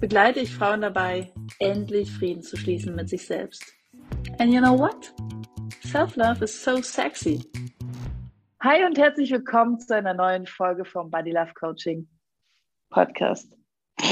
begleite 0.00 0.40
ich 0.40 0.54
Frauen 0.54 0.80
dabei, 0.80 1.32
endlich 1.58 2.10
Frieden 2.10 2.42
zu 2.42 2.56
schließen 2.56 2.94
mit 2.94 3.08
sich 3.08 3.26
selbst. 3.26 3.64
And 4.38 4.52
you 4.52 4.60
know 4.60 4.78
what? 4.78 5.12
Self-love 5.84 6.44
is 6.44 6.62
so 6.62 6.80
sexy. 6.82 7.42
Hi 8.62 8.84
und 8.84 8.98
herzlich 8.98 9.30
willkommen 9.30 9.78
zu 9.80 9.94
einer 9.94 10.14
neuen 10.14 10.46
Folge 10.46 10.84
vom 10.84 11.10
Body 11.10 11.30
Love 11.30 11.52
Coaching 11.54 12.08
Podcast. 12.90 13.52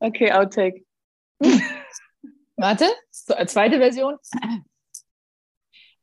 okay, 0.00 0.32
Outtake. 0.32 0.84
Warte, 2.56 2.86
zweite 3.10 3.78
Version. 3.78 4.18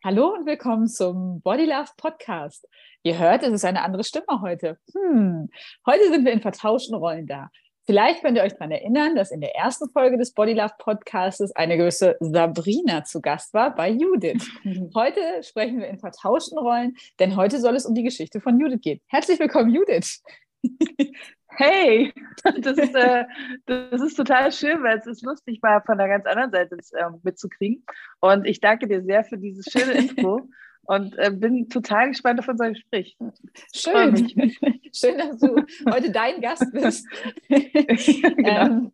Hallo 0.01 0.33
und 0.33 0.45
willkommen 0.45 0.87
zum 0.87 1.41
Body 1.41 1.65
Love 1.65 1.89
Podcast. 1.97 2.65
Ihr 3.03 3.19
hört, 3.19 3.43
es 3.43 3.51
ist 3.51 3.65
eine 3.65 3.83
andere 3.83 4.05
Stimme 4.05 4.39
heute. 4.41 4.77
Hm. 4.93 5.49
Heute 5.85 6.07
sind 6.07 6.23
wir 6.23 6.31
in 6.31 6.39
vertauschten 6.39 6.95
Rollen 6.95 7.27
da. 7.27 7.49
Vielleicht 7.85 8.21
könnt 8.21 8.37
ihr 8.37 8.43
euch 8.43 8.53
daran 8.53 8.71
erinnern, 8.71 9.17
dass 9.17 9.29
in 9.29 9.41
der 9.41 9.57
ersten 9.57 9.89
Folge 9.89 10.17
des 10.17 10.33
Body 10.33 10.53
Love 10.53 10.71
Podcasts 10.79 11.51
eine 11.53 11.75
gewisse 11.75 12.15
Sabrina 12.21 13.03
zu 13.03 13.19
Gast 13.19 13.53
war 13.53 13.75
bei 13.75 13.89
Judith. 13.89 14.49
Heute 14.95 15.19
sprechen 15.43 15.79
wir 15.79 15.89
in 15.89 15.99
vertauschten 15.99 16.57
Rollen, 16.57 16.95
denn 17.19 17.35
heute 17.35 17.59
soll 17.59 17.75
es 17.75 17.85
um 17.85 17.93
die 17.93 18.03
Geschichte 18.03 18.39
von 18.39 18.57
Judith 18.57 18.79
gehen. 18.81 19.01
Herzlich 19.07 19.37
willkommen, 19.37 19.75
Judith. 19.75 20.23
Hey, 21.49 22.13
das 22.61 22.77
ist, 22.77 22.95
äh, 22.95 23.25
das 23.65 24.01
ist 24.01 24.15
total 24.15 24.51
schön, 24.51 24.81
weil 24.83 24.97
es 24.97 25.07
ist 25.07 25.23
lustig, 25.23 25.59
mal 25.61 25.81
von 25.81 25.97
der 25.97 26.07
ganz 26.07 26.25
anderen 26.25 26.51
Seite 26.51 26.75
äh, 26.75 27.09
mitzukriegen. 27.23 27.83
Und 28.19 28.45
ich 28.45 28.59
danke 28.61 28.87
dir 28.87 29.03
sehr 29.03 29.23
für 29.23 29.37
dieses 29.37 29.65
schöne 29.71 29.93
Intro 29.93 30.49
und 30.89 31.15
äh, 31.19 31.29
bin 31.29 31.69
total 31.69 32.07
gespannt 32.07 32.39
auf 32.39 32.47
unser 32.47 32.69
Gespräch. 32.69 33.15
Schön. 33.75 34.15
Schön, 34.91 35.17
dass 35.19 35.37
du 35.37 35.63
heute 35.87 36.11
dein 36.11 36.41
Gast 36.41 36.65
bist. 36.73 37.07
genau. 37.47 38.49
ähm, 38.49 38.91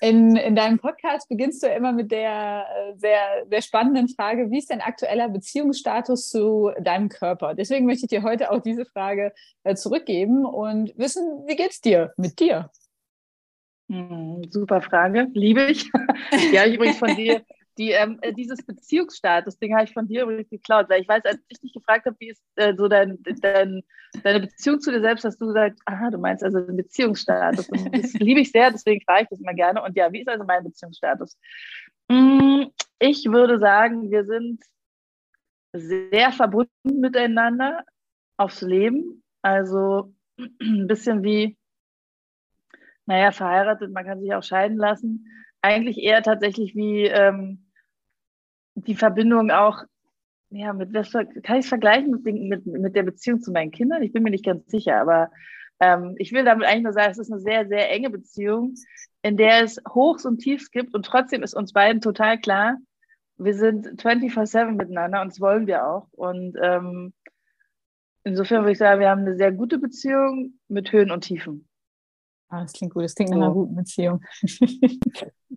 in, 0.00 0.34
in 0.34 0.56
deinem 0.56 0.80
Podcast 0.80 1.28
beginnst 1.28 1.62
du 1.62 1.68
immer 1.68 1.92
mit 1.92 2.10
der 2.10 2.66
äh, 2.66 2.98
sehr, 2.98 3.46
sehr 3.48 3.62
spannenden 3.62 4.08
Frage, 4.08 4.50
wie 4.50 4.58
ist 4.58 4.70
dein 4.70 4.80
aktueller 4.80 5.28
Beziehungsstatus 5.28 6.28
zu 6.28 6.72
deinem 6.80 7.08
Körper? 7.08 7.54
Deswegen 7.54 7.86
möchte 7.86 8.06
ich 8.06 8.10
dir 8.10 8.24
heute 8.24 8.50
auch 8.50 8.60
diese 8.60 8.84
Frage 8.84 9.32
äh, 9.62 9.76
zurückgeben 9.76 10.44
und 10.44 10.92
wissen, 10.98 11.44
wie 11.46 11.54
geht's 11.54 11.80
dir 11.80 12.12
mit 12.16 12.40
dir? 12.40 12.68
Hm, 13.88 14.42
super 14.50 14.82
Frage, 14.82 15.28
liebe 15.34 15.66
ich. 15.66 15.88
ja, 16.52 16.66
ich 16.66 16.74
übrigens 16.74 16.98
von 16.98 17.14
dir 17.14 17.42
die, 17.78 17.92
ähm, 17.92 18.18
äh, 18.22 18.32
dieses 18.32 18.64
Beziehungsstatus-Ding 18.64 19.74
habe 19.74 19.84
ich 19.84 19.92
von 19.92 20.08
dir 20.08 20.24
übrigens 20.24 20.50
geklaut, 20.50 20.88
weil 20.88 21.00
ich 21.00 21.08
weiß, 21.08 21.24
als 21.24 21.38
ich 21.48 21.60
dich 21.60 21.72
gefragt 21.72 22.06
habe, 22.06 22.16
wie 22.18 22.30
ist 22.30 22.42
äh, 22.56 22.74
so 22.76 22.88
dein, 22.88 23.18
dein, 23.40 23.82
deine 24.22 24.40
Beziehung 24.40 24.80
zu 24.80 24.90
dir 24.90 25.00
selbst, 25.00 25.24
hast 25.24 25.40
du 25.40 25.46
gesagt, 25.46 25.78
aha, 25.86 26.10
du 26.10 26.18
meinst 26.18 26.42
also 26.42 26.60
den 26.60 26.76
Beziehungsstatus. 26.76 27.68
Und 27.68 27.94
das 28.04 28.14
liebe 28.14 28.40
ich 28.40 28.50
sehr, 28.50 28.70
deswegen 28.72 29.00
frage 29.04 29.22
ich 29.22 29.28
das 29.28 29.40
immer 29.40 29.54
gerne. 29.54 29.82
Und 29.82 29.96
ja, 29.96 30.12
wie 30.12 30.20
ist 30.20 30.28
also 30.28 30.44
mein 30.44 30.64
Beziehungsstatus? 30.64 31.38
Mm, 32.08 32.64
ich 32.98 33.26
würde 33.26 33.58
sagen, 33.58 34.10
wir 34.10 34.24
sind 34.24 34.60
sehr 35.72 36.32
verbunden 36.32 37.00
miteinander 37.00 37.84
aufs 38.36 38.62
Leben. 38.62 39.22
Also 39.42 40.12
ein 40.36 40.88
bisschen 40.88 41.22
wie, 41.22 41.56
naja, 43.06 43.30
verheiratet, 43.30 43.92
man 43.92 44.04
kann 44.04 44.20
sich 44.20 44.34
auch 44.34 44.42
scheiden 44.42 44.78
lassen. 44.78 45.26
Eigentlich 45.62 45.98
eher 45.98 46.22
tatsächlich 46.22 46.74
wie 46.74 47.04
ähm, 47.04 47.67
die 48.86 48.94
Verbindung 48.94 49.50
auch, 49.50 49.82
ja, 50.50 50.72
mit 50.72 50.94
was 50.94 51.12
kann 51.12 51.58
ich 51.58 51.64
es 51.64 51.68
vergleichen 51.68 52.10
mit, 52.10 52.24
mit, 52.24 52.66
mit 52.66 52.96
der 52.96 53.02
Beziehung 53.02 53.40
zu 53.40 53.52
meinen 53.52 53.70
Kindern? 53.70 54.02
Ich 54.02 54.12
bin 54.12 54.22
mir 54.22 54.30
nicht 54.30 54.44
ganz 54.44 54.70
sicher, 54.70 55.00
aber 55.00 55.30
ähm, 55.80 56.14
ich 56.18 56.32
will 56.32 56.44
damit 56.44 56.66
eigentlich 56.66 56.84
nur 56.84 56.92
sagen, 56.92 57.10
es 57.10 57.18
ist 57.18 57.30
eine 57.30 57.40
sehr, 57.40 57.68
sehr 57.68 57.90
enge 57.90 58.10
Beziehung, 58.10 58.74
in 59.22 59.36
der 59.36 59.62
es 59.62 59.80
Hochs 59.88 60.24
und 60.24 60.38
Tiefs 60.38 60.70
gibt 60.70 60.94
und 60.94 61.04
trotzdem 61.04 61.42
ist 61.42 61.54
uns 61.54 61.72
beiden 61.72 62.00
total 62.00 62.38
klar, 62.38 62.78
wir 63.38 63.54
sind 63.54 63.86
24-7 64.00 64.72
miteinander 64.72 65.22
und 65.22 65.28
das 65.28 65.40
wollen 65.40 65.66
wir 65.66 65.86
auch. 65.86 66.08
Und 66.12 66.56
ähm, 66.60 67.12
insofern 68.24 68.62
würde 68.62 68.72
ich 68.72 68.78
sagen, 68.78 69.00
wir 69.00 69.10
haben 69.10 69.20
eine 69.20 69.36
sehr 69.36 69.52
gute 69.52 69.78
Beziehung 69.78 70.58
mit 70.66 70.92
Höhen 70.92 71.10
und 71.10 71.22
Tiefen. 71.22 71.67
Ah, 72.50 72.62
das 72.62 72.72
klingt 72.72 72.94
gut, 72.94 73.04
das 73.04 73.14
klingt 73.14 73.30
nach 73.30 73.36
einer 73.36 73.52
guten 73.52 73.74
Beziehung. 73.74 74.22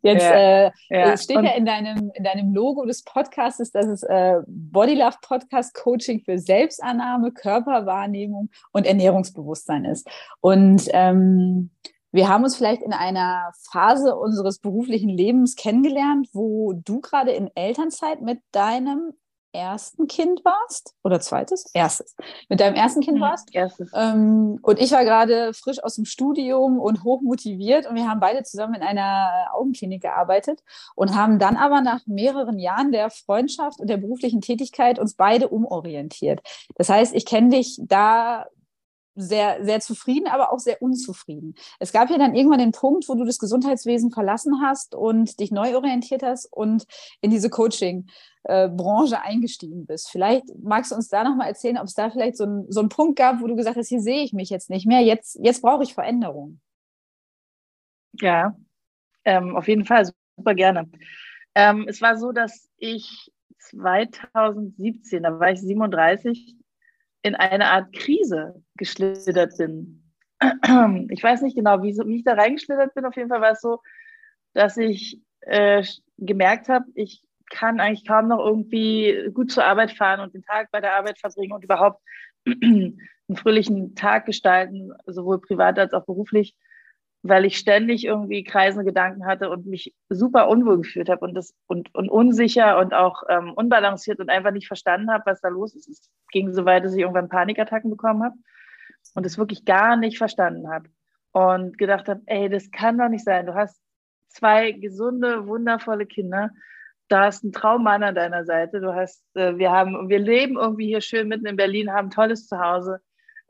Jetzt 0.04 0.24
ja, 0.24 0.66
äh, 0.66 0.72
ja. 0.90 1.16
steht 1.16 1.38
und, 1.38 1.46
ja 1.46 1.52
in 1.52 1.66
deinem, 1.66 2.12
in 2.14 2.24
deinem 2.24 2.54
Logo 2.54 2.86
des 2.86 3.04
Podcasts, 3.04 3.72
dass 3.72 3.86
es 3.86 4.04
äh, 4.04 4.42
Body 4.48 4.96
Love 4.96 5.18
Podcast 5.22 5.74
Coaching 5.74 6.22
für 6.22 6.38
Selbstannahme, 6.38 7.32
Körperwahrnehmung 7.32 8.50
und 8.72 8.86
Ernährungsbewusstsein 8.86 9.86
ist. 9.86 10.10
Und 10.42 10.88
ähm, 10.92 11.70
wir 12.12 12.28
haben 12.28 12.44
uns 12.44 12.58
vielleicht 12.58 12.82
in 12.82 12.94
einer 12.94 13.52
Phase 13.72 14.16
unseres 14.18 14.60
beruflichen 14.60 15.10
Lebens 15.10 15.56
kennengelernt, 15.56 16.28
wo 16.34 16.74
du 16.74 17.00
gerade 17.00 17.32
in 17.32 17.50
Elternzeit 17.56 18.22
mit 18.22 18.40
deinem 18.52 19.14
ersten 19.54 20.08
Kind 20.08 20.44
warst 20.46 20.96
oder 21.04 21.20
zweites? 21.20 21.66
Erstes. 21.74 22.16
Mit 22.50 22.60
deinem 22.60 22.76
ersten 22.76 23.02
Kind 23.02 23.18
mhm, 23.18 23.22
warst. 23.22 23.54
Erstes. 23.54 23.92
Ähm, 23.94 24.60
und 24.62 24.80
ich 24.80 24.92
war 24.92 25.04
gerade 25.04 25.54
frisch 25.54 25.84
aus 25.84 25.96
dem 25.96 26.06
Studium 26.06 26.80
und 26.80 27.04
hoch 27.04 27.22
motiviert 27.22 27.88
und 27.88 27.96
wir 27.96 28.08
haben 28.08 28.20
beide 28.20 28.44
zusammen 28.44 28.76
in 28.76 28.82
einer 28.82 29.48
Augenklinik 29.54 30.02
gearbeitet 30.02 30.62
und 30.96 31.16
haben 31.16 31.40
dann 31.40 31.58
aber 31.58 31.82
nach 31.82 32.06
mehreren 32.08 32.60
Jahren 32.60 32.92
der 32.92 33.10
Freundschaft 33.10 33.80
und 33.80 33.90
der 33.90 33.98
beruflichen 33.98 34.42
Tätigkeit 34.42 35.00
uns 35.00 35.16
beide 35.16 35.50
umorientiert. 35.50 36.42
Das 36.76 36.90
heißt, 36.90 37.14
ich 37.16 37.26
kenne 37.26 37.50
dich 37.50 37.80
da 37.82 38.46
sehr, 39.16 39.64
sehr 39.64 39.80
zufrieden, 39.82 40.28
aber 40.28 40.52
auch 40.52 40.60
sehr 40.60 40.82
unzufrieden. 40.82 41.56
Es 41.80 41.92
gab 41.92 42.10
ja 42.10 42.18
dann 42.18 42.36
irgendwann 42.36 42.60
den 42.60 42.72
Punkt, 42.72 43.08
wo 43.10 43.16
du 43.16 43.26
das 43.26 43.40
Gesundheitswesen 43.40 44.12
verlassen 44.12 44.62
hast 44.62 44.96
und 44.96 45.40
dich 45.40 45.52
neu 45.52 45.76
orientiert 45.76 46.24
hast 46.24 46.46
und 46.52 46.86
in 47.20 47.30
diese 47.30 47.50
Coaching-Branche 47.50 49.22
eingestiegen 49.22 49.86
bist. 49.86 50.10
Vielleicht 50.10 50.46
magst 50.62 50.92
du 50.92 50.96
uns 50.96 51.10
da 51.10 51.24
nochmal 51.24 51.48
erzählen, 51.48 51.78
ob 51.78 51.86
es 51.86 51.94
da 51.94 52.10
vielleicht 52.10 52.38
so, 52.38 52.46
ein, 52.46 52.66
so 52.70 52.80
einen 52.80 52.90
Punkt 52.90 53.18
gab, 53.18 53.42
wo 53.42 53.48
du 53.48 53.56
gesagt 53.56 53.78
hast, 53.78 53.90
hier 53.90 54.02
sehe 54.02 54.24
ich 54.24 54.34
mich 54.34 54.50
jetzt 54.50 54.70
nicht 54.70 54.88
mehr, 54.88 55.02
jetzt, 55.02 55.38
jetzt 55.42 55.62
brauche 55.62 55.84
ich 55.84 55.94
Veränderung. 55.94 56.62
Ja, 58.14 58.56
ähm, 59.26 59.56
auf 59.56 59.68
jeden 59.68 59.86
Fall, 59.86 60.10
super 60.38 60.56
gerne. 60.56 60.90
Ähm, 61.54 61.86
es 61.88 62.02
war 62.02 62.18
so, 62.18 62.32
dass 62.32 62.70
ich 62.78 63.32
2017, 63.60 65.24
da 65.24 65.40
war 65.40 65.52
ich 65.52 65.62
37, 65.62 66.56
in 67.24 67.36
eine 67.36 67.68
Art 67.68 67.94
Krise 67.94 68.64
geschlittert 68.76 69.58
bin. 69.58 69.98
Ich 71.10 71.22
weiß 71.22 71.44
nicht 71.44 71.56
genau, 71.56 71.84
wie, 71.84 72.16
ich 72.16 72.24
da 72.24 72.34
reingeschlittert 72.34 72.96
bin. 72.96 73.06
Auf 73.06 73.16
jeden 73.16 73.30
Fall 73.30 73.42
war 73.42 73.52
es 73.52 73.62
so, 73.62 73.80
dass 74.54 74.76
ich 74.78 75.22
äh, 75.42 75.84
gemerkt 76.18 76.68
habe, 76.68 76.86
ich 76.96 77.24
kann 77.52 77.80
eigentlich 77.80 78.08
kaum 78.08 78.28
noch 78.28 78.44
irgendwie 78.44 79.30
gut 79.34 79.52
zur 79.52 79.66
Arbeit 79.66 79.92
fahren 79.92 80.22
und 80.22 80.34
den 80.34 80.44
Tag 80.44 80.72
bei 80.72 80.82
der 80.82 80.96
Arbeit 80.96 81.20
verbringen 81.20 81.52
und 81.52 81.64
überhaupt 81.64 82.02
einen 82.48 82.98
fröhlichen 83.36 83.94
Tag 83.94 84.26
gestalten, 84.26 84.94
sowohl 85.06 85.42
privat 85.42 85.78
als 85.78 85.94
auch 85.94 86.06
beruflich, 86.06 86.56
weil 87.24 87.46
ich 87.46 87.58
ständig 87.58 88.06
irgendwie 88.06 88.44
kreisende 88.44 88.86
Gedanken 88.86 89.26
hatte 89.26 89.50
und 89.50 89.68
mich 89.68 89.94
super 90.10 90.48
unwohl 90.48 90.78
gefühlt 90.78 91.10
habe 91.10 91.24
und, 91.24 91.36
das, 91.36 91.54
und, 91.68 91.94
und 91.94 92.10
unsicher 92.10 92.80
und 92.80 92.94
auch 92.94 93.24
ähm, 93.30 93.54
unbalanciert 93.54 94.20
und 94.20 94.30
einfach 94.30 94.52
nicht 94.52 94.68
verstanden 94.68 95.12
habe, 95.12 95.24
was 95.28 95.42
da 95.42 95.50
los 95.50 95.76
ist. 95.76 95.88
Es 95.88 96.10
ging 96.32 96.52
so 96.52 96.66
weit, 96.66 96.84
dass 96.84 96.94
ich 96.94 97.02
irgendwann 97.02 97.30
Panikattacken 97.30 97.92
bekommen 97.92 98.24
habe 98.24 98.36
und 99.14 99.26
es 99.26 99.38
wirklich 99.38 99.66
gar 99.66 99.98
nicht 99.98 100.18
verstanden 100.18 100.70
habe 100.70 100.90
und 101.32 101.78
gedacht 101.78 102.08
habe, 102.10 102.22
ey, 102.26 102.50
das 102.50 102.72
kann 102.72 102.98
doch 102.98 103.10
nicht 103.10 103.24
sein. 103.24 103.46
Du 103.46 103.54
hast 103.54 103.80
zwei 104.30 104.72
gesunde, 104.72 105.48
wundervolle 105.48 106.08
Kinder. 106.08 106.50
Du 107.08 107.18
hast 107.18 107.44
einen 107.44 107.54
Traummann 107.54 108.04
an 108.04 108.16
deiner 108.16 108.46
Seite. 108.46 108.80
Du 108.80 108.96
hast, 108.96 109.24
äh, 109.36 109.58
wir 109.58 109.72
haben, 109.72 110.10
wir 110.10 110.20
leben 110.20 110.58
irgendwie 110.58 110.88
hier 110.88 111.02
schön 111.02 111.28
mitten 111.28 111.46
in 111.46 111.56
Berlin, 111.56 111.92
haben 111.92 112.08
ein 112.08 112.12
tolles 112.12 112.48
Zuhause 112.48 113.00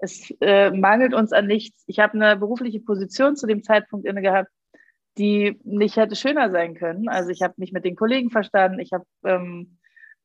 es 0.01 0.33
äh, 0.41 0.71
mangelt 0.71 1.13
uns 1.13 1.31
an 1.31 1.47
nichts. 1.47 1.83
Ich 1.87 1.99
habe 1.99 2.13
eine 2.13 2.35
berufliche 2.35 2.79
Position 2.79 3.35
zu 3.35 3.45
dem 3.45 3.63
Zeitpunkt 3.63 4.05
inne 4.05 4.21
gehabt, 4.21 4.49
die 5.17 5.59
nicht 5.63 5.95
hätte 5.97 6.15
schöner 6.15 6.49
sein 6.51 6.73
können. 6.73 7.07
Also 7.07 7.29
ich 7.29 7.41
habe 7.41 7.53
mich 7.57 7.71
mit 7.71 7.85
den 7.85 7.95
Kollegen 7.95 8.31
verstanden, 8.31 8.79
ich 8.79 8.91
habe 8.93 9.05
ähm, 9.23 9.77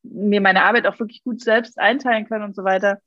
mir 0.03 0.41
meine 0.41 0.65
Arbeit 0.65 0.87
auch 0.87 0.99
wirklich 0.99 1.23
gut 1.25 1.43
selbst 1.43 1.79
einteilen 1.79 2.27
können 2.27 2.45
und 2.45 2.57
so 2.57 2.65
weiter. 2.65 3.01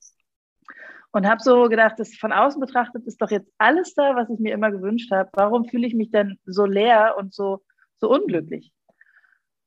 Und 1.12 1.28
habe 1.28 1.42
so 1.42 1.70
gedacht, 1.70 1.96
das 1.98 2.16
von 2.16 2.32
außen 2.32 2.62
betrachtet 2.62 3.08
ist 3.08 3.20
doch 3.20 3.32
jetzt 3.32 3.52
alles 3.58 3.96
da, 3.96 4.16
was 4.16 4.30
ich 4.30 4.40
mir 4.40 4.54
immer 4.54 4.70
gewünscht 4.70 5.12
habe. 5.12 5.30
Warum 5.34 5.66
fühle 5.66 5.88
ich 5.88 5.96
mich 5.96 6.12
denn 6.12 6.38
so 6.46 6.66
leer 6.66 7.16
und 7.18 7.34
so, 7.34 7.64
so 7.98 8.12
unglücklich? 8.12 8.72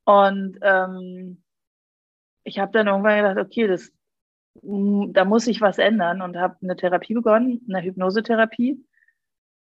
Und 0.04 0.58
ähm, 0.62 1.42
ich 2.44 2.60
habe 2.60 2.70
dann 2.70 2.86
irgendwann 2.86 3.16
gedacht, 3.16 3.38
okay, 3.38 3.66
das, 3.66 3.90
da 4.54 5.24
muss 5.24 5.46
ich 5.46 5.60
was 5.60 5.78
ändern 5.78 6.22
und 6.22 6.36
habe 6.36 6.56
eine 6.62 6.76
Therapie 6.76 7.14
begonnen, 7.14 7.64
eine 7.68 7.82
Hypnosetherapie 7.82 8.84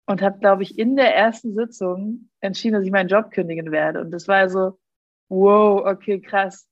und 0.07 0.23
habe, 0.23 0.39
glaube 0.39 0.63
ich, 0.63 0.79
in 0.79 0.97
der 0.97 1.15
ersten 1.15 1.55
Sitzung 1.55 2.31
entschieden, 2.41 2.75
dass 2.75 2.85
ich 2.85 2.93
meinen 2.93 3.09
Job 3.09 3.31
kündigen 3.33 3.73
werde. 3.73 4.01
Und 4.01 4.13
das 4.13 4.29
war 4.29 4.49
so, 4.49 4.79
wow, 5.29 5.85
okay, 5.85 6.21
krass. 6.21 6.69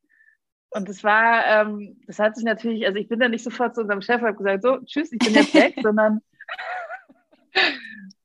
Und 0.71 0.89
das 0.89 1.05
war, 1.05 1.45
ähm, 1.47 2.01
das 2.07 2.19
hat 2.19 2.37
sich 2.37 2.45
natürlich, 2.45 2.87
also 2.87 2.99
ich 2.99 3.09
bin 3.09 3.21
dann 3.21 3.33
nicht 3.33 3.45
sofort 3.45 3.75
zu 3.75 3.83
unserem 3.83 4.03
Chef 4.03 4.21
und 4.21 4.29
habe 4.29 4.37
gesagt, 4.37 4.63
so, 4.63 4.79
tschüss, 4.85 5.13
ich 5.13 5.19
bin 5.19 5.35
jetzt 5.35 5.55
weg, 5.55 5.75
sondern, 5.83 6.21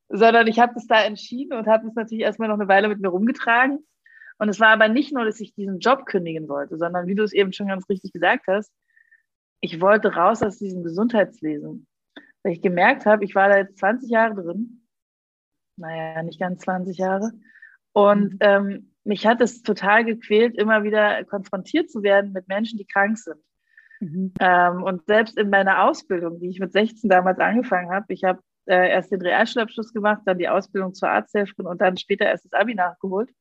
sondern 0.09 0.47
ich 0.47 0.59
habe 0.59 0.73
das 0.73 0.87
da 0.87 1.03
entschieden 1.03 1.57
und 1.57 1.67
habe 1.67 1.85
das 1.85 1.95
natürlich 1.95 2.23
erstmal 2.23 2.47
noch 2.47 2.59
eine 2.59 2.67
Weile 2.67 2.89
mit 2.89 2.99
mir 2.99 3.09
rumgetragen. 3.09 3.79
Und 4.37 4.49
es 4.49 4.59
war 4.59 4.69
aber 4.69 4.87
nicht 4.87 5.13
nur, 5.13 5.25
dass 5.25 5.39
ich 5.39 5.53
diesen 5.53 5.79
Job 5.79 6.05
kündigen 6.05 6.47
wollte, 6.47 6.77
sondern 6.77 7.07
wie 7.07 7.15
du 7.15 7.23
es 7.23 7.33
eben 7.33 7.51
schon 7.51 7.67
ganz 7.67 7.89
richtig 7.89 8.13
gesagt 8.13 8.45
hast, 8.47 8.71
ich 9.61 9.81
wollte 9.81 10.13
raus 10.13 10.41
aus 10.41 10.57
diesem 10.57 10.83
Gesundheitswesen. 10.83 11.87
Weil 12.43 12.53
ich 12.53 12.61
gemerkt 12.61 13.05
habe, 13.05 13.25
ich 13.25 13.35
war 13.35 13.49
da 13.49 13.57
jetzt 13.57 13.77
20 13.79 14.09
Jahre 14.09 14.35
drin. 14.35 14.85
Naja, 15.77 16.23
nicht 16.23 16.39
ganz 16.39 16.61
20 16.63 16.97
Jahre. 16.97 17.31
Und 17.93 18.33
mhm. 18.33 18.39
ähm, 18.41 18.93
mich 19.03 19.25
hat 19.25 19.41
es 19.41 19.61
total 19.61 20.05
gequält, 20.05 20.57
immer 20.57 20.83
wieder 20.83 21.23
konfrontiert 21.25 21.89
zu 21.89 22.03
werden 22.03 22.31
mit 22.31 22.47
Menschen, 22.47 22.77
die 22.77 22.85
krank 22.85 23.17
sind. 23.17 23.41
Mhm. 23.99 24.33
Ähm, 24.39 24.83
und 24.83 25.05
selbst 25.05 25.37
in 25.37 25.49
meiner 25.49 25.83
Ausbildung, 25.83 26.39
die 26.39 26.49
ich 26.49 26.59
mit 26.59 26.71
16 26.71 27.09
damals 27.09 27.39
angefangen 27.39 27.91
habe, 27.91 28.05
ich 28.13 28.23
habe 28.23 28.41
äh, 28.65 28.89
erst 28.89 29.11
den 29.11 29.21
Realschulabschluss 29.21 29.93
gemacht, 29.93 30.21
dann 30.25 30.37
die 30.37 30.47
Ausbildung 30.47 30.93
zur 30.93 31.09
Arzthelferin 31.09 31.65
und 31.65 31.81
dann 31.81 31.97
später 31.97 32.25
erst 32.25 32.45
das 32.45 32.53
Abi 32.53 32.75
nachgeholt 32.75 33.31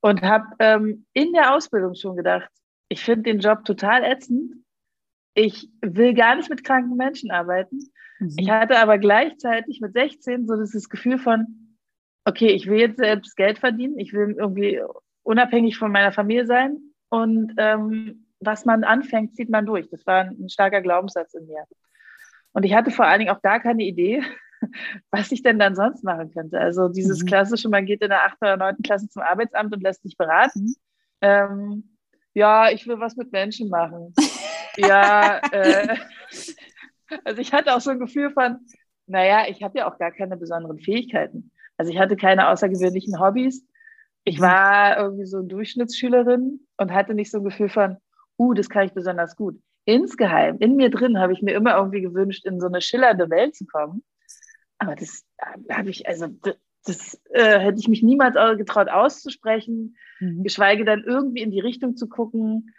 und 0.00 0.22
habe 0.22 0.46
ähm, 0.58 1.06
in 1.12 1.32
der 1.32 1.54
Ausbildung 1.54 1.94
schon 1.94 2.16
gedacht, 2.16 2.50
ich 2.88 3.02
finde 3.04 3.30
den 3.30 3.38
Job 3.38 3.64
total 3.64 4.02
ätzend. 4.02 4.54
Ich 5.34 5.70
will 5.80 6.14
gar 6.14 6.36
nicht 6.36 6.50
mit 6.50 6.64
kranken 6.64 6.96
Menschen 6.96 7.30
arbeiten. 7.30 7.78
Mhm. 8.18 8.34
Ich 8.38 8.50
hatte 8.50 8.78
aber 8.78 8.98
gleichzeitig 8.98 9.80
mit 9.80 9.92
16 9.92 10.46
so 10.46 10.56
dieses 10.56 10.88
Gefühl 10.88 11.18
von, 11.18 11.76
okay, 12.24 12.48
ich 12.48 12.66
will 12.66 12.78
jetzt 12.78 12.98
selbst 12.98 13.36
Geld 13.36 13.58
verdienen, 13.58 13.98
ich 13.98 14.12
will 14.12 14.36
irgendwie 14.38 14.80
unabhängig 15.22 15.78
von 15.78 15.92
meiner 15.92 16.12
Familie 16.12 16.46
sein 16.46 16.78
und 17.08 17.54
ähm, 17.56 18.26
was 18.40 18.64
man 18.64 18.84
anfängt, 18.84 19.36
zieht 19.36 19.50
man 19.50 19.66
durch. 19.66 19.88
Das 19.90 20.06
war 20.06 20.22
ein, 20.22 20.44
ein 20.44 20.48
starker 20.48 20.80
Glaubenssatz 20.80 21.34
in 21.34 21.46
mir. 21.46 21.64
Und 22.52 22.64
ich 22.64 22.74
hatte 22.74 22.90
vor 22.90 23.06
allen 23.06 23.20
Dingen 23.20 23.34
auch 23.34 23.42
gar 23.42 23.60
keine 23.60 23.84
Idee, 23.84 24.22
was 25.10 25.30
ich 25.30 25.42
denn 25.42 25.58
dann 25.58 25.74
sonst 25.74 26.02
machen 26.04 26.32
könnte. 26.32 26.58
Also 26.58 26.88
dieses 26.88 27.22
mhm. 27.22 27.26
klassische, 27.26 27.68
man 27.68 27.86
geht 27.86 28.02
in 28.02 28.08
der 28.08 28.24
8. 28.24 28.38
oder 28.40 28.56
9. 28.56 28.76
Klasse 28.82 29.08
zum 29.08 29.22
Arbeitsamt 29.22 29.74
und 29.74 29.82
lässt 29.82 30.02
sich 30.02 30.16
beraten. 30.16 30.74
Ähm, 31.20 31.96
ja, 32.32 32.70
ich 32.70 32.86
will 32.86 32.98
was 32.98 33.16
mit 33.16 33.32
Menschen 33.32 33.68
machen. 33.68 34.14
ja, 34.80 35.38
äh, 35.52 35.96
also 37.24 37.40
ich 37.40 37.52
hatte 37.52 37.74
auch 37.74 37.80
so 37.80 37.90
ein 37.90 37.98
Gefühl 37.98 38.30
von, 38.30 38.58
naja, 39.06 39.44
ich 39.48 39.62
habe 39.62 39.78
ja 39.78 39.90
auch 39.90 39.98
gar 39.98 40.12
keine 40.12 40.36
besonderen 40.36 40.78
Fähigkeiten. 40.78 41.50
Also 41.76 41.92
ich 41.92 41.98
hatte 41.98 42.16
keine 42.16 42.48
außergewöhnlichen 42.48 43.18
Hobbys. 43.20 43.66
Ich 44.24 44.38
mhm. 44.38 44.42
war 44.42 44.98
irgendwie 44.98 45.26
so 45.26 45.38
eine 45.38 45.48
Durchschnittsschülerin 45.48 46.60
und 46.76 46.92
hatte 46.92 47.14
nicht 47.14 47.30
so 47.30 47.38
ein 47.38 47.44
Gefühl 47.44 47.68
von, 47.68 47.96
uh, 48.38 48.54
das 48.54 48.68
kann 48.68 48.86
ich 48.86 48.92
besonders 48.92 49.36
gut. 49.36 49.60
Insgeheim, 49.86 50.58
in 50.60 50.76
mir 50.76 50.90
drin, 50.90 51.18
habe 51.18 51.32
ich 51.32 51.42
mir 51.42 51.54
immer 51.54 51.76
irgendwie 51.76 52.02
gewünscht, 52.02 52.44
in 52.44 52.60
so 52.60 52.66
eine 52.66 52.80
schillernde 52.80 53.30
Welt 53.30 53.56
zu 53.56 53.66
kommen. 53.66 54.04
Aber 54.78 54.94
das 54.94 55.24
äh, 55.38 55.74
habe 55.74 55.90
ich, 55.90 56.06
also 56.06 56.28
das, 56.28 56.56
das 56.84 57.20
äh, 57.30 57.58
hätte 57.58 57.80
ich 57.80 57.88
mich 57.88 58.02
niemals 58.02 58.36
getraut 58.56 58.88
auszusprechen, 58.88 59.96
mhm. 60.20 60.42
geschweige 60.42 60.84
denn 60.84 61.04
irgendwie 61.04 61.42
in 61.42 61.50
die 61.50 61.60
Richtung 61.60 61.96
zu 61.96 62.08
gucken. 62.08 62.74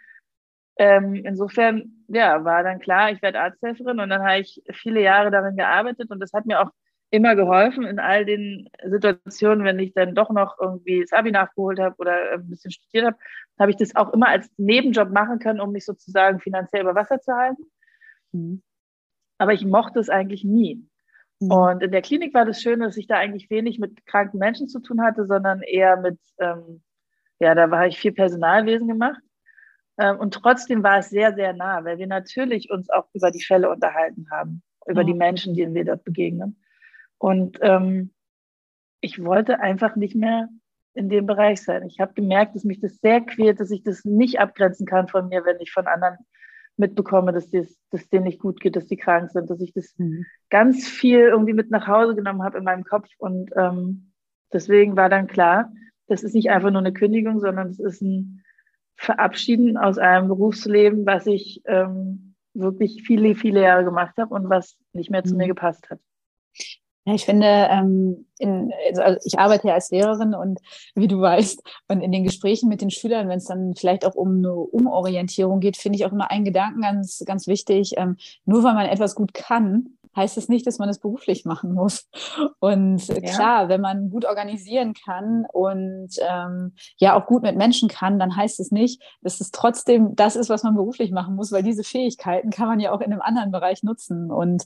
Ähm, 0.82 1.14
insofern, 1.14 2.04
ja, 2.08 2.44
war 2.44 2.64
dann 2.64 2.80
klar, 2.80 3.12
ich 3.12 3.22
werde 3.22 3.38
Arzthelferin 3.38 4.00
und 4.00 4.08
dann 4.08 4.20
habe 4.20 4.40
ich 4.40 4.60
viele 4.72 5.00
Jahre 5.00 5.30
darin 5.30 5.54
gearbeitet 5.54 6.10
und 6.10 6.18
das 6.18 6.32
hat 6.32 6.44
mir 6.44 6.60
auch 6.60 6.70
immer 7.10 7.36
geholfen 7.36 7.84
in 7.84 8.00
all 8.00 8.24
den 8.24 8.68
Situationen, 8.84 9.64
wenn 9.64 9.78
ich 9.78 9.94
dann 9.94 10.16
doch 10.16 10.30
noch 10.30 10.58
irgendwie 10.58 11.00
das 11.02 11.12
Abi 11.12 11.30
nachgeholt 11.30 11.78
habe 11.78 11.94
oder 11.98 12.32
ein 12.32 12.50
bisschen 12.50 12.72
studiert 12.72 13.06
habe, 13.06 13.16
habe 13.60 13.70
ich 13.70 13.76
das 13.76 13.94
auch 13.94 14.12
immer 14.12 14.26
als 14.26 14.50
Nebenjob 14.56 15.10
machen 15.10 15.38
können, 15.38 15.60
um 15.60 15.70
mich 15.70 15.84
sozusagen 15.84 16.40
finanziell 16.40 16.82
über 16.82 16.96
Wasser 16.96 17.20
zu 17.20 17.32
halten. 17.32 17.62
Mhm. 18.32 18.64
Aber 19.38 19.52
ich 19.52 19.64
mochte 19.64 20.00
es 20.00 20.08
eigentlich 20.08 20.42
nie. 20.42 20.84
Mhm. 21.38 21.52
Und 21.52 21.82
in 21.84 21.92
der 21.92 22.02
Klinik 22.02 22.34
war 22.34 22.44
das 22.44 22.60
Schöne, 22.60 22.86
dass 22.86 22.96
ich 22.96 23.06
da 23.06 23.18
eigentlich 23.18 23.50
wenig 23.50 23.78
mit 23.78 24.04
kranken 24.04 24.38
Menschen 24.38 24.66
zu 24.66 24.80
tun 24.80 25.00
hatte, 25.00 25.26
sondern 25.26 25.62
eher 25.62 25.96
mit, 25.96 26.18
ähm, 26.38 26.82
ja, 27.38 27.54
da 27.54 27.70
habe 27.70 27.86
ich 27.86 28.00
viel 28.00 28.12
Personalwesen 28.12 28.88
gemacht. 28.88 29.22
Ähm, 29.98 30.18
und 30.18 30.34
trotzdem 30.34 30.82
war 30.82 30.98
es 30.98 31.10
sehr, 31.10 31.34
sehr 31.34 31.52
nah, 31.52 31.84
weil 31.84 31.98
wir 31.98 32.06
natürlich 32.06 32.70
uns 32.70 32.90
auch 32.90 33.06
über 33.12 33.30
die 33.30 33.42
Fälle 33.42 33.70
unterhalten 33.70 34.26
haben, 34.30 34.62
über 34.86 35.02
mhm. 35.02 35.06
die 35.06 35.14
Menschen, 35.14 35.54
denen 35.54 35.74
wir 35.74 35.84
dort 35.84 36.04
begegnen. 36.04 36.62
Und 37.18 37.58
ähm, 37.62 38.12
ich 39.00 39.22
wollte 39.22 39.60
einfach 39.60 39.96
nicht 39.96 40.14
mehr 40.14 40.48
in 40.94 41.08
dem 41.08 41.26
Bereich 41.26 41.62
sein. 41.62 41.86
Ich 41.86 42.00
habe 42.00 42.12
gemerkt, 42.14 42.54
dass 42.54 42.64
mich 42.64 42.80
das 42.80 42.96
sehr 42.96 43.20
quält, 43.20 43.60
dass 43.60 43.70
ich 43.70 43.82
das 43.82 44.04
nicht 44.04 44.40
abgrenzen 44.40 44.86
kann 44.86 45.08
von 45.08 45.28
mir, 45.28 45.44
wenn 45.44 45.60
ich 45.60 45.72
von 45.72 45.86
anderen 45.86 46.18
mitbekomme, 46.76 47.32
dass 47.32 47.52
es 47.52 48.08
denen 48.10 48.24
nicht 48.24 48.40
gut 48.40 48.60
geht, 48.60 48.76
dass 48.76 48.86
die 48.86 48.96
krank 48.96 49.30
sind, 49.30 49.50
dass 49.50 49.60
ich 49.60 49.72
das 49.72 49.94
mhm. 49.98 50.24
ganz 50.50 50.88
viel 50.88 51.20
irgendwie 51.20 51.52
mit 51.52 51.70
nach 51.70 51.86
Hause 51.86 52.14
genommen 52.14 52.42
habe 52.42 52.58
in 52.58 52.64
meinem 52.64 52.84
Kopf. 52.84 53.08
Und 53.18 53.50
ähm, 53.56 54.12
deswegen 54.52 54.96
war 54.96 55.08
dann 55.08 55.26
klar, 55.26 55.72
das 56.06 56.22
ist 56.22 56.34
nicht 56.34 56.50
einfach 56.50 56.70
nur 56.70 56.80
eine 56.80 56.92
Kündigung, 56.92 57.40
sondern 57.40 57.68
es 57.68 57.78
ist 57.78 58.02
ein 58.02 58.42
Verabschieden 58.96 59.76
aus 59.76 59.98
einem 59.98 60.28
Berufsleben, 60.28 61.06
was 61.06 61.26
ich 61.26 61.62
ähm, 61.66 62.34
wirklich 62.54 63.02
viele, 63.06 63.34
viele 63.34 63.62
Jahre 63.62 63.84
gemacht 63.84 64.16
habe 64.18 64.34
und 64.34 64.48
was 64.48 64.76
nicht 64.92 65.10
mehr 65.10 65.24
zu 65.24 65.32
mhm. 65.32 65.38
mir 65.38 65.46
gepasst 65.48 65.90
hat. 65.90 65.98
Ja, 67.04 67.14
ich 67.14 67.24
finde, 67.24 67.46
ähm, 67.46 68.26
in, 68.38 68.72
also 68.96 69.18
ich 69.24 69.36
arbeite 69.36 69.66
ja 69.66 69.74
als 69.74 69.90
Lehrerin 69.90 70.34
und 70.34 70.60
wie 70.94 71.08
du 71.08 71.20
weißt, 71.20 71.60
und 71.88 72.00
in 72.00 72.12
den 72.12 72.22
Gesprächen 72.22 72.68
mit 72.68 72.80
den 72.80 72.90
Schülern, 72.90 73.28
wenn 73.28 73.38
es 73.38 73.46
dann 73.46 73.74
vielleicht 73.74 74.06
auch 74.06 74.14
um 74.14 74.36
eine 74.36 74.54
Umorientierung 74.54 75.58
geht, 75.58 75.76
finde 75.76 75.96
ich 75.96 76.04
auch 76.04 76.12
immer 76.12 76.30
einen 76.30 76.44
Gedanken 76.44 76.82
ganz, 76.82 77.24
ganz 77.26 77.48
wichtig. 77.48 77.94
Ähm, 77.96 78.16
nur 78.44 78.62
weil 78.62 78.74
man 78.74 78.86
etwas 78.86 79.16
gut 79.16 79.34
kann, 79.34 79.98
heißt 80.16 80.36
es 80.36 80.44
das 80.44 80.48
nicht, 80.48 80.66
dass 80.66 80.78
man 80.78 80.88
es 80.88 80.98
beruflich 80.98 81.44
machen 81.44 81.72
muss. 81.72 82.08
Und 82.58 83.06
ja. 83.08 83.20
klar, 83.20 83.68
wenn 83.68 83.80
man 83.80 84.10
gut 84.10 84.24
organisieren 84.24 84.94
kann 84.94 85.46
und 85.52 86.10
ähm, 86.20 86.74
ja 86.98 87.18
auch 87.18 87.26
gut 87.26 87.42
mit 87.42 87.56
Menschen 87.56 87.88
kann, 87.88 88.18
dann 88.18 88.36
heißt 88.36 88.60
es 88.60 88.70
nicht, 88.70 89.02
dass 89.22 89.40
es 89.40 89.50
trotzdem 89.50 90.14
das 90.14 90.36
ist, 90.36 90.48
was 90.48 90.62
man 90.62 90.74
beruflich 90.74 91.10
machen 91.10 91.34
muss, 91.34 91.52
weil 91.52 91.62
diese 91.62 91.84
Fähigkeiten 91.84 92.50
kann 92.50 92.68
man 92.68 92.80
ja 92.80 92.92
auch 92.92 93.00
in 93.00 93.12
einem 93.12 93.22
anderen 93.22 93.50
Bereich 93.50 93.82
nutzen. 93.82 94.30
Und 94.30 94.64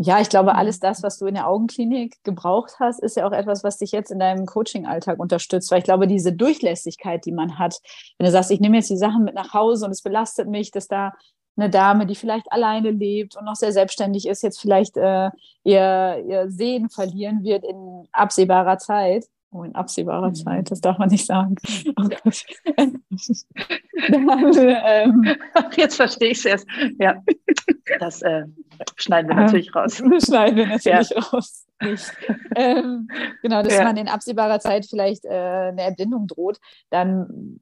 ja, 0.00 0.20
ich 0.20 0.28
glaube, 0.28 0.54
alles 0.54 0.78
das, 0.78 1.02
was 1.02 1.18
du 1.18 1.26
in 1.26 1.34
der 1.34 1.48
Augenklinik 1.48 2.22
gebraucht 2.22 2.74
hast, 2.78 3.02
ist 3.02 3.16
ja 3.16 3.26
auch 3.26 3.32
etwas, 3.32 3.64
was 3.64 3.78
dich 3.78 3.90
jetzt 3.90 4.12
in 4.12 4.20
deinem 4.20 4.46
Coaching-Alltag 4.46 5.18
unterstützt. 5.18 5.72
Weil 5.72 5.78
ich 5.78 5.84
glaube, 5.84 6.06
diese 6.06 6.32
Durchlässigkeit, 6.32 7.24
die 7.24 7.32
man 7.32 7.58
hat, 7.58 7.80
wenn 8.16 8.26
du 8.26 8.30
sagst, 8.30 8.52
ich 8.52 8.60
nehme 8.60 8.76
jetzt 8.76 8.90
die 8.90 8.96
Sachen 8.96 9.24
mit 9.24 9.34
nach 9.34 9.54
Hause 9.54 9.86
und 9.86 9.90
es 9.90 10.02
belastet 10.02 10.48
mich, 10.48 10.70
dass 10.70 10.86
da 10.86 11.14
eine 11.58 11.70
Dame, 11.70 12.06
die 12.06 12.14
vielleicht 12.14 12.50
alleine 12.52 12.90
lebt 12.90 13.36
und 13.36 13.44
noch 13.44 13.56
sehr 13.56 13.72
selbstständig 13.72 14.26
ist, 14.26 14.42
jetzt 14.42 14.60
vielleicht 14.60 14.96
äh, 14.96 15.30
ihr, 15.64 16.24
ihr 16.26 16.50
Sehen 16.50 16.88
verlieren 16.88 17.42
wird 17.42 17.64
in 17.64 18.06
absehbarer 18.12 18.78
Zeit. 18.78 19.26
Oh, 19.50 19.62
in 19.62 19.74
absehbarer 19.74 20.28
mhm. 20.28 20.34
Zeit, 20.34 20.70
das 20.70 20.82
darf 20.82 20.98
man 20.98 21.08
nicht 21.08 21.24
sagen. 21.24 21.54
Oh 21.96 22.02
Dann, 22.76 23.02
ähm, 24.54 25.36
Jetzt 25.74 25.96
verstehe 25.96 26.32
ich 26.32 26.38
es 26.38 26.44
erst. 26.44 26.66
Ja, 26.98 27.22
das 27.98 28.20
äh, 28.20 28.44
schneiden 28.96 29.30
wir 29.30 29.36
natürlich 29.36 29.74
raus. 29.74 30.02
Das 30.10 30.24
schneiden 30.26 30.56
wir 30.56 30.66
natürlich 30.66 31.10
ja. 31.10 31.20
raus. 31.20 31.66
Ähm, 32.56 33.08
genau, 33.40 33.62
dass 33.62 33.72
ja. 33.74 33.84
man 33.84 33.96
in 33.96 34.08
absehbarer 34.08 34.60
Zeit 34.60 34.84
vielleicht 34.84 35.24
äh, 35.24 35.28
eine 35.30 35.82
Erblindung 35.82 36.26
droht, 36.26 36.58
dann 36.90 37.58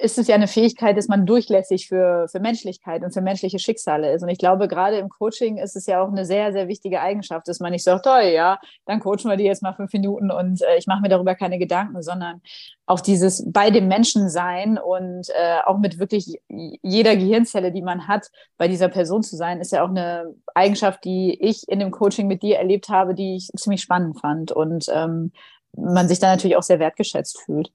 ist 0.00 0.16
es 0.16 0.28
ja 0.28 0.36
eine 0.36 0.46
Fähigkeit, 0.46 0.96
dass 0.96 1.08
man 1.08 1.26
durchlässig 1.26 1.88
für, 1.88 2.28
für 2.28 2.38
Menschlichkeit 2.38 3.02
und 3.02 3.12
für 3.12 3.20
menschliche 3.20 3.58
Schicksale 3.58 4.12
ist. 4.12 4.22
Und 4.22 4.28
ich 4.28 4.38
glaube, 4.38 4.68
gerade 4.68 4.96
im 4.96 5.08
Coaching 5.08 5.58
ist 5.58 5.74
es 5.74 5.86
ja 5.86 6.00
auch 6.00 6.08
eine 6.08 6.24
sehr, 6.24 6.52
sehr 6.52 6.68
wichtige 6.68 7.00
Eigenschaft, 7.00 7.48
dass 7.48 7.58
man 7.58 7.72
nicht 7.72 7.82
sagt, 7.82 8.04
toll, 8.04 8.30
ja, 8.32 8.60
dann 8.86 9.00
coachen 9.00 9.24
wir 9.24 9.36
die 9.36 9.44
jetzt 9.44 9.62
mal 9.62 9.74
fünf 9.74 9.92
Minuten 9.92 10.30
und 10.30 10.62
äh, 10.62 10.78
ich 10.78 10.86
mache 10.86 11.02
mir 11.02 11.08
darüber 11.08 11.34
keine 11.34 11.58
Gedanken, 11.58 12.00
sondern 12.02 12.40
auch 12.86 13.00
dieses 13.00 13.44
bei 13.50 13.70
dem 13.70 13.88
Menschen 13.88 14.30
sein 14.30 14.78
und 14.78 15.28
äh, 15.30 15.58
auch 15.66 15.78
mit 15.78 15.98
wirklich 15.98 16.40
jeder 16.46 17.16
Gehirnzelle, 17.16 17.72
die 17.72 17.82
man 17.82 18.06
hat, 18.06 18.28
bei 18.56 18.68
dieser 18.68 18.88
Person 18.88 19.24
zu 19.24 19.34
sein, 19.34 19.60
ist 19.60 19.72
ja 19.72 19.84
auch 19.84 19.90
eine 19.90 20.32
Eigenschaft, 20.54 21.04
die 21.04 21.36
ich 21.40 21.68
in 21.68 21.80
dem 21.80 21.90
Coaching 21.90 22.28
mit 22.28 22.42
dir 22.44 22.58
erlebt 22.58 22.88
habe, 22.88 23.14
die 23.14 23.36
ich 23.36 23.50
ziemlich 23.56 23.82
spannend 23.82 24.20
fand 24.20 24.52
und 24.52 24.86
ähm, 24.94 25.32
man 25.76 26.08
sich 26.08 26.20
da 26.20 26.28
natürlich 26.28 26.56
auch 26.56 26.62
sehr 26.62 26.78
wertgeschätzt 26.78 27.40
fühlt. 27.40 27.72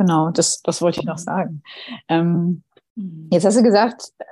Genau, 0.00 0.30
das, 0.30 0.62
das 0.62 0.80
wollte 0.80 1.00
ich 1.00 1.04
noch 1.04 1.18
sagen. 1.18 1.62
Ähm, 2.08 2.62
jetzt 3.30 3.44
hast 3.44 3.58
du 3.58 3.62
gesagt, 3.62 4.14
äh, 4.18 4.24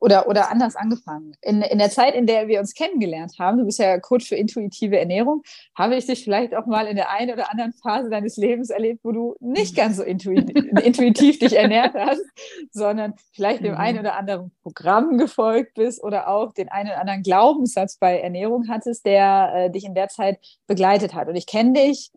oder, 0.00 0.26
oder 0.26 0.50
anders 0.50 0.74
angefangen. 0.74 1.36
In, 1.40 1.62
in 1.62 1.78
der 1.78 1.88
Zeit, 1.88 2.16
in 2.16 2.26
der 2.26 2.48
wir 2.48 2.58
uns 2.58 2.74
kennengelernt 2.74 3.34
haben, 3.38 3.58
du 3.58 3.64
bist 3.64 3.78
ja 3.78 4.00
Coach 4.00 4.28
für 4.28 4.34
intuitive 4.34 4.98
Ernährung, 4.98 5.44
habe 5.78 5.94
ich 5.94 6.06
dich 6.06 6.24
vielleicht 6.24 6.56
auch 6.56 6.66
mal 6.66 6.88
in 6.88 6.96
der 6.96 7.12
einen 7.12 7.32
oder 7.32 7.48
anderen 7.52 7.72
Phase 7.74 8.10
deines 8.10 8.36
Lebens 8.36 8.70
erlebt, 8.70 9.04
wo 9.04 9.12
du 9.12 9.36
nicht 9.38 9.76
ganz 9.76 9.98
so 9.98 10.02
intuitiv, 10.02 10.56
intuitiv 10.82 11.38
dich 11.38 11.56
ernährt 11.56 11.94
hast, 11.94 12.24
sondern 12.72 13.14
vielleicht 13.30 13.62
dem 13.62 13.74
mhm. 13.74 13.78
einen 13.78 13.98
oder 14.00 14.16
anderen 14.16 14.50
Programm 14.64 15.16
gefolgt 15.16 15.74
bist 15.74 16.02
oder 16.02 16.26
auch 16.26 16.52
den 16.52 16.70
einen 16.70 16.88
oder 16.88 17.00
anderen 17.00 17.22
Glaubenssatz 17.22 17.98
bei 17.98 18.18
Ernährung 18.18 18.66
hattest, 18.68 19.06
der 19.06 19.52
äh, 19.54 19.70
dich 19.70 19.84
in 19.84 19.94
der 19.94 20.08
Zeit 20.08 20.40
begleitet 20.66 21.14
hat. 21.14 21.28
Und 21.28 21.36
ich 21.36 21.46
kenne 21.46 21.74
dich 21.74 22.10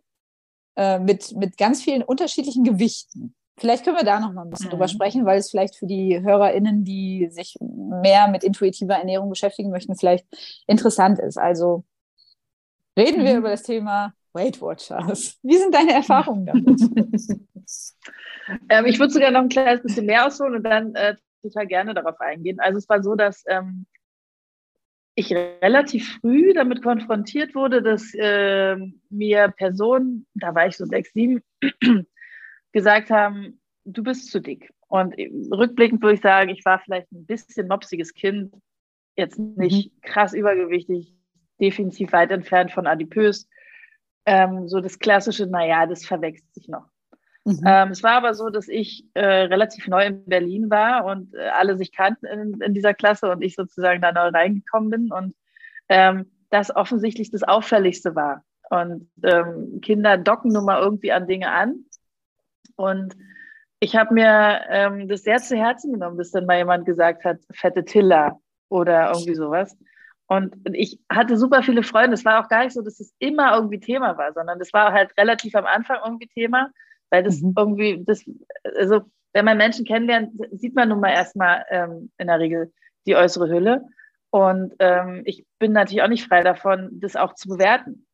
äh, 0.76 1.00
mit, 1.00 1.36
mit 1.36 1.58
ganz 1.58 1.82
vielen 1.82 2.04
unterschiedlichen 2.04 2.64
Gewichten. 2.64 3.36
Vielleicht 3.58 3.86
können 3.86 3.98
wir 3.98 4.04
da 4.04 4.20
noch 4.20 4.34
mal 4.34 4.42
ein 4.42 4.50
bisschen 4.50 4.68
mhm. 4.68 4.72
drüber 4.72 4.88
sprechen, 4.88 5.26
weil 5.26 5.40
es 5.40 5.50
vielleicht 5.50 5.76
für 5.76 5.88
die 5.88 6.22
HörerInnen, 6.22 6.84
die 6.84 7.30
sich 7.32 7.56
mehr 7.62 8.28
mit 8.28 8.44
intuitiver 8.44 8.96
Ernährung 8.96 9.30
beschäftigen 9.30 9.70
möchten, 9.70 9.96
vielleicht 9.96 10.26
interessant 10.68 11.20
ist. 11.20 11.38
Also 11.38 11.86
reden 12.98 13.22
mhm. 13.22 13.26
wir 13.26 13.38
über 13.38 13.50
das 13.50 13.64
Thema 13.64 14.14
Weight 14.34 14.62
Watchers. 14.62 15.40
Wie 15.42 15.58
sind 15.58 15.74
deine 15.74 15.94
Erfahrungen 15.94 16.46
damit? 16.46 16.82
ähm, 18.70 18.86
ich 18.86 19.00
würde 19.00 19.14
sogar 19.14 19.32
noch 19.32 19.42
ein 19.42 19.50
kleines 19.50 19.82
bisschen 19.82 20.06
mehr 20.06 20.28
ausholen 20.28 20.56
und 20.56 20.64
dann 20.64 20.94
äh, 20.96 21.16
total 21.42 21.68
gerne 21.68 21.94
darauf 21.94 22.20
eingehen. 22.20 22.60
Also 22.60 22.80
es 22.80 22.90
war 22.90 23.02
so, 23.02 23.16
dass 23.16 23.44
ähm, 23.48 23.86
ich 25.16 25.34
relativ 25.34 26.20
früh 26.20 26.54
damit 26.54 26.84
konfrontiert 26.84 27.56
wurde, 27.56 27.82
dass 27.82 28.14
äh, 28.14 28.76
mir 29.10 29.48
Personen, 29.50 30.28
da 30.36 30.54
war 30.54 30.68
ich 30.68 30.76
so 30.76 30.86
sechs, 30.86 31.14
sieben, 31.14 31.42
gesagt 32.74 33.10
haben, 33.10 33.62
du 33.86 34.04
bist 34.04 34.30
zu 34.30 34.42
dick. 34.42 34.72
Und 34.88 35.16
rückblickend 35.52 36.02
würde 36.02 36.16
ich 36.16 36.22
sagen, 36.22 36.50
ich 36.50 36.66
war 36.66 36.80
vielleicht 36.80 37.12
ein 37.12 37.26
bisschen 37.26 37.68
mopsiges 37.68 38.14
Kind, 38.14 38.54
jetzt 39.16 39.40
nicht 39.40 39.94
mhm. 39.94 40.02
krass 40.02 40.34
übergewichtig, 40.34 41.16
definitiv 41.62 42.12
weit 42.12 42.32
entfernt 42.32 42.72
von 42.72 42.86
adipös. 42.86 43.48
Ähm, 44.26 44.68
so 44.68 44.82
das 44.82 45.00
klassische, 45.00 45.48
naja, 45.48 45.86
das 45.86 46.06
verwechselt 46.06 46.54
sich 46.54 46.68
noch. 46.68 46.88
Mhm. 47.46 47.62
Ähm, 47.66 47.92
es 47.92 48.02
war 48.02 48.14
aber 48.14 48.34
so, 48.34 48.50
dass 48.50 48.68
ich 48.68 49.06
äh, 49.14 49.24
relativ 49.24 49.88
neu 49.88 50.06
in 50.08 50.26
Berlin 50.26 50.70
war 50.70 51.06
und 51.06 51.34
äh, 51.36 51.48
alle 51.50 51.78
sich 51.78 51.92
kannten 51.92 52.26
in, 52.26 52.60
in, 52.60 52.74
dieser 52.74 52.96
Klasse 52.96 53.30
und 53.30 53.44
ich 53.44 53.56
sozusagen 53.56 54.02
da 54.02 54.12
neu 54.12 54.30
reingekommen 54.30 54.90
bin 54.90 55.12
und 55.12 55.36
ähm, 55.88 56.32
das 56.50 56.76
offensichtlich 56.76 57.30
das 57.30 57.44
Auffälligste 57.44 58.16
war. 58.16 58.44
Und 58.72 59.10
ähm, 59.24 59.80
Kinder 59.82 60.18
docken 60.18 60.52
nun 60.52 60.66
mal 60.66 60.82
irgendwie 60.82 61.12
an 61.12 61.28
Dinge 61.28 61.52
an 61.52 61.86
und 62.76 63.16
ich 63.80 63.96
habe 63.96 64.14
mir 64.14 64.62
ähm, 64.70 65.08
das 65.08 65.22
sehr 65.22 65.38
zu 65.38 65.56
Herzen 65.56 65.94
genommen, 65.94 66.18
bis 66.18 66.32
dann 66.32 66.48
mal 66.48 66.58
jemand 66.58 66.86
gesagt 66.86 67.24
hat, 67.24 67.38
fette 67.52 67.86
Tiller 67.86 68.40
oder 68.70 69.12
irgendwie 69.12 69.36
sowas. 69.36 69.78
Und 70.28 70.56
ich 70.74 71.00
hatte 71.12 71.38
super 71.38 71.62
viele 71.62 71.84
Freunde. 71.84 72.16
Es 72.16 72.26
war 72.26 72.44
auch 72.44 72.50
gar 72.50 72.64
nicht 72.64 72.74
so, 72.74 72.82
dass 72.82 73.00
es 73.00 73.14
immer 73.20 73.56
irgendwie 73.56 73.80
Thema 73.80 74.18
war, 74.18 74.34
sondern 74.34 74.60
es 74.60 74.74
war 74.74 74.92
halt 74.92 75.16
relativ 75.20 75.54
am 75.54 75.66
Anfang 75.66 76.00
irgendwie 76.04 76.28
Thema, 76.28 76.72
weil 77.16 77.24
das 77.24 77.42
mhm. 77.42 77.54
irgendwie, 77.58 78.04
das, 78.06 78.24
also 78.78 79.02
wenn 79.34 79.46
man 79.46 79.58
Menschen 79.58 79.86
kennenlernt, 79.86 80.32
sieht 80.52 80.76
man 80.76 80.90
nun 80.90 81.00
mal 81.00 81.12
erstmal 81.12 81.66
ähm, 81.70 82.12
in 82.18 82.28
der 82.28 82.40
Regel 82.40 82.74
die 83.06 83.16
äußere 83.16 83.50
Hülle. 83.50 83.86
Und 84.30 84.74
ähm, 84.80 85.22
ich 85.26 85.46
bin 85.60 85.72
natürlich 85.72 86.02
auch 86.02 86.10
nicht 86.10 86.28
frei 86.28 86.42
davon, 86.42 86.90
das 87.00 87.16
auch 87.16 87.36
zu 87.36 87.50
bewerten. 87.50 88.06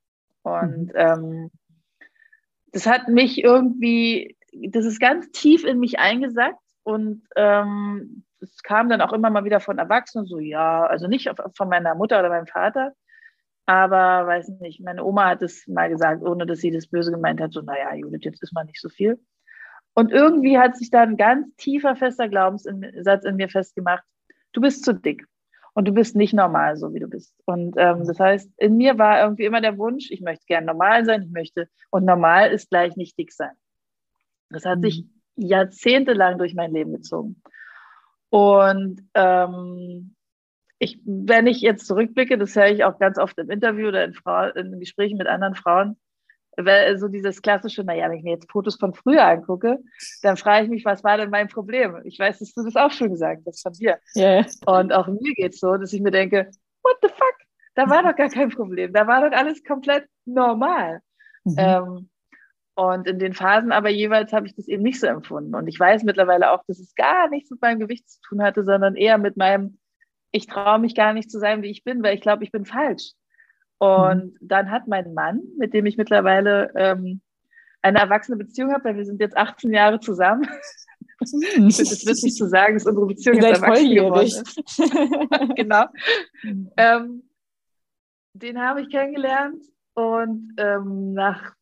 Und 0.44 0.88
mhm. 0.88 0.92
ähm, 0.96 1.52
das 2.72 2.86
hat 2.86 3.08
mich 3.08 3.44
irgendwie 3.44 4.38
das 4.52 4.86
ist 4.86 5.00
ganz 5.00 5.32
tief 5.32 5.64
in 5.64 5.80
mich 5.80 6.00
eingesackt 6.00 6.60
und 6.84 7.24
ähm, 7.36 8.24
es 8.42 8.64
kam 8.64 8.90
dann 8.90 9.02
auch 9.02 9.14
immer 9.14 9.30
mal 9.30 9.46
wieder 9.46 9.60
von 9.60 9.78
Erwachsenen 9.78 10.26
so, 10.26 10.40
ja, 10.40 10.86
also 10.86 11.08
nicht 11.08 11.30
von 11.56 11.70
meiner 11.70 11.96
Mutter 11.96 12.20
oder 12.20 12.30
meinem 12.30 12.48
Vater, 12.48 12.94
aber 13.66 14.28
weiß 14.28 14.50
nicht, 14.60 14.82
meine 14.82 15.04
Oma 15.04 15.30
hat 15.30 15.42
es 15.42 15.68
mal 15.68 15.90
gesagt, 15.90 16.24
ohne 16.24 16.46
dass 16.46 16.60
sie 16.60 16.72
das 16.72 16.88
böse 16.88 17.12
gemeint 17.12 17.40
hat, 17.40 17.54
so, 17.54 17.62
naja, 17.62 17.94
Judith, 17.94 18.24
jetzt 18.24 18.44
ist 18.44 18.54
mal 18.54 18.66
nicht 18.66 18.82
so 18.82 18.90
viel. 18.90 19.20
Und 19.94 20.12
irgendwie 20.12 20.58
hat 20.58 20.78
sich 20.78 20.90
da 20.90 21.02
ein 21.02 21.18
ganz 21.18 21.54
tiefer, 21.58 21.96
fester 21.96 22.30
Glaubenssatz 22.30 23.26
in 23.26 23.36
mir 23.36 23.50
festgemacht, 23.50 24.04
du 24.54 24.62
bist 24.62 24.86
zu 24.86 24.94
dick 24.94 25.26
und 25.74 25.88
du 25.88 25.94
bist 25.94 26.16
nicht 26.16 26.34
normal, 26.34 26.78
so 26.78 26.94
wie 26.94 27.00
du 27.00 27.08
bist. 27.08 27.36
Und 27.46 27.76
ähm, 27.78 28.06
das 28.06 28.20
heißt, 28.20 28.52
in 28.58 28.78
mir 28.78 28.98
war 28.98 29.22
irgendwie 29.22 29.46
immer 29.46 29.62
der 29.62 29.78
Wunsch, 29.78 30.10
ich 30.12 30.22
möchte 30.22 30.46
gern 30.46 30.66
normal 30.66 31.06
sein, 31.06 31.24
ich 31.24 31.32
möchte, 31.32 31.68
und 31.90 32.06
normal 32.06 32.52
ist 32.52 32.70
gleich 32.70 32.96
nicht 32.96 33.18
dick 33.18 33.32
sein. 33.32 33.56
Das 34.50 34.66
hat 34.66 34.80
mhm. 34.80 34.84
sich 34.84 35.06
jahrzehntelang 35.36 36.38
durch 36.38 36.56
mein 36.56 36.74
Leben 36.74 36.94
gezogen. 36.94 37.42
Und 38.30 39.02
ähm, 39.14 40.16
ich, 40.82 41.00
wenn 41.06 41.46
ich 41.46 41.62
jetzt 41.62 41.86
zurückblicke, 41.86 42.40
das 42.40 42.56
höre 42.56 42.72
ich 42.72 42.84
auch 42.84 42.98
ganz 42.98 43.20
oft 43.20 43.38
im 43.38 43.52
Interview 43.52 43.90
oder 43.90 44.04
in, 44.04 44.14
Frau, 44.14 44.48
in 44.50 44.80
Gesprächen 44.80 45.18
mit 45.18 45.28
anderen 45.28 45.54
Frauen, 45.54 45.96
weil 46.58 46.98
so 46.98 47.08
dieses 47.08 47.44
klassische, 47.44 47.84
naja, 47.84 48.10
wenn 48.10 48.18
ich 48.18 48.24
mir 48.24 48.34
jetzt 48.34 48.52
Fotos 48.52 48.78
von 48.78 48.96
früher 48.96 49.24
angucke, 49.24 49.78
dann 50.24 50.38
frage 50.38 50.66
ich 50.66 50.72
mich, 50.72 50.84
was 50.84 51.04
war 51.04 51.18
denn 51.18 51.30
mein 51.30 51.50
Problem? 51.50 52.02
Ich 52.04 52.18
weiß, 52.18 52.40
dass 52.40 52.54
du 52.54 52.64
das 52.64 52.76
auch 52.76 52.90
schon 52.90 53.12
gesagt 53.12 53.44
hast 53.46 53.62
von 53.62 53.74
dir. 53.74 54.00
Yeah. 54.16 54.44
Und 54.66 54.92
auch 54.92 55.06
mir 55.06 55.34
geht 55.36 55.54
es 55.54 55.60
so, 55.60 55.78
dass 55.78 55.94
ich 55.94 56.02
mir 56.02 56.10
denke, 56.10 56.50
what 56.82 56.98
the 57.04 57.10
fuck? 57.10 57.36
Da 57.76 57.88
war 57.88 58.02
doch 58.02 58.16
gar 58.16 58.30
kein 58.30 58.50
Problem. 58.50 58.92
Da 58.92 59.06
war 59.06 59.30
doch 59.30 59.38
alles 59.38 59.64
komplett 59.64 60.08
normal. 60.26 61.02
Mhm. 61.44 61.56
Ähm, 61.58 62.10
und 62.74 63.08
in 63.08 63.20
den 63.20 63.34
Phasen 63.34 63.72
aber 63.72 63.90
jeweils 63.90 64.34
habe 64.34 64.48
ich 64.48 64.56
das 64.56 64.68
eben 64.68 64.82
nicht 64.82 65.00
so 65.00 65.06
empfunden. 65.06 65.54
Und 65.54 65.68
ich 65.68 65.80
weiß 65.80 66.04
mittlerweile 66.04 66.52
auch, 66.52 66.64
dass 66.68 66.80
es 66.80 66.96
gar 66.96 67.30
nichts 67.30 67.52
mit 67.52 67.62
meinem 67.62 67.80
Gewicht 67.80 68.10
zu 68.10 68.20
tun 68.22 68.42
hatte, 68.42 68.64
sondern 68.64 68.96
eher 68.96 69.20
mit 69.20 69.38
meinem, 69.38 69.78
ich 70.32 70.48
traue 70.48 70.80
mich 70.80 70.96
gar 70.96 71.14
nicht 71.14 71.30
zu 71.30 71.40
sein, 71.40 71.62
wie 71.62 71.70
ich 71.70 71.84
bin, 71.84 72.04
weil 72.04 72.16
ich 72.16 72.22
glaube, 72.22 72.44
ich 72.44 72.52
bin 72.52 72.66
falsch. 72.66 73.12
Und 73.78 74.34
mhm. 74.34 74.38
dann 74.42 74.72
hat 74.72 74.88
mein 74.88 75.14
Mann, 75.14 75.42
mit 75.58 75.74
dem 75.74 75.86
ich 75.86 75.98
mittlerweile 75.98 76.72
ähm, 76.76 77.22
eine 77.82 78.00
erwachsene 78.00 78.38
Beziehung 78.38 78.72
habe, 78.72 78.86
weil 78.86 78.98
wir 78.98 79.06
sind 79.06 79.20
jetzt 79.20 79.36
18 79.36 79.74
Jahre 79.74 80.00
zusammen. 80.00 80.48
Mhm. 81.22 81.68
Ich 81.68 81.76
finde 81.76 81.92
es 81.92 82.06
witzig 82.06 82.34
zu 82.34 82.48
sagen, 82.48 82.76
dass 82.76 82.86
unsere 82.86 83.06
Beziehung 83.06 83.38
jetzt 83.38 83.62
erwachsen 83.62 83.94
geworden 83.94 84.26
ist. 84.26 84.64
genau. 85.56 85.86
Mhm. 86.44 86.72
Ähm, 86.78 87.24
den 88.34 88.60
habe 88.60 88.82
ich 88.82 88.90
kennengelernt 88.90 89.64
und 89.94 90.54
ähm, 90.58 91.14
nach 91.14 91.54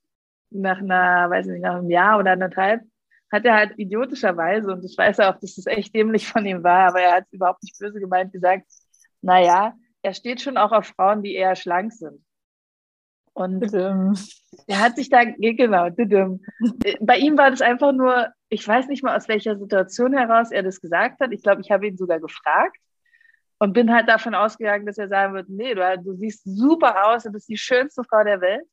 nach 0.52 0.80
einer, 0.80 1.30
weiß 1.30 1.48
nicht, 1.48 1.62
nach 1.62 1.76
einem 1.76 1.90
Jahr 1.90 2.20
oder 2.20 2.32
anderthalb, 2.32 2.82
hat 3.32 3.46
er 3.46 3.56
halt 3.56 3.74
idiotischerweise, 3.78 4.72
und 4.72 4.84
ich 4.84 4.98
weiß 4.98 5.18
ja 5.18 5.32
auch, 5.32 5.40
dass 5.40 5.56
das 5.56 5.68
echt 5.68 5.94
dämlich 5.94 6.28
von 6.28 6.46
ihm 6.46 6.64
war, 6.64 6.90
aber 6.90 7.02
er 7.02 7.16
hat 7.18 7.26
es 7.26 7.34
überhaupt 7.34 7.64
nicht 7.64 7.78
böse 7.80 8.00
gemeint, 8.00 8.34
gesagt, 8.34 8.66
naja, 9.22 9.74
er 10.02 10.14
steht 10.14 10.42
schon 10.42 10.58
auch 10.58 10.72
auf 10.72 10.88
Frauen, 10.88 11.24
die 11.24 11.36
eher 11.36 11.56
schlank 11.56 11.94
sind. 11.94 12.24
Und 13.34 13.72
er 13.74 14.80
hat 14.80 14.96
sich 14.96 15.10
da, 15.10 15.24
genau, 15.24 15.90
bei 17.00 17.18
ihm 17.18 17.38
war 17.38 17.52
das 17.52 17.62
einfach 17.62 17.94
nur, 17.94 18.28
ich 18.50 18.68
weiß 18.68 18.88
nicht 18.88 19.04
mal, 19.04 19.16
aus 19.16 19.28
welcher 19.28 19.58
Situation 19.58 20.14
heraus 20.14 20.52
er 20.52 20.64
das 20.64 20.82
gesagt 20.82 21.22
hat. 21.22 21.32
Ich 21.32 21.44
glaube, 21.44 21.62
ich 21.62 21.72
habe 21.72 21.88
ihn 21.88 21.98
sogar 21.98 22.20
gefragt 22.20 22.78
und 23.60 23.74
bin 23.74 23.94
halt 23.94 24.10
davon 24.10 24.36
ausgegangen, 24.36 24.86
dass 24.86 24.98
er 24.98 25.08
sagen 25.08 25.36
wird, 25.36 25.48
nee, 25.50 25.74
du, 25.74 26.02
du 26.04 26.16
siehst 26.16 26.44
super 26.44 27.08
aus, 27.08 27.24
du 27.24 27.32
bist 27.32 27.48
die 27.48 27.58
schönste 27.58 28.04
Frau 28.04 28.24
der 28.24 28.42
Welt 28.42 28.68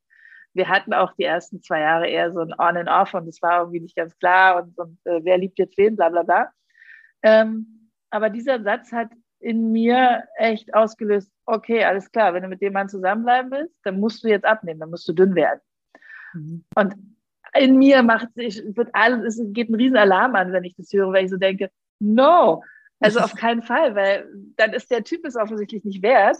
wir 0.57 0.69
hatten 0.69 0.93
auch 0.95 1.13
die 1.13 1.25
ersten 1.25 1.63
zwei 1.63 1.81
Jahre 1.81 2.09
eher 2.09 2.33
so 2.33 2.41
ein 2.41 2.53
On 2.53 2.77
and 2.77 2.89
Off 2.89 3.15
und 3.15 3.29
es 3.29 3.41
war 3.43 3.61
irgendwie 3.61 3.81
nicht 3.81 3.97
ganz 3.97 4.17
klar 4.19 4.63
und, 4.63 4.79
und 4.79 4.99
äh, 5.05 5.21
wer 5.23 5.39
liebt 5.39 5.59
jetzt 5.59 5.77
wen, 5.79 5.97
bla 5.97 6.09
bla 6.09 6.23
bla. 6.23 6.51
Ähm, 7.23 7.91
aber 8.11 8.31
dieser 8.31 8.63
Satz 8.63 8.93
hat 8.93 9.11
in 9.41 9.73
mir 9.73 10.25
echt 10.37 10.75
ausgelöst, 10.75 11.31
okay, 11.45 11.85
alles 11.85 12.11
klar, 12.11 12.35
wenn 12.35 12.43
du 12.43 12.49
mit 12.49 12.63
dem 12.63 12.73
Mann 12.73 12.89
zusammenbleiben 12.89 13.51
willst, 13.51 13.79
dann 13.85 14.01
musst 14.01 14.25
du 14.25 14.29
jetzt 14.29 14.45
abnehmen, 14.45 14.81
dann 14.81 14.91
musst 14.91 15.07
du 15.09 15.13
dünn 15.13 15.35
werden. 15.35 15.61
Mhm. 16.35 16.65
Und 16.75 16.95
in 17.59 17.79
mir 17.79 18.03
macht 18.03 18.33
sich, 18.35 18.63
wird 18.75 18.91
alles, 18.93 19.39
es 19.39 19.53
geht 19.53 19.71
ein 19.71 19.75
riesen 19.75 19.97
Alarm 19.97 20.35
an, 20.35 20.53
wenn 20.53 20.65
ich 20.65 20.75
das 20.77 20.93
höre, 20.93 21.13
weil 21.13 21.25
ich 21.25 21.31
so 21.31 21.37
denke, 21.37 21.71
no, 21.99 22.63
also 23.01 23.21
auf 23.21 23.35
keinen 23.35 23.63
Fall, 23.63 23.95
weil 23.95 24.29
dann 24.57 24.73
ist 24.73 24.91
der 24.91 25.05
Typ 25.05 25.25
es 25.25 25.37
offensichtlich 25.37 25.85
nicht 25.85 26.03
wert. 26.03 26.39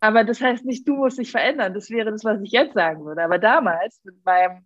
Aber 0.00 0.24
das 0.24 0.40
heißt 0.40 0.64
nicht, 0.64 0.86
du 0.86 0.96
musst 0.96 1.18
dich 1.18 1.30
verändern. 1.30 1.74
Das 1.74 1.90
wäre 1.90 2.10
das, 2.10 2.24
was 2.24 2.40
ich 2.42 2.52
jetzt 2.52 2.74
sagen 2.74 3.04
würde. 3.04 3.22
Aber 3.22 3.38
damals 3.38 4.00
mit 4.04 4.24
meinem, 4.24 4.64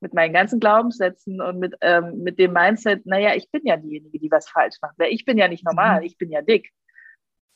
mit 0.00 0.12
meinen 0.12 0.32
ganzen 0.32 0.60
Glaubenssätzen 0.60 1.40
und 1.40 1.58
mit, 1.58 1.74
ähm, 1.80 2.22
mit 2.22 2.38
dem 2.38 2.52
Mindset, 2.52 3.06
naja, 3.06 3.34
ich 3.34 3.50
bin 3.50 3.62
ja 3.64 3.76
diejenige, 3.76 4.18
die 4.18 4.30
was 4.30 4.48
falsch 4.48 4.76
macht. 4.82 4.96
Ich 5.08 5.24
bin 5.24 5.38
ja 5.38 5.48
nicht 5.48 5.64
normal, 5.64 6.00
mhm. 6.00 6.06
ich 6.06 6.18
bin 6.18 6.30
ja 6.30 6.42
dick. 6.42 6.70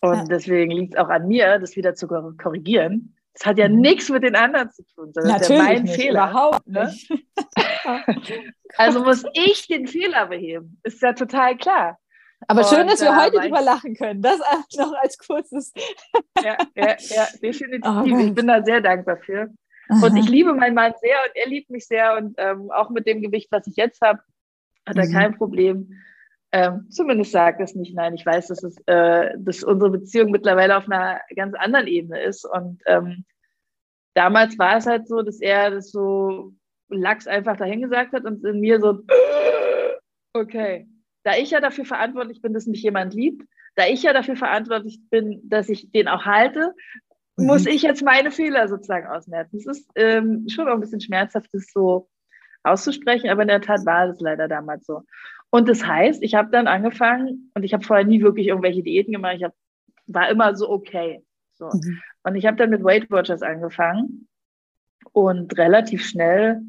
Und 0.00 0.16
ja. 0.16 0.24
deswegen 0.24 0.70
liegt 0.70 0.94
es 0.94 1.00
auch 1.00 1.08
an 1.08 1.28
mir, 1.28 1.58
das 1.58 1.76
wieder 1.76 1.94
zu 1.94 2.06
korrigieren. 2.06 3.16
Das 3.34 3.46
hat 3.46 3.58
ja 3.58 3.68
mhm. 3.68 3.80
nichts 3.80 4.08
mit 4.08 4.22
den 4.22 4.36
anderen 4.36 4.70
zu 4.70 4.84
tun. 4.94 5.12
Das 5.14 5.24
Natürlich 5.24 5.60
ist 5.60 5.66
ja 5.66 5.72
mein 5.74 5.82
nicht, 5.82 5.94
Fehler. 5.94 6.30
Überhaupt 6.30 6.66
ne? 6.66 6.84
nicht. 6.86 7.12
also 8.76 9.02
muss 9.02 9.24
ich 9.34 9.66
den 9.66 9.86
Fehler 9.86 10.26
beheben. 10.26 10.80
Ist 10.82 11.02
ja 11.02 11.12
total 11.12 11.56
klar. 11.56 11.98
Aber 12.48 12.64
schön, 12.64 12.86
dass 12.86 13.00
wir 13.00 13.16
heute 13.16 13.38
drüber 13.38 13.60
lachen 13.60 13.94
können. 13.94 14.22
Das 14.22 14.40
noch 14.76 14.92
als 14.94 15.18
kurzes. 15.18 15.72
ja, 16.42 16.56
ja, 16.74 16.96
ja, 16.98 17.28
definitiv. 17.42 17.90
Oh, 17.90 18.04
ich 18.04 18.34
bin 18.34 18.46
da 18.46 18.62
sehr 18.62 18.80
dankbar 18.80 19.18
für. 19.18 19.50
Und 19.90 20.16
ich 20.16 20.28
liebe 20.28 20.54
meinen 20.54 20.74
Mann 20.74 20.92
sehr 21.00 21.16
und 21.26 21.36
er 21.36 21.48
liebt 21.48 21.70
mich 21.70 21.86
sehr. 21.86 22.16
Und 22.16 22.34
ähm, 22.38 22.70
auch 22.70 22.90
mit 22.90 23.06
dem 23.06 23.22
Gewicht, 23.22 23.50
was 23.50 23.66
ich 23.66 23.76
jetzt 23.76 24.00
habe, 24.00 24.20
hat 24.86 24.96
er 24.96 25.06
mhm. 25.06 25.12
kein 25.12 25.36
Problem. 25.36 25.92
Ähm, 26.52 26.86
zumindest 26.90 27.32
sagt 27.32 27.60
es 27.60 27.74
nicht. 27.74 27.94
Nein, 27.94 28.14
ich 28.14 28.24
weiß, 28.24 28.48
dass, 28.48 28.62
es, 28.62 28.76
äh, 28.86 29.30
dass 29.38 29.62
unsere 29.62 29.90
Beziehung 29.90 30.30
mittlerweile 30.30 30.76
auf 30.76 30.88
einer 30.88 31.20
ganz 31.36 31.54
anderen 31.54 31.86
Ebene 31.86 32.22
ist. 32.22 32.44
Und 32.44 32.82
ähm, 32.86 33.24
damals 34.14 34.58
war 34.58 34.76
es 34.76 34.86
halt 34.86 35.08
so, 35.08 35.22
dass 35.22 35.40
er 35.40 35.70
das 35.70 35.90
so 35.90 36.52
Lachs 36.88 37.26
einfach 37.26 37.56
dahingesagt 37.56 38.12
hat 38.12 38.24
und 38.24 38.44
in 38.44 38.60
mir 38.60 38.80
so, 38.80 39.00
okay, 40.32 40.88
da 41.22 41.36
ich 41.36 41.50
ja 41.50 41.60
dafür 41.60 41.84
verantwortlich 41.84 42.40
bin, 42.42 42.52
dass 42.52 42.66
mich 42.66 42.82
jemand 42.82 43.14
liebt, 43.14 43.46
da 43.76 43.86
ich 43.86 44.02
ja 44.02 44.12
dafür 44.12 44.36
verantwortlich 44.36 45.00
bin, 45.10 45.40
dass 45.44 45.68
ich 45.68 45.90
den 45.90 46.08
auch 46.08 46.24
halte, 46.24 46.74
mhm. 47.36 47.46
muss 47.46 47.66
ich 47.66 47.82
jetzt 47.82 48.02
meine 48.02 48.30
Fehler 48.30 48.68
sozusagen 48.68 49.06
ausmerzen. 49.06 49.58
Es 49.58 49.66
ist 49.66 49.90
ähm, 49.94 50.46
schon 50.48 50.68
auch 50.68 50.74
ein 50.74 50.80
bisschen 50.80 51.00
schmerzhaft, 51.00 51.48
das 51.52 51.66
so 51.72 52.08
auszusprechen, 52.62 53.30
aber 53.30 53.42
in 53.42 53.48
der 53.48 53.60
Tat 53.60 53.86
war 53.86 54.08
es 54.08 54.20
leider 54.20 54.48
damals 54.48 54.86
so. 54.86 55.02
Und 55.50 55.68
das 55.68 55.84
heißt, 55.84 56.22
ich 56.22 56.34
habe 56.34 56.50
dann 56.50 56.68
angefangen 56.68 57.50
und 57.54 57.64
ich 57.64 57.72
habe 57.72 57.84
vorher 57.84 58.04
nie 58.04 58.22
wirklich 58.22 58.48
irgendwelche 58.48 58.82
Diäten 58.82 59.12
gemacht. 59.12 59.36
Ich 59.36 59.44
hab, 59.44 59.54
war 60.06 60.30
immer 60.30 60.54
so 60.54 60.70
okay. 60.70 61.24
So. 61.54 61.66
Mhm. 61.66 62.00
Und 62.22 62.36
ich 62.36 62.46
habe 62.46 62.56
dann 62.56 62.70
mit 62.70 62.84
Weight 62.84 63.10
Watchers 63.10 63.42
angefangen 63.42 64.28
und 65.12 65.56
relativ 65.58 66.04
schnell, 66.04 66.60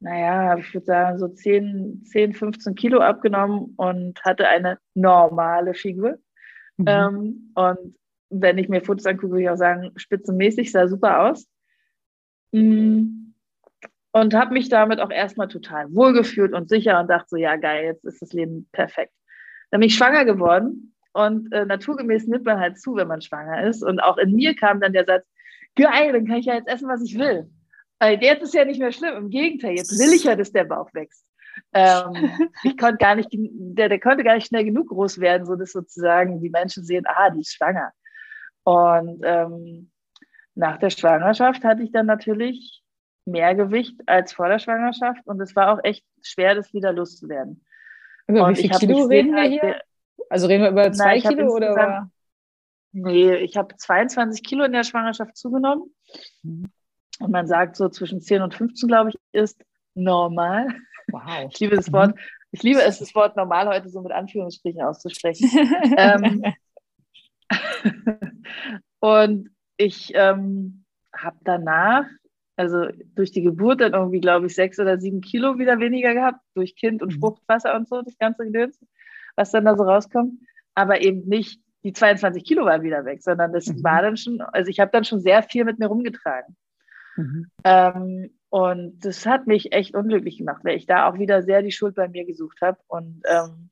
naja, 0.00 0.56
ich 0.58 0.72
würde 0.74 0.86
sagen, 0.86 1.18
so 1.18 1.28
10, 1.28 2.04
10, 2.04 2.34
15 2.34 2.74
Kilo 2.74 3.00
abgenommen 3.00 3.74
und 3.76 4.22
hatte 4.24 4.46
eine 4.48 4.78
normale 4.94 5.74
Figur. 5.74 6.18
Mhm. 6.76 6.84
Ähm, 6.86 7.52
und 7.54 7.96
wenn 8.30 8.58
ich 8.58 8.68
mir 8.68 8.82
Fotos 8.82 9.06
angucke, 9.06 9.32
würde 9.32 9.42
ich 9.42 9.50
auch 9.50 9.56
sagen, 9.56 9.92
spitzenmäßig, 9.96 10.72
sah 10.72 10.88
super 10.88 11.30
aus. 11.30 11.46
Mhm 12.52 13.26
und 14.16 14.32
habe 14.32 14.54
mich 14.54 14.70
damit 14.70 14.98
auch 14.98 15.10
erstmal 15.10 15.48
total 15.48 15.94
wohlgefühlt 15.94 16.54
und 16.54 16.70
sicher 16.70 16.98
und 16.98 17.10
dachte 17.10 17.26
so, 17.28 17.36
ja 17.36 17.56
geil, 17.56 17.84
jetzt 17.84 18.04
ist 18.06 18.22
das 18.22 18.32
Leben 18.32 18.66
perfekt. 18.72 19.12
Dann 19.70 19.80
bin 19.80 19.88
ich 19.88 19.94
schwanger 19.94 20.24
geworden 20.24 20.94
und 21.12 21.52
äh, 21.52 21.66
naturgemäß 21.66 22.26
nimmt 22.26 22.46
man 22.46 22.58
halt 22.58 22.80
zu, 22.80 22.96
wenn 22.96 23.08
man 23.08 23.20
schwanger 23.20 23.64
ist. 23.64 23.82
Und 23.82 24.00
auch 24.00 24.16
in 24.16 24.32
mir 24.32 24.56
kam 24.56 24.80
dann 24.80 24.94
der 24.94 25.04
Satz, 25.04 25.26
geil, 25.74 26.14
dann 26.14 26.26
kann 26.26 26.38
ich 26.38 26.46
ja 26.46 26.54
jetzt 26.54 26.68
essen, 26.68 26.88
was 26.88 27.02
ich 27.02 27.18
will. 27.18 27.50
Weil 27.98 28.22
jetzt 28.22 28.42
ist 28.42 28.54
ja 28.54 28.64
nicht 28.64 28.80
mehr 28.80 28.92
schlimm, 28.92 29.16
im 29.16 29.30
Gegenteil, 29.30 29.76
jetzt 29.76 29.98
will 29.98 30.12
ich 30.12 30.24
ja, 30.24 30.36
dass 30.36 30.52
der 30.52 30.64
Bauch 30.64 30.92
wächst. 30.92 31.24
Ähm, 31.72 32.12
ich 32.64 32.76
konnte 32.76 32.98
gar 32.98 33.14
nicht, 33.14 33.28
der, 33.32 33.88
der 33.88 34.00
konnte 34.00 34.24
gar 34.24 34.34
nicht 34.34 34.48
schnell 34.48 34.64
genug 34.64 34.88
groß 34.88 35.18
werden, 35.20 35.46
so 35.46 35.56
dass 35.56 35.72
sozusagen 35.72 36.40
die 36.40 36.50
Menschen 36.50 36.84
sehen, 36.84 37.04
ah, 37.06 37.30
die 37.30 37.40
ist 37.40 37.54
schwanger. 37.54 37.92
Und 38.64 39.20
ähm, 39.24 39.90
nach 40.54 40.78
der 40.78 40.90
Schwangerschaft 40.90 41.64
hatte 41.64 41.82
ich 41.82 41.92
dann 41.92 42.06
natürlich 42.06 42.82
mehr 43.24 43.54
Gewicht 43.54 44.00
als 44.06 44.32
vor 44.32 44.48
der 44.48 44.58
Schwangerschaft 44.58 45.26
und 45.26 45.40
es 45.40 45.54
war 45.56 45.72
auch 45.72 45.84
echt 45.84 46.04
schwer, 46.22 46.54
das 46.54 46.72
wieder 46.72 46.92
loszuwerden. 46.92 47.64
Über 48.26 48.44
und 48.44 48.58
wie 48.58 48.68
viel 48.68 48.70
Kilo 48.70 49.04
reden 49.04 49.34
wir 49.34 49.42
hier? 49.42 49.82
Also 50.30 50.46
reden 50.46 50.64
wir 50.64 50.70
über 50.70 50.92
zwei 50.92 51.20
na, 51.22 51.28
Kilo 51.28 51.54
oder? 51.54 52.10
Nee, 52.92 53.36
ich 53.36 53.56
habe 53.56 53.76
22 53.76 54.42
Kilo 54.42 54.64
in 54.64 54.72
der 54.72 54.84
Schwangerschaft 54.84 55.36
zugenommen. 55.36 55.94
Mhm. 56.42 56.70
Und 57.20 57.30
man 57.30 57.46
sagt 57.46 57.76
so 57.76 57.88
zwischen 57.88 58.20
10 58.20 58.42
und 58.42 58.54
15, 58.54 58.88
glaube 58.88 59.10
ich, 59.10 59.16
ist 59.32 59.62
normal. 59.94 60.68
Wow. 61.08 61.48
Ich 61.50 61.60
liebe 61.60 61.76
das 61.76 61.92
Wort. 61.92 62.14
Mhm. 62.14 62.20
Ich 62.52 62.62
liebe 62.62 62.82
es, 62.82 62.98
das 62.98 63.14
Wort 63.14 63.36
normal 63.36 63.68
heute 63.68 63.88
so 63.88 64.00
mit 64.02 64.12
Anführungsstrichen 64.12 64.82
auszusprechen. 64.82 65.50
ähm, 65.96 66.42
und 69.00 69.50
ich 69.76 70.12
ähm, 70.14 70.84
habe 71.12 71.36
danach 71.44 72.06
also 72.56 72.86
durch 73.14 73.32
die 73.32 73.42
Geburt 73.42 73.80
dann 73.80 73.92
irgendwie, 73.92 74.20
glaube 74.20 74.46
ich, 74.46 74.54
sechs 74.54 74.78
oder 74.78 74.98
sieben 74.98 75.20
Kilo 75.20 75.58
wieder 75.58 75.78
weniger 75.78 76.14
gehabt, 76.14 76.40
durch 76.54 76.74
Kind 76.74 77.02
und 77.02 77.14
mhm. 77.14 77.20
Fruchtwasser 77.20 77.74
und 77.76 77.86
so, 77.88 78.00
das 78.02 78.16
ganze 78.18 78.44
Gedöns, 78.44 78.78
was 79.36 79.50
dann 79.50 79.66
da 79.66 79.76
so 79.76 79.84
rauskommt. 79.84 80.40
Aber 80.74 81.02
eben 81.02 81.28
nicht, 81.28 81.60
die 81.84 81.92
22 81.92 82.44
Kilo 82.44 82.64
waren 82.64 82.82
wieder 82.82 83.04
weg, 83.04 83.22
sondern 83.22 83.52
das 83.52 83.66
mhm. 83.66 83.84
war 83.84 84.02
dann 84.02 84.16
schon, 84.16 84.40
also 84.40 84.70
ich 84.70 84.80
habe 84.80 84.90
dann 84.90 85.04
schon 85.04 85.20
sehr 85.20 85.42
viel 85.42 85.64
mit 85.64 85.78
mir 85.78 85.86
rumgetragen. 85.86 86.56
Mhm. 87.16 87.50
Ähm, 87.64 88.30
und 88.48 89.04
das 89.04 89.26
hat 89.26 89.46
mich 89.46 89.72
echt 89.72 89.94
unglücklich 89.94 90.38
gemacht, 90.38 90.64
weil 90.64 90.76
ich 90.76 90.86
da 90.86 91.08
auch 91.08 91.18
wieder 91.18 91.42
sehr 91.42 91.62
die 91.62 91.72
Schuld 91.72 91.94
bei 91.94 92.08
mir 92.08 92.24
gesucht 92.24 92.60
habe 92.62 92.78
und 92.86 93.22
ähm, 93.26 93.70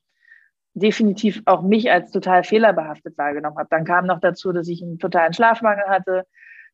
definitiv 0.74 1.42
auch 1.46 1.62
mich 1.62 1.90
als 1.90 2.10
total 2.10 2.42
fehlerbehaftet 2.42 3.16
wahrgenommen 3.16 3.56
habe. 3.56 3.68
Dann 3.70 3.84
kam 3.84 4.06
noch 4.06 4.20
dazu, 4.20 4.52
dass 4.52 4.68
ich 4.68 4.82
einen 4.82 4.98
totalen 4.98 5.32
Schlafmangel 5.32 5.86
hatte, 5.86 6.26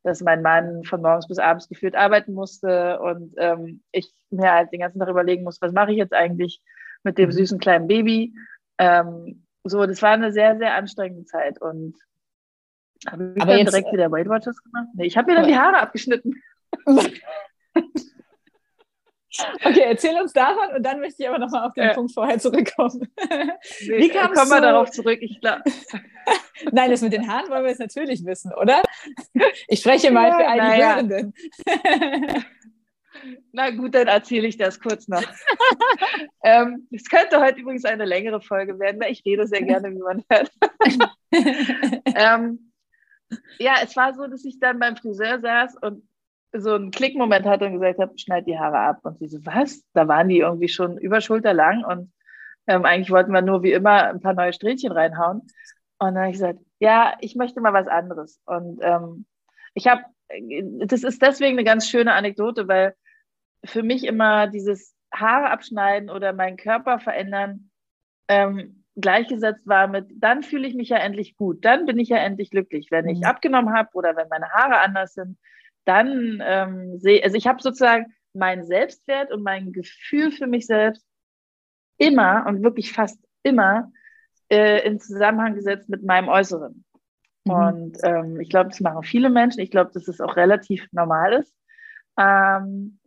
dass 0.03 0.23
mein 0.23 0.41
Mann 0.41 0.85
von 0.85 1.03
morgens 1.03 1.29
bis 1.29 1.39
abends 1.39 1.69
gefühlt 1.69 1.95
arbeiten 1.95 2.33
musste 2.33 2.99
und 3.01 3.35
ähm, 3.37 3.83
ich 3.93 4.11
mir 4.31 4.51
halt 4.51 4.73
den 4.73 4.81
ganzen 4.81 4.99
Tag 4.99 5.09
überlegen 5.09 5.45
muss, 5.45 5.61
was 5.61 5.73
mache 5.73 5.93
ich 5.93 5.99
jetzt 5.99 6.15
eigentlich 6.15 6.63
mit 7.03 7.19
dem 7.19 7.29
mhm. 7.29 7.33
süßen 7.33 7.59
kleinen 7.59 7.87
Baby. 7.87 8.35
Ähm, 8.79 9.47
so, 9.65 9.85
das 9.85 10.01
war 10.01 10.13
eine 10.13 10.33
sehr, 10.33 10.57
sehr 10.57 10.75
anstrengende 10.75 11.27
Zeit 11.27 11.61
und 11.61 11.95
habe 13.09 13.33
ich 13.35 13.43
aber 13.43 13.57
dann 13.57 13.67
direkt 13.67 13.93
wieder 13.93 14.11
Weight 14.11 14.29
Watchers 14.29 14.63
gemacht? 14.63 14.89
Nee, 14.95 15.07
ich 15.07 15.17
habe 15.17 15.31
mir 15.31 15.39
dann 15.39 15.49
die 15.49 15.57
Haare 15.57 15.79
abgeschnitten. 15.79 16.35
Okay, 19.65 19.85
erzähl 19.85 20.21
uns 20.21 20.33
davon 20.33 20.75
und 20.77 20.83
dann 20.83 21.01
möchte 21.01 21.23
ich 21.23 21.29
aber 21.29 21.39
nochmal 21.39 21.69
auf 21.69 21.73
den 21.75 21.85
ja. 21.85 21.95
Punkt 21.95 22.13
vorher 22.13 22.39
zurückkommen. 22.39 23.09
Wie 23.81 24.09
kam 24.09 24.33
Kommen 24.33 24.51
wir 24.51 24.61
darauf 24.61 24.91
zurück, 24.91 25.19
ich 25.21 25.41
glaube. 25.41 25.63
Nein, 26.73 26.91
das 26.91 27.01
mit 27.01 27.13
den 27.13 27.29
Haaren 27.29 27.49
wollen 27.49 27.63
wir 27.63 27.71
jetzt 27.71 27.79
natürlich 27.79 28.25
wissen, 28.25 28.53
oder? 28.55 28.83
Ich 29.69 29.81
spreche 29.81 30.11
mal 30.11 30.29
ja, 30.29 30.37
für 30.37 30.47
alle 30.47 30.79
ja. 30.79 30.95
Hörenden. 30.95 31.35
Na 33.53 33.71
gut, 33.71 33.95
dann 33.95 34.09
erzähle 34.09 34.49
ich 34.49 34.57
das 34.57 34.81
kurz 34.81 35.09
noch. 35.09 35.23
ähm, 36.45 36.89
es 36.91 37.05
könnte 37.05 37.41
heute 37.41 37.61
übrigens 37.61 37.85
eine 37.85 38.05
längere 38.05 38.41
Folge 38.41 38.79
werden, 38.79 39.01
weil 39.01 39.13
ich 39.13 39.25
rede 39.25 39.47
sehr 39.47 39.63
gerne, 39.63 39.91
wie 39.91 39.99
man 39.99 40.25
hört. 40.31 40.51
ähm, 42.15 42.73
ja, 43.59 43.77
es 43.83 43.97
war 43.97 44.15
so, 44.15 44.27
dass 44.27 44.45
ich 44.45 44.59
dann 44.59 44.79
beim 44.79 44.97
Friseur 44.97 45.39
saß 45.39 45.77
und 45.83 46.03
so 46.53 46.75
einen 46.75 46.91
Klickmoment 46.91 47.47
hatte 47.47 47.67
und 47.67 47.75
gesagt 47.75 47.99
habe, 47.99 48.19
schneid 48.19 48.47
die 48.47 48.59
Haare 48.59 48.79
ab. 48.79 49.01
Und 49.03 49.19
sie 49.19 49.29
so, 49.29 49.39
was? 49.45 49.85
Da 49.93 50.09
waren 50.09 50.29
die 50.29 50.39
irgendwie 50.39 50.69
schon 50.69 50.99
über 50.99 51.21
Schulter 51.21 51.55
lang 51.55 51.85
und 51.85 52.13
ähm, 52.67 52.85
eigentlich 52.85 53.11
wollten 53.11 53.33
wir 53.33 53.43
nur 53.43 53.63
wie 53.63 53.73
immer 53.73 54.05
ein 54.05 54.21
paar 54.21 54.35
neue 54.35 54.53
Strähnchen 54.53 54.93
reinhauen. 54.93 55.41
Und 55.99 56.15
dann 56.15 56.19
habe 56.19 56.29
ich 56.29 56.35
gesagt, 56.35 56.61
ja, 56.79 57.15
ich 57.21 57.37
möchte 57.37 57.61
mal 57.61 57.73
was 57.73 57.89
anderes. 57.89 58.41
Und 58.47 58.79
ähm, 58.83 59.27
ich 59.75 59.87
habe, 59.87 60.03
das 60.87 61.03
ist 61.03 61.21
deswegen 61.21 61.59
eine 61.59 61.65
ganz 61.65 61.89
schöne 61.89 62.13
Anekdote, 62.15 62.69
weil 62.69 62.95
für 63.65 63.83
mich 63.83 64.05
immer 64.05 64.47
dieses 64.47 64.95
Haare 65.13 65.51
abschneiden 65.51 66.11
oder 66.11 66.33
meinen 66.33 66.57
Körper 66.57 66.99
verändern 66.99 67.71
ähm, 68.29 68.85
gleichgesetzt 68.97 69.67
war 69.67 69.89
mit, 69.89 70.07
dann 70.15 70.43
fühle 70.43 70.67
ich 70.67 70.75
mich 70.75 70.89
ja 70.89 70.99
endlich 70.99 71.37
gut, 71.37 71.65
dann 71.65 71.87
bin 71.87 71.99
ich 71.99 72.09
ja 72.09 72.19
endlich 72.19 72.51
glücklich. 72.51 72.91
Wenn 72.91 73.09
ich 73.09 73.19
mhm. 73.19 73.25
abgenommen 73.25 73.75
habe 73.75 73.91
oder 73.95 74.17
wenn 74.17 74.29
meine 74.29 74.51
Haare 74.51 74.81
anders 74.81 75.15
sind, 75.15 75.39
dann 75.85 76.43
ähm, 76.45 76.99
sehe, 76.99 77.23
also 77.23 77.37
ich 77.37 77.47
habe 77.47 77.63
sozusagen 77.63 78.15
meinen 78.33 78.65
Selbstwert 78.65 79.33
und 79.33 79.43
mein 79.43 79.73
Gefühl 79.73 80.31
für 80.31 80.47
mich 80.47 80.67
selbst 80.67 81.05
immer 81.99 82.45
und 82.47 82.63
wirklich 82.63 82.93
fast 82.93 83.19
immer 83.43 83.91
äh, 84.51 84.87
in 84.87 85.01
Zusammenhang 85.01 85.55
gesetzt 85.55 85.89
mit 85.89 86.03
meinem 86.03 86.29
Äußeren. 86.29 86.85
Mhm. 87.45 87.53
Und 87.53 87.99
ähm, 88.03 88.41
ich 88.41 88.51
glaube, 88.51 88.71
das 88.71 88.81
machen 88.81 89.03
viele 89.03 89.31
Menschen. 89.31 89.61
Ich 89.61 89.71
glaube, 89.71 89.91
dass 89.93 90.09
es 90.09 90.21
auch 90.21 90.37
relativ 90.37 90.87
normal 90.93 91.35
ist. 91.35 91.55
Ähm, 92.19 92.99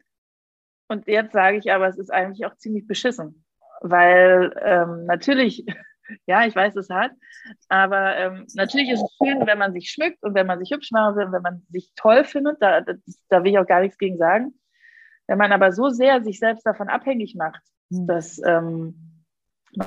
und 0.87 1.07
jetzt 1.07 1.33
sage 1.33 1.57
ich 1.57 1.71
aber, 1.71 1.87
es 1.87 1.97
ist 1.97 2.11
eigentlich 2.11 2.45
auch 2.45 2.55
ziemlich 2.55 2.87
beschissen, 2.87 3.43
weil 3.81 4.53
ähm, 4.61 5.05
natürlich, 5.05 5.65
ja, 6.25 6.45
ich 6.45 6.55
weiß, 6.55 6.75
es 6.75 6.89
hat, 6.89 7.11
aber 7.69 8.17
ähm, 8.17 8.45
natürlich 8.55 8.89
ist 8.89 9.01
es 9.01 9.17
schön, 9.17 9.45
wenn 9.45 9.57
man 9.57 9.73
sich 9.73 9.89
schmückt 9.89 10.23
und 10.23 10.33
wenn 10.35 10.47
man 10.47 10.59
sich 10.59 10.71
hübsch 10.71 10.91
machen 10.91 11.15
will, 11.15 11.31
wenn 11.31 11.41
man 11.41 11.65
sich 11.69 11.91
toll 11.95 12.23
findet, 12.23 12.61
da, 12.61 12.81
da, 12.81 12.93
da 13.29 13.43
will 13.43 13.51
ich 13.51 13.59
auch 13.59 13.67
gar 13.67 13.81
nichts 13.81 13.97
gegen 13.97 14.17
sagen. 14.17 14.53
Wenn 15.27 15.37
man 15.37 15.51
aber 15.51 15.71
so 15.71 15.89
sehr 15.89 16.23
sich 16.23 16.39
selbst 16.39 16.65
davon 16.65 16.89
abhängig 16.89 17.35
macht, 17.35 17.61
mhm. 17.89 18.07
dass 18.07 18.41
ähm, 18.45 19.25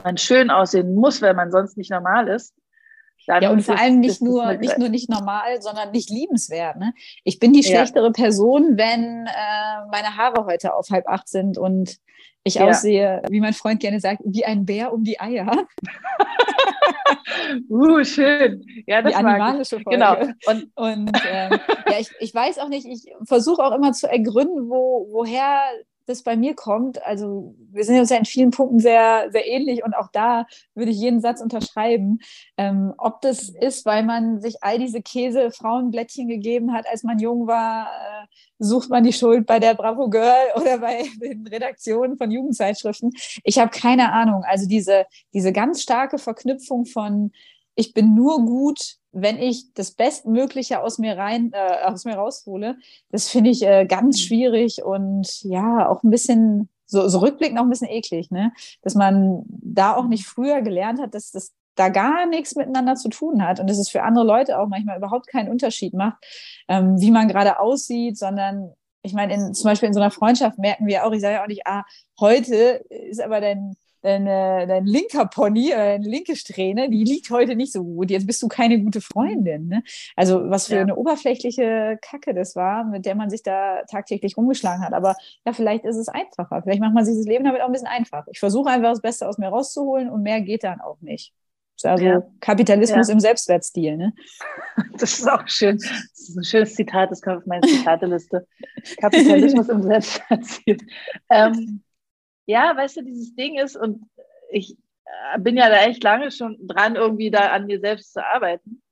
man 0.05 0.17
schön 0.17 0.51
aussehen 0.51 0.95
muss, 0.95 1.23
weil 1.23 1.35
man 1.35 1.51
sonst 1.51 1.77
nicht 1.77 1.91
normal 1.91 2.29
ist. 2.29 2.55
Ja, 3.27 3.51
und 3.51 3.63
vor 3.63 3.79
allem 3.79 4.01
nicht 4.01 4.23
nur, 4.23 4.55
nicht 4.55 4.79
nur 4.79 4.89
nicht 4.89 5.11
normal, 5.11 5.61
sondern 5.61 5.91
nicht 5.91 6.11
liebenswert. 6.11 6.77
Ne? 6.77 6.95
Ich 7.25 7.39
bin 7.39 7.53
die 7.53 7.63
schlechtere 7.63 8.07
ja. 8.07 8.13
Person, 8.13 8.77
wenn 8.77 9.27
äh, 9.27 9.87
meine 9.91 10.17
Haare 10.17 10.47
heute 10.47 10.75
auf 10.75 10.91
halb 10.91 11.09
acht 11.09 11.29
sind 11.29 11.59
und 11.59 11.99
ich 12.47 12.55
ja. 12.55 12.69
aussehe, 12.69 13.23
wie 13.29 13.41
mein 13.41 13.55
Freund 13.55 13.81
gerne 13.81 13.99
sagt, 13.99 14.23
wie 14.25 14.45
ein 14.45 14.65
Bär 14.65 14.93
um 14.93 15.03
die 15.03 15.19
Eier. 15.19 15.67
uh, 17.69 18.05
schön. 18.05 18.65
Ja, 18.87 19.03
das 19.03 19.13
die 19.13 19.17
animalische 19.17 19.81
Folge. 19.81 19.99
Genau. 19.99 20.17
Und, 20.47 20.71
und 20.77 21.11
ähm, 21.29 21.59
ja, 21.91 21.99
ich, 21.99 22.11
ich 22.21 22.33
weiß 22.33 22.59
auch 22.59 22.69
nicht, 22.69 22.87
ich 22.87 23.13
versuche 23.25 23.65
auch 23.65 23.75
immer 23.75 23.93
zu 23.93 24.09
ergründen, 24.09 24.71
wo, 24.71 25.09
woher 25.11 25.61
das 26.07 26.23
bei 26.23 26.37
mir 26.37 26.55
kommt, 26.55 27.05
also 27.05 27.55
wir 27.71 27.85
sind 27.85 27.99
uns 27.99 28.11
ja 28.11 28.17
in 28.17 28.25
vielen 28.25 28.51
Punkten 28.51 28.79
sehr, 28.79 29.29
sehr 29.31 29.47
ähnlich 29.47 29.85
und 29.85 29.95
auch 29.95 30.09
da 30.13 30.47
würde 30.75 30.91
ich 30.91 30.99
jeden 30.99 31.21
Satz 31.21 31.41
unterschreiben, 31.41 32.21
ähm, 32.57 32.95
ob 32.97 33.21
das 33.21 33.49
ist, 33.49 33.85
weil 33.87 34.05
man 34.05 34.41
sich 34.41 34.63
all 34.63 34.79
diese 34.79 35.03
Käse-Frauenblättchen 35.03 36.29
gegeben 36.29 36.73
hat, 36.73 36.87
als 36.89 37.03
man 37.03 37.19
jung 37.19 37.47
war, 37.47 37.87
äh, 37.87 38.27
sucht 38.59 38.89
man 38.89 39.05
die 39.05 39.13
Schuld 39.13 39.47
bei 39.47 39.59
der 39.59 39.75
Bravo 39.75 40.09
Girl 40.09 40.35
oder 40.57 40.79
bei 40.79 41.05
den 41.21 41.47
Redaktionen 41.47 42.17
von 42.17 42.31
Jugendzeitschriften. 42.31 43.13
Ich 43.45 43.59
habe 43.59 43.71
keine 43.71 44.13
Ahnung. 44.13 44.45
Also 44.45 44.67
diese, 44.67 45.07
diese 45.35 45.53
ganz 45.53 45.83
starke 45.83 46.19
Verknüpfung 46.19 46.87
von 46.87 47.33
ich 47.77 47.93
bin 47.93 48.15
nur 48.15 48.45
gut, 48.45 48.97
wenn 49.19 49.39
ich 49.39 49.73
das 49.75 49.93
Bestmögliche 49.93 50.81
aus 50.81 50.99
mir 50.99 51.17
rein, 51.17 51.51
äh, 51.53 51.85
aus 51.85 52.05
mir 52.05 52.17
raushole, 52.17 52.77
das 53.11 53.29
finde 53.29 53.51
ich 53.51 53.63
äh, 53.63 53.87
ganz 53.87 54.21
schwierig 54.21 54.85
und 54.85 55.43
ja, 55.43 55.89
auch 55.89 56.03
ein 56.03 56.11
bisschen, 56.11 56.69
so, 56.85 57.09
so 57.09 57.19
rückblickend 57.19 57.59
auch 57.59 57.65
ein 57.65 57.71
bisschen 57.71 57.89
eklig, 57.89 58.31
ne? 58.31 58.53
Dass 58.83 58.95
man 58.95 59.43
da 59.47 59.97
auch 59.97 60.07
nicht 60.07 60.27
früher 60.27 60.61
gelernt 60.61 61.01
hat, 61.01 61.15
dass 61.15 61.31
das 61.31 61.53
da 61.75 61.89
gar 61.89 62.27
nichts 62.27 62.57
miteinander 62.57 62.95
zu 62.95 63.09
tun 63.09 63.43
hat 63.43 63.59
und 63.61 63.69
dass 63.69 63.79
es 63.79 63.89
für 63.89 64.03
andere 64.03 64.25
Leute 64.25 64.59
auch 64.59 64.69
manchmal 64.69 64.99
überhaupt 64.99 65.27
keinen 65.27 65.51
Unterschied 65.51 65.95
macht, 65.95 66.17
ähm, 66.69 67.01
wie 67.01 67.11
man 67.11 67.29
gerade 67.29 67.59
aussieht, 67.59 68.19
sondern 68.19 68.73
ich 69.03 69.13
meine, 69.13 69.35
in, 69.35 69.55
zum 69.55 69.71
Beispiel 69.71 69.87
in 69.87 69.95
so 69.95 70.01
einer 70.01 70.11
Freundschaft 70.11 70.59
merken 70.59 70.87
wir 70.87 71.07
auch, 71.07 71.13
ich 71.13 71.21
sage 71.21 71.35
ja 71.35 71.43
auch 71.43 71.49
nicht, 71.49 71.67
ah, 71.67 71.85
heute 72.19 72.85
ist 72.89 73.21
aber 73.21 73.41
dein, 73.41 73.77
dein, 74.07 74.27
äh, 74.27 74.67
dein 74.67 74.87
linker 74.87 75.27
Pony, 75.27 75.71
äh, 75.71 75.99
deine 75.99 76.09
linke 76.09 76.37
Strähne, 76.37 76.89
die 76.89 77.05
liegt 77.05 77.31
heute 77.31 77.57
nicht 77.57 77.73
so 77.73 77.85
gut. 77.85 78.11
Jetzt 78.11 78.27
bist 78.27 78.43
du 78.43 78.49
keine 78.49 78.81
gute 78.81 79.01
Freundin. 79.01 79.69
Ne? 79.69 79.83
Also 80.15 80.49
was 80.49 80.69
für 80.69 80.77
ja. 80.77 80.81
eine 80.83 80.97
oberflächliche 80.97 81.99
Kacke 82.01 82.33
das 82.33 82.57
war, 82.57 82.85
mit 82.85 83.05
der 83.05 83.15
man 83.15 83.31
sich 83.31 83.43
da 83.43 83.83
tagtäglich 83.91 84.37
rumgeschlagen 84.37 84.85
hat. 84.85 84.93
Aber 84.93 85.17
ja, 85.45 85.53
vielleicht 85.53 85.85
ist 85.85 85.97
es 85.97 86.09
einfacher. 86.09 86.63
Vielleicht 86.63 86.81
macht 86.81 86.95
man 86.95 87.05
sich 87.05 87.17
das 87.17 87.27
Leben 87.27 87.45
damit 87.45 87.61
auch 87.61 87.67
ein 87.67 87.73
bisschen 87.73 87.89
einfach. 87.89 88.27
Ich 88.31 88.39
versuche 88.39 88.71
einfach 88.71 88.91
das 88.91 89.03
Beste 89.03 89.29
aus 89.29 89.39
mir 89.39 89.49
rauszuholen 89.49 90.09
und 90.09 90.23
mehr 90.23 90.41
geht 90.41 90.65
dann 90.65 90.81
auch 90.81 91.01
nicht. 91.01 91.33
Also 91.83 92.05
ja. 92.05 92.23
Kapitalismus 92.41 93.09
ja. 93.09 93.13
im 93.13 93.21
Selbstwertstil, 93.21 93.97
ne? 93.97 94.15
Das 94.99 95.19
ist 95.19 95.29
auch 95.31 95.47
schön. 95.47 95.77
Das 95.77 96.29
ist 96.29 96.37
ein 96.39 96.45
schönes 96.45 96.75
Zitat, 96.75 97.11
das 97.11 97.21
kommt 97.21 97.39
auf 97.39 97.47
meine 97.47 97.61
Zitateliste. 97.67 98.47
Kapitalismus 98.99 99.69
im 99.69 99.83
Selbstwertstil. 99.83 100.79
Ähm, 101.29 101.83
ja, 102.47 102.77
weißt 102.77 102.99
du, 102.99 103.03
dieses 103.03 103.35
Ding 103.35 103.59
ist, 103.59 103.77
und 103.77 104.09
ich 104.51 104.77
äh, 105.05 105.39
bin 105.39 105.57
ja 105.57 105.69
da 105.69 105.85
echt 105.85 106.03
lange 106.03 106.31
schon 106.31 106.57
dran, 106.67 106.97
irgendwie 106.97 107.31
da 107.31 107.49
an 107.49 107.67
mir 107.67 107.81
selbst 107.81 108.13
zu 108.13 108.25
arbeiten. 108.25 108.83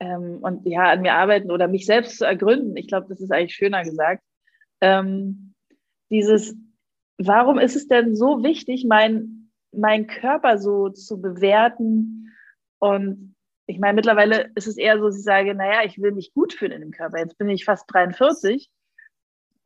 Ähm, 0.00 0.38
und 0.42 0.66
ja, 0.66 0.84
an 0.84 1.02
mir 1.02 1.14
arbeiten 1.14 1.50
oder 1.50 1.66
mich 1.66 1.86
selbst 1.86 2.18
zu 2.18 2.24
ergründen. 2.24 2.76
Ich 2.76 2.86
glaube, 2.86 3.08
das 3.08 3.20
ist 3.20 3.32
eigentlich 3.32 3.54
schöner 3.54 3.82
gesagt. 3.82 4.22
Ähm, 4.80 5.54
dieses, 6.10 6.54
warum 7.18 7.58
ist 7.58 7.74
es 7.74 7.88
denn 7.88 8.14
so 8.14 8.44
wichtig, 8.44 8.86
mein 8.88 9.38
meinen 9.72 10.06
Körper 10.06 10.58
so 10.58 10.88
zu 10.88 11.20
bewerten. 11.20 12.34
Und 12.78 13.34
ich 13.66 13.78
meine, 13.78 13.94
mittlerweile 13.94 14.50
ist 14.54 14.66
es 14.66 14.76
eher 14.76 14.98
so, 14.98 15.06
dass 15.06 15.18
ich 15.18 15.24
sage, 15.24 15.54
naja, 15.54 15.84
ich 15.84 16.00
will 16.00 16.12
mich 16.12 16.32
gut 16.32 16.52
fühlen 16.52 16.72
in 16.72 16.80
dem 16.80 16.90
Körper. 16.90 17.18
Jetzt 17.18 17.38
bin 17.38 17.48
ich 17.48 17.64
fast 17.64 17.84
43 17.92 18.70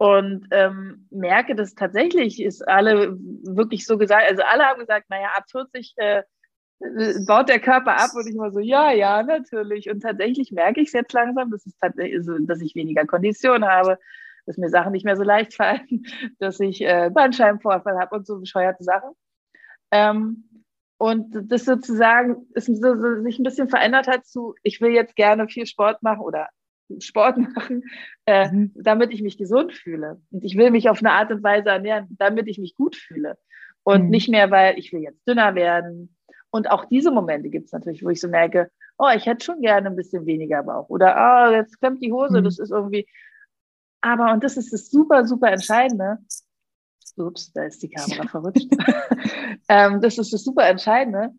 und 0.03 0.49
ähm, 0.51 1.07
merke, 1.11 1.55
dass 1.55 1.77
tatsächlich 1.77 2.43
ist 2.43 2.67
alle 2.67 3.17
wirklich 3.45 3.87
so 3.87 3.97
gesagt, 3.97 4.25
also 4.29 4.43
alle 4.43 4.65
haben 4.65 4.81
gesagt, 4.81 5.09
naja, 5.11 5.29
ab 5.37 5.45
40 5.49 5.95
äh, 5.97 6.25
baut 7.25 7.49
der 7.49 7.61
Körper 7.61 7.93
ab 7.93 8.11
und 8.15 8.27
ich 8.27 8.37
war 8.37 8.51
so, 8.51 8.59
ja, 8.59 8.91
ja, 8.91 9.23
natürlich. 9.23 9.88
Und 9.88 10.01
tatsächlich 10.01 10.51
merke 10.51 10.81
ich 10.81 10.88
es 10.88 10.93
jetzt 10.93 11.12
langsam, 11.12 11.53
dass, 11.53 11.65
es 11.67 11.77
tatsächlich, 11.79 12.27
dass 12.49 12.61
ich 12.61 12.75
weniger 12.75 13.07
Kondition 13.07 13.65
habe, 13.65 13.97
dass 14.45 14.57
mir 14.57 14.71
Sachen 14.71 14.91
nicht 14.91 15.05
mehr 15.05 15.17
so 15.17 15.23
leicht 15.23 15.55
fallen, 15.55 16.03
dass 16.41 16.59
ich 16.59 16.81
äh, 16.81 17.09
Bandscheibenvorfall 17.15 17.97
habe 17.97 18.17
und 18.17 18.27
so 18.27 18.41
bescheuerte 18.41 18.83
Sachen. 18.83 19.11
Ähm, 19.93 20.65
und 20.99 21.49
das 21.49 21.65
sozusagen 21.65 22.49
ist 22.55 22.67
so, 22.67 22.97
so, 22.97 23.23
sich 23.23 23.38
ein 23.38 23.45
bisschen 23.45 23.69
verändert 23.69 24.09
hat 24.09 24.27
zu, 24.27 24.57
ich 24.65 24.81
will 24.81 24.91
jetzt 24.91 25.15
gerne 25.15 25.47
viel 25.47 25.67
Sport 25.67 26.03
machen 26.03 26.23
oder 26.23 26.49
Sport 27.00 27.38
machen, 27.55 27.85
äh, 28.26 28.50
mhm. 28.50 28.72
damit 28.74 29.12
ich 29.12 29.22
mich 29.22 29.38
gesund 29.38 29.72
fühle. 29.72 30.20
Und 30.31 30.44
ich 30.44 30.57
will 30.57 30.70
mich 30.70 30.88
auf 30.88 30.98
eine 30.98 31.12
Art 31.12 31.31
und 31.31 31.42
Weise 31.42 31.70
ernähren, 31.70 32.09
damit 32.18 32.48
ich 32.48 32.59
mich 32.59 32.76
gut 32.76 32.96
fühle. 32.96 33.38
Und 33.85 34.05
mhm. 34.05 34.11
nicht 34.11 34.28
mehr, 34.28 34.50
weil 34.50 34.78
ich 34.78 34.92
will 34.92 35.00
jetzt 35.00 35.26
dünner 35.26 35.55
werden. 35.55 36.16
Und 36.50 36.70
auch 36.70 36.85
diese 36.85 37.11
Momente 37.11 37.48
gibt 37.48 37.66
es 37.66 37.72
natürlich, 37.72 38.05
wo 38.05 38.11
ich 38.11 38.20
so 38.20 38.28
merke, 38.28 38.70
oh, 38.98 39.09
ich 39.14 39.26
hätte 39.26 39.44
schon 39.44 39.61
gerne 39.61 39.88
ein 39.88 39.96
bisschen 39.96 40.26
weniger 40.26 40.62
Bauch. 40.62 40.88
Oder, 40.88 41.16
oh, 41.16 41.52
jetzt 41.52 41.78
klemmt 41.81 42.02
die 42.02 42.12
Hose, 42.12 42.40
mhm. 42.40 42.44
das 42.44 42.59
ist 42.59 42.70
irgendwie. 42.70 43.07
Aber, 44.00 44.33
und 44.33 44.44
das 44.44 44.57
ist 44.57 44.72
das 44.72 44.90
super, 44.90 45.26
super 45.26 45.50
Entscheidende, 45.50 46.18
ups, 47.16 47.52
da 47.52 47.64
ist 47.64 47.83
die 47.83 47.90
Kamera 47.90 48.26
verrutscht. 48.28 48.68
ähm, 49.68 50.00
das 50.00 50.18
ist 50.18 50.33
das 50.33 50.44
super 50.44 50.66
Entscheidende. 50.66 51.31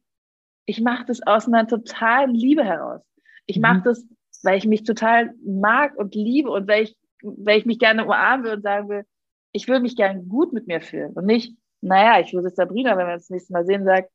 Ich 0.65 0.81
mache 0.81 1.05
das 1.05 1.21
aus 1.25 1.47
einer 1.47 1.67
totalen 1.67 2.33
Liebe 2.33 2.63
heraus. 2.63 3.01
Ich 3.45 3.59
mache 3.59 3.79
mhm. 3.79 3.83
das, 3.83 4.05
weil 4.43 4.57
ich 4.57 4.65
mich 4.65 4.83
total 4.83 5.33
mag 5.45 5.95
und 5.97 6.15
liebe 6.15 6.49
und 6.49 6.67
weil 6.67 6.83
ich, 6.83 6.97
weil 7.21 7.57
ich 7.57 7.65
mich 7.65 7.79
gerne 7.79 8.03
umarmen 8.03 8.45
will 8.45 8.53
und 8.53 8.61
sagen 8.61 8.89
will, 8.89 9.05
ich 9.51 9.67
will 9.67 9.79
mich 9.79 9.95
gerne 9.95 10.23
gut 10.23 10.53
mit 10.53 10.67
mir 10.67 10.81
fühlen 10.81 11.13
und 11.13 11.25
nicht, 11.25 11.55
naja, 11.81 12.19
ich 12.19 12.33
würde 12.33 12.49
Sabrina, 12.49 12.97
wenn 12.97 13.07
wir 13.07 13.13
uns 13.13 13.23
das 13.23 13.29
nächste 13.29 13.53
Mal 13.53 13.65
sehen, 13.65 13.83
sagen, 13.85 14.07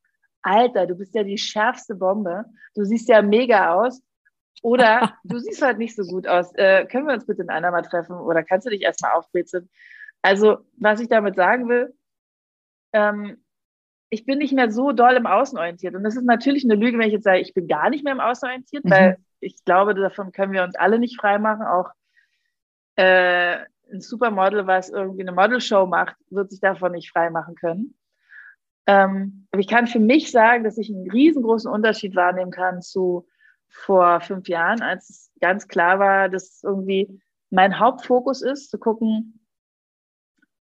Alter, 0.43 0.87
du 0.87 0.95
bist 0.95 1.15
ja 1.15 1.23
die 1.23 1.39
schärfste 1.39 1.95
Bombe. 1.95 2.45
Du 2.75 2.85
siehst 2.85 3.09
ja 3.09 3.23
mega 3.23 3.75
aus. 3.75 4.03
Oder 4.63 5.15
du 5.25 5.39
siehst 5.39 5.63
halt 5.63 5.79
nicht 5.79 5.95
so 5.95 6.05
gut 6.05 6.27
aus. 6.27 6.53
Äh, 6.55 6.87
können 6.87 7.07
wir 7.07 7.15
uns 7.15 7.27
bitte 7.27 7.43
in 7.43 7.51
einer 7.51 7.71
mal 7.71 7.83
treffen? 7.83 8.17
Oder 8.17 8.43
kannst 8.43 8.67
du 8.67 8.71
dich 8.71 8.83
erstmal 8.83 9.13
aufbrezeln? 9.13 9.69
Also, 10.23 10.59
was 10.77 11.01
ich 11.01 11.09
damit 11.09 11.37
sagen 11.37 11.69
will, 11.69 11.95
ähm, 12.93 13.45
ich 14.11 14.25
bin 14.25 14.39
nicht 14.39 14.55
mehr 14.55 14.71
so 14.71 14.93
doll 14.93 15.15
im 15.15 15.27
Außen 15.27 15.59
orientiert. 15.59 15.95
Und 15.95 16.03
das 16.03 16.17
ist 16.17 16.25
natürlich 16.25 16.65
eine 16.65 16.75
Lüge, 16.75 16.99
wenn 16.99 17.09
ich 17.09 17.13
jetzt 17.13 17.25
sage, 17.25 17.41
ich 17.41 17.55
bin 17.55 17.69
gar 17.69 17.91
nicht 17.91 18.05
mehr 18.05 18.15
im 18.15 18.21
Außen 18.21 18.49
orientiert, 18.49 18.85
mhm. 18.85 18.91
weil 18.91 19.17
ich 19.41 19.65
glaube, 19.65 19.95
davon 19.95 20.33
können 20.33 20.53
wir 20.53 20.65
uns 20.65 20.77
alle 20.77 20.99
nicht 20.99 21.21
freimachen. 21.21 21.67
Auch 21.67 21.91
äh, 22.97 23.59
ein 23.93 24.01
Supermodel, 24.01 24.67
was 24.67 24.91
irgendwie 24.91 25.23
eine 25.23 25.33
Modelshow 25.33 25.87
macht, 25.87 26.17
wird 26.31 26.51
sich 26.51 26.61
davon 26.61 26.93
nicht 26.93 27.11
freimachen 27.11 27.55
können. 27.55 27.99
Ähm, 28.87 29.47
aber 29.51 29.61
ich 29.61 29.69
kann 29.69 29.87
für 29.87 30.01
mich 30.01 30.31
sagen, 30.31 30.65
dass 30.65 30.79
ich 30.79 30.91
einen 30.91 31.11
riesengroßen 31.11 31.71
Unterschied 31.71 32.17
wahrnehmen 32.17 32.51
kann 32.51 32.81
zu 32.81 33.27
vor 33.69 34.21
fünf 34.21 34.49
Jahren, 34.49 34.81
als 34.81 35.11
es 35.11 35.31
ganz 35.41 35.69
klar 35.69 35.99
war, 35.99 36.29
dass 36.29 36.63
irgendwie 36.65 37.21
mein 37.51 37.79
Hauptfokus 37.79 38.43
ist, 38.43 38.71
zu 38.71 38.79
gucken, 38.79 39.47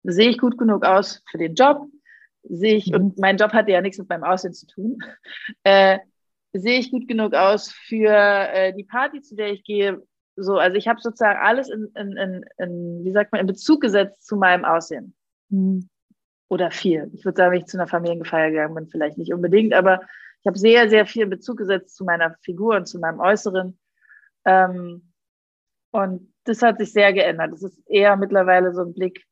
sehe 0.03 0.29
ich 0.31 0.39
gut 0.39 0.59
genug 0.59 0.85
aus 0.85 1.23
für 1.31 1.39
den 1.39 1.55
Job? 1.55 1.87
Sehe 2.43 2.77
ich, 2.77 2.89
mhm. 2.89 2.95
und 2.95 3.19
mein 3.19 3.37
Job 3.37 3.53
hatte 3.53 3.73
ja 3.73 3.81
nichts 3.81 3.99
mit 3.99 4.09
meinem 4.09 4.25
Aussehen 4.25 4.55
zu 4.55 4.67
tun, 4.67 4.99
äh, 5.65 5.99
sehe 6.53 6.79
ich 6.79 6.91
gut 6.91 7.09
genug 7.09 7.35
aus 7.35 7.71
für 7.71 8.11
äh, 8.11 8.75
die 8.75 8.85
Party, 8.85 9.21
zu 9.23 9.37
der 9.37 9.53
ich 9.53 9.65
gehe? 9.65 10.03
So, 10.37 10.57
also 10.57 10.77
ich 10.77 10.89
habe 10.89 11.01
sozusagen 11.01 11.39
alles 11.39 11.69
in, 11.69 11.91
in, 11.95 12.17
in, 12.17 12.45
in, 12.59 13.05
wie 13.05 13.13
sagt 13.13 13.33
man, 13.33 13.41
in 13.41 13.47
Bezug 13.47 13.81
gesetzt 13.81 14.27
zu 14.27 14.37
meinem 14.37 14.65
Aussehen. 14.65 15.15
Mhm. 15.49 15.89
Oder 16.49 16.71
viel. 16.71 17.11
Ich 17.15 17.25
würde 17.25 17.37
sagen, 17.37 17.53
wenn 17.53 17.61
ich 17.61 17.67
zu 17.67 17.77
einer 17.77 17.87
Familienfeier 17.87 18.51
gegangen 18.51 18.75
bin, 18.75 18.89
vielleicht 18.89 19.19
nicht 19.19 19.33
unbedingt, 19.33 19.73
aber 19.73 20.01
ich 20.41 20.47
habe 20.47 20.59
sehr, 20.59 20.89
sehr 20.89 21.07
viel 21.07 21.25
in 21.25 21.31
Bezug 21.31 21.59
gesetzt 21.59 21.97
zu 21.97 22.05
meiner 22.05 22.35
Figur 22.43 22.77
und 22.77 22.87
zu 22.87 22.99
meinem 22.99 23.21
Äußeren. 23.21 23.79
Ähm, 24.45 25.13
und 25.93 26.33
das 26.45 26.63
hat 26.63 26.79
sich 26.79 26.93
sehr 26.93 27.13
geändert. 27.13 27.53
Das 27.53 27.63
ist 27.63 27.79
eher 27.87 28.17
mittlerweile 28.17 28.73
so 28.73 28.83
ein 28.83 28.95
Blick 28.95 29.25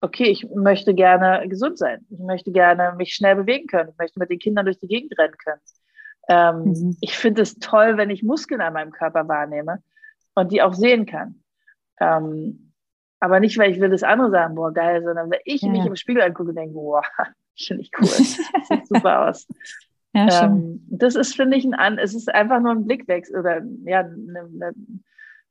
okay, 0.00 0.30
ich 0.30 0.46
möchte 0.54 0.94
gerne 0.94 1.46
gesund 1.48 1.78
sein. 1.78 2.06
Ich 2.10 2.18
möchte 2.18 2.52
gerne 2.52 2.94
mich 2.96 3.14
schnell 3.14 3.36
bewegen 3.36 3.66
können. 3.66 3.90
Ich 3.90 3.98
möchte 3.98 4.18
mit 4.18 4.30
den 4.30 4.38
Kindern 4.38 4.64
durch 4.64 4.78
die 4.78 4.88
Gegend 4.88 5.16
rennen 5.18 5.36
können. 5.36 5.60
Ähm, 6.30 6.62
mhm. 6.62 6.96
Ich 7.00 7.18
finde 7.18 7.42
es 7.42 7.58
toll, 7.58 7.96
wenn 7.96 8.08
ich 8.08 8.22
Muskeln 8.22 8.60
an 8.60 8.72
meinem 8.72 8.92
Körper 8.92 9.26
wahrnehme 9.26 9.82
und 10.34 10.52
die 10.52 10.62
auch 10.62 10.74
sehen 10.74 11.04
kann. 11.04 11.42
Ähm, 12.00 12.72
aber 13.18 13.40
nicht, 13.40 13.58
weil 13.58 13.72
ich 13.72 13.80
will 13.80 13.90
das 13.90 14.04
andere 14.04 14.30
sagen, 14.30 14.54
boah, 14.54 14.72
geil, 14.72 15.02
sondern 15.02 15.28
weil 15.28 15.40
ich 15.44 15.62
ja. 15.62 15.68
mich 15.70 15.84
im 15.84 15.96
Spiegel 15.96 16.22
angucke 16.22 16.50
und 16.50 16.56
denke, 16.56 16.74
boah, 16.74 17.02
finde 17.58 17.82
ich 17.82 17.90
cool. 17.98 18.06
Das 18.08 18.68
sieht 18.68 18.86
super 18.86 19.28
aus. 19.28 19.48
Ja, 20.14 20.44
ähm, 20.44 20.86
das 20.88 21.16
ist, 21.16 21.34
finde 21.34 21.56
ich, 21.56 21.66
ein, 21.66 21.98
es 21.98 22.14
ist 22.14 22.32
einfach 22.32 22.60
nur 22.60 22.72
ein 22.72 22.84
Blickwechsel 22.84 23.38
oder 23.38 23.62
ja, 23.84 24.04
ne, 24.04 24.48
ne, 24.50 24.72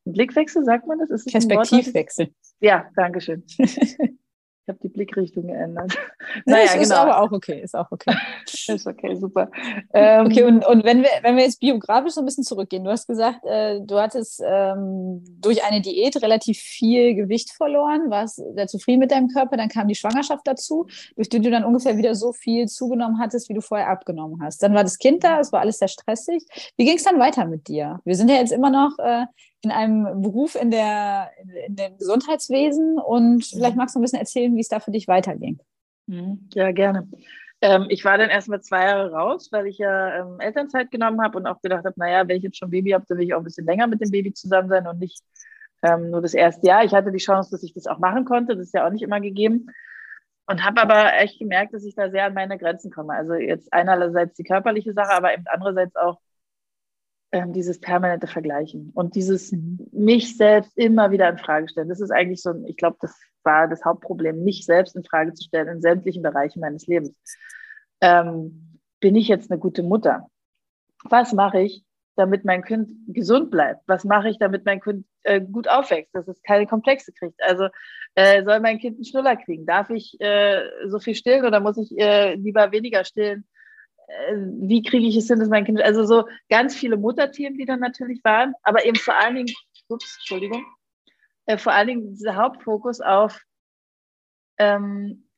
ein 0.05 0.13
Blickwechsel, 0.13 0.63
sagt 0.63 0.87
man 0.87 0.99
das? 0.99 1.09
Ist 1.09 1.29
Perspektivwechsel. 1.29 2.33
Ja, 2.61 2.89
danke 2.95 3.19
schön. 3.19 3.43
Ich 4.69 4.71
habe 4.71 4.81
die 4.83 4.89
Blickrichtung 4.89 5.47
geändert. 5.47 5.97
naja, 6.45 6.65
ist, 6.65 6.73
genau. 6.73 6.83
ist 6.83 6.91
aber 6.91 7.23
auch 7.23 7.31
okay, 7.31 7.59
ist 7.59 7.75
auch 7.75 7.91
okay. 7.91 8.13
ist 8.45 8.85
okay, 8.85 9.15
super. 9.15 9.49
Ähm, 9.93 10.27
okay, 10.27 10.43
und, 10.43 10.63
und 10.63 10.83
wenn, 10.83 11.01
wir, 11.01 11.09
wenn 11.23 11.37
wir 11.37 11.43
jetzt 11.43 11.59
biografisch 11.59 12.13
so 12.13 12.21
ein 12.21 12.25
bisschen 12.25 12.43
zurückgehen, 12.43 12.83
du 12.83 12.91
hast 12.91 13.07
gesagt, 13.07 13.43
äh, 13.45 13.81
du 13.81 13.99
hattest 13.99 14.43
ähm, 14.45 15.23
durch 15.41 15.63
eine 15.63 15.81
Diät 15.81 16.21
relativ 16.21 16.59
viel 16.59 17.15
Gewicht 17.15 17.49
verloren, 17.49 18.11
warst 18.11 18.35
sehr 18.35 18.67
zufrieden 18.67 18.99
mit 18.99 19.09
deinem 19.09 19.29
Körper, 19.29 19.57
dann 19.57 19.69
kam 19.69 19.87
die 19.87 19.95
Schwangerschaft 19.95 20.45
dazu, 20.45 20.85
durch 21.15 21.29
die 21.29 21.41
du 21.41 21.49
dann 21.49 21.65
ungefähr 21.65 21.97
wieder 21.97 22.13
so 22.13 22.31
viel 22.31 22.67
zugenommen 22.67 23.17
hattest, 23.17 23.49
wie 23.49 23.55
du 23.55 23.61
vorher 23.61 23.89
abgenommen 23.89 24.39
hast. 24.43 24.61
Dann 24.61 24.75
war 24.75 24.83
das 24.83 24.99
Kind 24.99 25.23
da, 25.23 25.39
es 25.39 25.51
war 25.51 25.61
alles 25.61 25.79
sehr 25.79 25.87
stressig. 25.87 26.45
Wie 26.77 26.85
ging 26.85 26.97
es 26.97 27.03
dann 27.03 27.17
weiter 27.17 27.45
mit 27.45 27.67
dir? 27.69 28.01
Wir 28.05 28.15
sind 28.15 28.29
ja 28.29 28.35
jetzt 28.35 28.51
immer 28.51 28.69
noch 28.69 28.99
äh, 28.99 29.25
in 29.61 29.71
einem 29.71 30.21
Beruf 30.21 30.55
in, 30.55 30.71
der, 30.71 31.31
in 31.67 31.75
dem 31.75 31.97
Gesundheitswesen 31.97 32.97
und 32.97 33.45
vielleicht 33.45 33.75
magst 33.75 33.95
du 33.95 33.99
ein 33.99 34.01
bisschen 34.01 34.19
erzählen, 34.19 34.55
wie 34.55 34.61
es 34.61 34.69
da 34.69 34.79
für 34.79 34.91
dich 34.91 35.07
weiterging. 35.07 35.59
Mhm. 36.07 36.47
Ja, 36.53 36.71
gerne. 36.71 37.07
Ähm, 37.61 37.87
ich 37.89 38.05
war 38.05 38.17
dann 38.17 38.29
erstmal 38.29 38.61
zwei 38.61 38.85
Jahre 38.85 39.11
raus, 39.11 39.49
weil 39.51 39.67
ich 39.67 39.77
ja 39.77 40.21
ähm, 40.21 40.39
Elternzeit 40.39 40.91
genommen 40.91 41.21
habe 41.21 41.37
und 41.37 41.45
auch 41.45 41.61
gedacht 41.61 41.83
habe, 41.83 41.99
naja, 41.99 42.25
wenn 42.27 42.37
ich 42.37 42.43
jetzt 42.43 42.57
schon 42.57 42.69
Baby 42.69 42.91
habe, 42.91 43.05
dann 43.07 43.17
will 43.17 43.25
ich 43.25 43.33
auch 43.33 43.39
ein 43.39 43.43
bisschen 43.43 43.65
länger 43.65 43.87
mit 43.87 43.99
dem 43.99 44.11
Baby 44.11 44.33
zusammen 44.33 44.69
sein 44.69 44.87
und 44.87 44.99
nicht 44.99 45.21
ähm, 45.83 46.09
nur 46.09 46.21
das 46.21 46.33
erste 46.33 46.67
Jahr. 46.67 46.85
Ich 46.85 46.93
hatte 46.93 47.11
die 47.11 47.17
Chance, 47.17 47.51
dass 47.51 47.63
ich 47.63 47.73
das 47.73 47.87
auch 47.87 47.99
machen 47.99 48.23
konnte. 48.23 48.55
Das 48.55 48.67
ist 48.67 48.73
ja 48.73 48.87
auch 48.87 48.91
nicht 48.91 49.03
immer 49.03 49.19
gegeben. 49.19 49.67
Und 50.47 50.65
habe 50.65 50.81
aber 50.81 51.13
echt 51.17 51.37
gemerkt, 51.37 51.73
dass 51.73 51.83
ich 51.83 51.95
da 51.95 52.09
sehr 52.09 52.25
an 52.25 52.33
meine 52.33 52.57
Grenzen 52.57 52.91
komme. 52.91 53.13
Also 53.13 53.33
jetzt 53.35 53.71
einerseits 53.71 54.35
die 54.35 54.43
körperliche 54.43 54.93
Sache, 54.93 55.11
aber 55.11 55.33
eben 55.33 55.43
andererseits 55.47 55.95
auch 55.95 56.19
ähm, 57.31 57.53
dieses 57.53 57.79
permanente 57.79 58.27
Vergleichen 58.27 58.91
und 58.93 59.15
dieses 59.15 59.51
mhm. 59.51 59.87
mich 59.91 60.35
selbst 60.37 60.77
immer 60.77 61.11
wieder 61.11 61.29
in 61.29 61.37
Frage 61.37 61.67
stellen. 61.69 61.89
Das 61.89 62.01
ist 62.01 62.11
eigentlich 62.11 62.41
so, 62.41 62.53
ich 62.65 62.77
glaube, 62.77 62.97
das 63.01 63.15
war 63.43 63.67
das 63.67 63.85
Hauptproblem, 63.85 64.43
mich 64.43 64.65
selbst 64.65 64.95
in 64.95 65.03
Frage 65.03 65.33
zu 65.33 65.43
stellen 65.43 65.67
in 65.67 65.81
sämtlichen 65.81 66.23
Bereichen 66.23 66.59
meines 66.59 66.87
Lebens. 66.87 67.15
Ähm, 68.01 68.79
bin 68.99 69.15
ich 69.15 69.27
jetzt 69.27 69.51
eine 69.51 69.59
gute 69.59 69.83
Mutter? 69.83 70.27
Was 71.03 71.33
mache 71.33 71.61
ich, 71.61 71.83
damit 72.15 72.43
mein 72.43 72.63
Kind 72.63 72.91
gesund 73.07 73.49
bleibt? 73.49 73.81
Was 73.87 74.03
mache 74.03 74.29
ich, 74.29 74.37
damit 74.39 74.65
mein 74.65 74.81
Kind 74.81 75.05
äh, 75.23 75.39
gut 75.39 75.69
aufwächst, 75.69 76.13
dass 76.13 76.27
es 76.27 76.41
keine 76.43 76.67
Komplexe 76.67 77.13
kriegt? 77.13 77.41
Also 77.41 77.69
äh, 78.15 78.43
soll 78.43 78.59
mein 78.59 78.79
Kind 78.79 78.95
einen 78.95 79.05
Schnuller 79.05 79.37
kriegen? 79.37 79.65
Darf 79.65 79.89
ich 79.89 80.19
äh, 80.19 80.61
so 80.87 80.99
viel 80.99 81.15
stillen 81.15 81.45
oder 81.45 81.59
muss 81.59 81.77
ich 81.77 81.97
äh, 81.97 82.35
lieber 82.35 82.71
weniger 82.71 83.05
stillen? 83.05 83.45
Äh, 84.09 84.35
wie 84.61 84.81
kriege 84.81 85.07
ich 85.07 85.15
es 85.15 85.27
hin, 85.27 85.39
dass 85.39 85.49
mein 85.49 85.65
Kind, 85.65 85.81
also 85.81 86.03
so 86.05 86.27
ganz 86.49 86.75
viele 86.75 86.97
Mutterthemen, 86.97 87.57
die 87.57 87.65
dann 87.65 87.79
natürlich 87.79 88.23
waren, 88.23 88.53
aber 88.63 88.85
eben 88.85 88.97
vor 88.97 89.15
allen 89.15 89.35
Dingen, 89.35 89.53
ups, 89.87 90.17
Entschuldigung, 90.17 90.65
äh, 91.45 91.57
vor 91.57 91.73
allen 91.73 91.87
Dingen 91.87 92.13
dieser 92.13 92.35
Hauptfokus 92.35 93.01
auf, 93.01 93.41
ähm, 94.57 95.29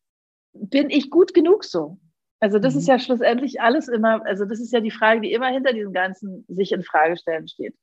bin 0.54 0.90
ich 0.90 1.10
gut 1.10 1.34
genug 1.34 1.64
so? 1.64 2.00
Also 2.40 2.60
das 2.60 2.74
mhm. 2.74 2.80
ist 2.80 2.88
ja 2.88 3.00
schlussendlich 3.00 3.62
alles 3.62 3.88
immer, 3.88 4.26
also 4.26 4.46
das 4.46 4.60
ist 4.60 4.74
ja 4.74 4.80
die 4.80 4.92
Frage, 4.92 5.22
die 5.22 5.34
immer 5.34 5.48
hinter 5.48 5.74
diesem 5.74 5.94
Ganzen 5.94 6.46
sich 6.48 6.72
in 6.72 6.84
Frage 6.84 7.18
stellen 7.18 7.48
steht. 7.48 7.76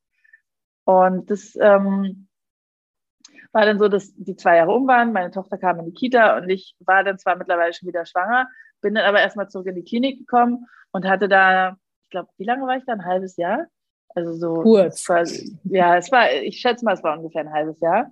Und 0.85 1.31
das 1.31 1.55
ähm, 1.61 2.29
war 3.53 3.67
dann 3.67 3.79
so, 3.79 3.89
dass 3.89 4.15
die 4.17 4.37
zwei 4.37 4.57
Jahre 4.57 4.73
um 4.73 4.87
waren, 4.87 5.13
meine 5.13 5.31
Tochter 5.31 5.59
kam 5.59 5.79
in 5.79 5.87
die 5.87 5.93
Kita 5.93 6.39
und 6.39 6.49
ich 6.49 6.75
war 6.81 7.05
dann 7.05 7.19
zwar 7.19 7.37
mittlerweile 7.37 7.73
schon 7.73 7.89
wieder 7.89 8.07
schwanger, 8.07 8.49
bin 8.81 8.95
dann 8.95 9.05
aber 9.05 9.21
erstmal 9.21 9.49
zurück 9.49 9.67
in 9.67 9.75
die 9.75 9.85
Klinik 9.85 10.19
gekommen 10.19 10.67
und 10.93 11.07
hatte 11.07 11.29
da, 11.29 11.77
ich 12.05 12.11
glaube, 12.11 12.29
wie 12.37 12.45
lange 12.45 12.67
war 12.67 12.77
ich 12.77 12.85
da? 12.85 12.93
Ein 12.93 13.05
halbes 13.05 13.37
Jahr? 13.37 13.67
Also 14.15 14.33
so. 14.33 14.63
Kurz. 14.63 15.05
Quasi, 15.05 15.59
ja, 15.65 15.97
es 15.97 16.11
war, 16.11 16.33
ich 16.33 16.61
schätze 16.61 16.85
mal, 16.85 16.95
es 16.95 17.03
war 17.03 17.17
ungefähr 17.19 17.43
ein 17.43 17.53
halbes 17.53 17.81
Jahr. 17.81 18.11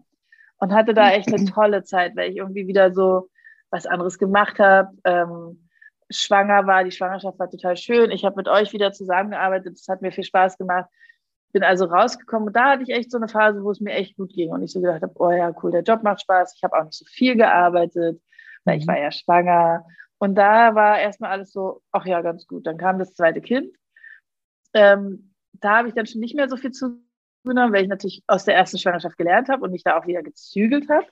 Und 0.58 0.72
hatte 0.72 0.94
da 0.94 1.10
echt 1.10 1.28
eine 1.32 1.44
tolle 1.52 1.84
Zeit, 1.84 2.16
weil 2.16 2.30
ich 2.30 2.36
irgendwie 2.36 2.66
wieder 2.66 2.92
so 2.92 3.28
was 3.70 3.86
anderes 3.86 4.18
gemacht 4.18 4.58
habe. 4.58 4.96
Ähm, 5.04 5.68
schwanger 6.10 6.66
war, 6.66 6.84
die 6.84 6.92
Schwangerschaft 6.92 7.38
war 7.38 7.50
total 7.50 7.76
schön. 7.76 8.10
Ich 8.10 8.24
habe 8.24 8.36
mit 8.36 8.48
euch 8.48 8.72
wieder 8.72 8.92
zusammengearbeitet, 8.92 9.74
es 9.74 9.88
hat 9.88 10.02
mir 10.02 10.12
viel 10.12 10.24
Spaß 10.24 10.56
gemacht. 10.58 10.88
Bin 11.52 11.62
also 11.62 11.86
rausgekommen 11.86 12.48
und 12.48 12.56
da 12.56 12.72
hatte 12.72 12.82
ich 12.82 12.90
echt 12.90 13.10
so 13.10 13.16
eine 13.16 13.28
Phase, 13.28 13.62
wo 13.64 13.70
es 13.70 13.80
mir 13.80 13.92
echt 13.92 14.16
gut 14.16 14.32
ging 14.32 14.50
und 14.50 14.62
ich 14.62 14.72
so 14.72 14.80
gedacht 14.80 15.02
habe, 15.02 15.14
oh 15.16 15.30
ja, 15.30 15.52
cool, 15.62 15.70
der 15.70 15.82
Job 15.82 16.02
macht 16.02 16.20
Spaß. 16.20 16.54
Ich 16.56 16.62
habe 16.62 16.76
auch 16.76 16.84
nicht 16.84 16.98
so 16.98 17.04
viel 17.06 17.36
gearbeitet, 17.36 18.20
weil 18.64 18.78
ich 18.78 18.84
mhm. 18.84 18.90
war 18.90 18.98
ja 18.98 19.10
schwanger 19.10 19.86
und 20.18 20.34
da 20.34 20.74
war 20.74 20.98
erstmal 20.98 21.30
alles 21.30 21.52
so, 21.52 21.82
ach 21.92 22.06
ja, 22.06 22.22
ganz 22.22 22.46
gut. 22.46 22.66
Dann 22.66 22.78
kam 22.78 22.98
das 22.98 23.14
zweite 23.14 23.40
Kind. 23.40 23.76
Ähm, 24.72 25.34
da 25.52 25.78
habe 25.78 25.88
ich 25.88 25.94
dann 25.94 26.06
schon 26.06 26.20
nicht 26.20 26.34
mehr 26.34 26.48
so 26.48 26.56
viel 26.56 26.72
zugenommen, 26.72 27.72
weil 27.72 27.82
ich 27.82 27.88
natürlich 27.88 28.22
aus 28.26 28.44
der 28.44 28.56
ersten 28.56 28.78
Schwangerschaft 28.78 29.16
gelernt 29.16 29.48
habe 29.48 29.62
und 29.62 29.72
mich 29.72 29.84
da 29.84 29.98
auch 29.98 30.06
wieder 30.06 30.22
gezügelt 30.22 30.88
habe. 30.88 31.06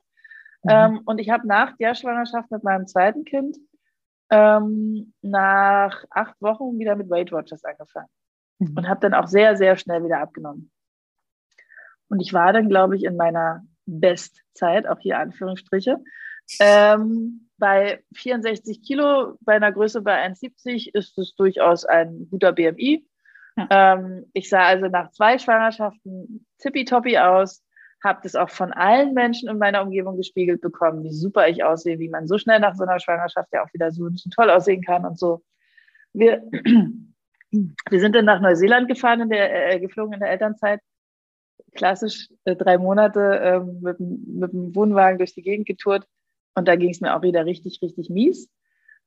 Mhm. 0.62 0.70
Ähm, 0.70 1.00
und 1.04 1.18
ich 1.18 1.30
habe 1.30 1.46
nach 1.46 1.76
der 1.76 1.94
Schwangerschaft 1.94 2.50
mit 2.50 2.64
meinem 2.64 2.86
zweiten 2.86 3.24
Kind 3.24 3.58
ähm, 4.30 5.12
nach 5.20 6.04
acht 6.10 6.40
Wochen 6.40 6.78
wieder 6.78 6.96
mit 6.96 7.10
Weight 7.10 7.30
Watchers 7.30 7.64
angefangen 7.64 8.08
mhm. 8.58 8.76
und 8.76 8.88
habe 8.88 9.00
dann 9.00 9.14
auch 9.14 9.26
sehr, 9.26 9.56
sehr 9.56 9.76
schnell 9.76 10.02
wieder 10.02 10.20
abgenommen. 10.20 10.70
Und 12.08 12.20
ich 12.20 12.32
war 12.32 12.52
dann, 12.52 12.68
glaube 12.68 12.96
ich, 12.96 13.04
in 13.04 13.16
meiner 13.16 13.64
Bestzeit, 13.86 14.86
auch 14.86 14.98
hier 14.98 15.18
Anführungsstriche, 15.18 15.98
ähm, 16.60 17.43
bei 17.58 18.02
64 18.14 18.82
Kilo, 18.82 19.36
bei 19.40 19.54
einer 19.54 19.72
Größe 19.72 20.02
bei 20.02 20.26
1,70 20.26 20.90
ist 20.92 21.16
es 21.18 21.34
durchaus 21.34 21.84
ein 21.84 22.28
guter 22.30 22.52
BMI. 22.52 23.06
Ja. 23.56 23.68
Ähm, 23.70 24.26
ich 24.32 24.48
sah 24.48 24.64
also 24.64 24.88
nach 24.88 25.10
zwei 25.12 25.38
Schwangerschaften 25.38 26.46
tippitoppi 26.58 27.18
aus, 27.18 27.64
habe 28.02 28.20
das 28.22 28.34
auch 28.34 28.50
von 28.50 28.72
allen 28.72 29.14
Menschen 29.14 29.48
in 29.48 29.58
meiner 29.58 29.82
Umgebung 29.82 30.16
gespiegelt 30.16 30.60
bekommen, 30.60 31.04
wie 31.04 31.12
super 31.12 31.48
ich 31.48 31.64
aussehe, 31.64 31.98
wie 31.98 32.08
man 32.08 32.26
so 32.26 32.38
schnell 32.38 32.60
nach 32.60 32.74
so 32.74 32.84
einer 32.84 32.98
Schwangerschaft 32.98 33.48
ja 33.52 33.64
auch 33.64 33.72
wieder 33.72 33.90
so, 33.92 34.08
toll 34.34 34.50
aussehen 34.50 34.82
kann 34.82 35.06
und 35.06 35.18
so. 35.18 35.42
Wir, 36.12 36.42
wir 37.50 38.00
sind 38.00 38.14
dann 38.14 38.24
nach 38.24 38.40
Neuseeland 38.40 38.88
gefahren, 38.88 39.22
in 39.22 39.30
der, 39.30 39.74
äh, 39.74 39.80
geflogen 39.80 40.14
in 40.14 40.20
der 40.20 40.30
Elternzeit. 40.30 40.80
Klassisch 41.74 42.28
äh, 42.44 42.56
drei 42.56 42.78
Monate 42.78 43.20
äh, 43.20 43.60
mit, 43.60 43.98
mit 43.98 44.52
dem 44.52 44.74
Wohnwagen 44.74 45.18
durch 45.18 45.34
die 45.34 45.42
Gegend 45.42 45.66
getourt. 45.66 46.06
Und 46.54 46.68
da 46.68 46.76
ging 46.76 46.90
es 46.90 47.00
mir 47.00 47.16
auch 47.16 47.22
wieder 47.22 47.46
richtig, 47.46 47.80
richtig 47.82 48.10
mies, 48.10 48.48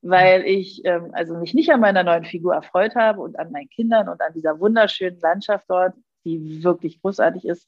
weil 0.02 0.44
ich 0.46 0.82
ähm, 0.86 1.10
also 1.14 1.36
mich 1.38 1.54
nicht 1.54 1.72
an 1.72 1.80
meiner 1.80 2.04
neuen 2.04 2.26
Figur 2.26 2.54
erfreut 2.54 2.96
habe 2.96 3.22
und 3.22 3.40
an 3.40 3.52
meinen 3.52 3.70
Kindern 3.70 4.10
und 4.10 4.22
an 4.22 4.34
dieser 4.34 4.60
wunderschönen 4.60 5.20
Landschaft 5.20 5.66
dort, 5.70 5.96
die 6.26 6.64
wirklich 6.64 7.02
großartig 7.02 7.46
ist, 7.46 7.68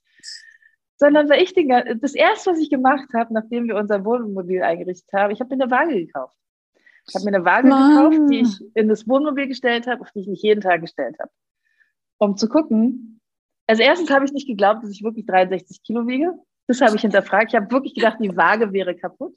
sondern 0.97 1.29
weil 1.29 1.41
ich 1.41 1.53
den, 1.53 1.69
das 2.01 2.13
erste, 2.13 2.51
was 2.51 2.59
ich 2.59 2.69
gemacht 2.69 3.07
habe, 3.13 3.33
nachdem 3.33 3.67
wir 3.67 3.75
unser 3.77 4.03
Wohnmobil 4.03 4.61
eingerichtet 4.61 5.11
haben, 5.13 5.31
ich 5.31 5.39
habe 5.39 5.55
mir 5.55 5.63
eine 5.63 5.71
Waage 5.71 5.95
gekauft. 5.95 6.35
Ich 7.07 7.15
habe 7.15 7.25
mir 7.25 7.37
eine 7.37 7.45
Waage 7.45 7.67
Mann. 7.69 8.11
gekauft, 8.11 8.31
die 8.31 8.39
ich 8.41 8.75
in 8.75 8.89
das 8.89 9.07
Wohnmobil 9.07 9.47
gestellt 9.47 9.87
habe, 9.87 10.01
auf 10.01 10.11
die 10.11 10.19
ich 10.19 10.27
mich 10.27 10.41
jeden 10.41 10.61
Tag 10.61 10.81
gestellt 10.81 11.15
habe, 11.19 11.31
um 12.17 12.35
zu 12.35 12.49
gucken. 12.49 13.21
Also 13.65 13.81
erstens 13.81 14.11
habe 14.11 14.25
ich 14.25 14.33
nicht 14.33 14.47
geglaubt, 14.47 14.83
dass 14.83 14.91
ich 14.91 15.03
wirklich 15.03 15.25
63 15.25 15.81
Kilo 15.83 16.05
wiege. 16.05 16.33
Das 16.67 16.81
habe 16.81 16.95
ich 16.95 17.01
hinterfragt. 17.01 17.51
Ich 17.51 17.55
habe 17.55 17.71
wirklich 17.71 17.95
gedacht, 17.95 18.17
die 18.19 18.35
Waage 18.35 18.73
wäre 18.73 18.95
kaputt. 18.95 19.35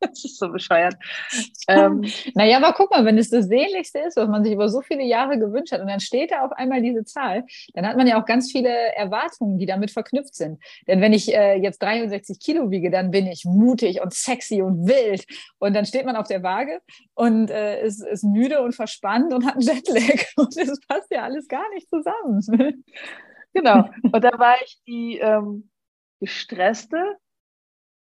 Das 0.08 0.24
ist 0.24 0.38
so 0.38 0.50
bescheuert. 0.50 0.94
Ähm, 1.68 2.04
naja, 2.34 2.58
aber 2.58 2.72
guck 2.72 2.90
mal, 2.90 3.04
wenn 3.04 3.18
es 3.18 3.30
das 3.30 3.46
Sehnlichste 3.46 3.98
ist, 4.00 4.16
was 4.16 4.28
man 4.28 4.44
sich 4.44 4.52
über 4.52 4.68
so 4.68 4.80
viele 4.80 5.02
Jahre 5.02 5.38
gewünscht 5.38 5.72
hat, 5.72 5.80
und 5.80 5.88
dann 5.88 6.00
steht 6.00 6.30
da 6.30 6.44
auf 6.44 6.52
einmal 6.52 6.82
diese 6.82 7.04
Zahl, 7.04 7.44
dann 7.74 7.86
hat 7.86 7.96
man 7.96 8.06
ja 8.06 8.20
auch 8.20 8.24
ganz 8.24 8.50
viele 8.50 8.68
Erwartungen, 8.68 9.58
die 9.58 9.66
damit 9.66 9.90
verknüpft 9.90 10.34
sind. 10.34 10.62
Denn 10.86 11.00
wenn 11.00 11.12
ich 11.12 11.34
äh, 11.34 11.56
jetzt 11.56 11.82
63 11.82 12.38
Kilo 12.40 12.70
wiege, 12.70 12.90
dann 12.90 13.10
bin 13.10 13.26
ich 13.26 13.44
mutig 13.44 14.00
und 14.00 14.14
sexy 14.14 14.62
und 14.62 14.86
wild. 14.86 15.24
Und 15.58 15.74
dann 15.74 15.84
steht 15.84 16.06
man 16.06 16.16
auf 16.16 16.28
der 16.28 16.42
Waage 16.42 16.80
und 17.14 17.50
äh, 17.50 17.84
ist, 17.84 18.02
ist 18.04 18.24
müde 18.24 18.62
und 18.62 18.74
verspannt 18.74 19.32
und 19.32 19.44
hat 19.46 19.54
einen 19.54 19.62
Jetlag. 19.62 20.24
Und 20.36 20.56
das 20.56 20.78
passt 20.86 21.10
ja 21.10 21.24
alles 21.24 21.48
gar 21.48 21.68
nicht 21.74 21.88
zusammen. 21.88 22.84
Genau. 23.54 23.88
Und 24.02 24.22
da 24.22 24.38
war 24.38 24.56
ich 24.62 24.78
die 24.86 25.18
ähm, 25.18 25.70
gestresste, 26.20 27.16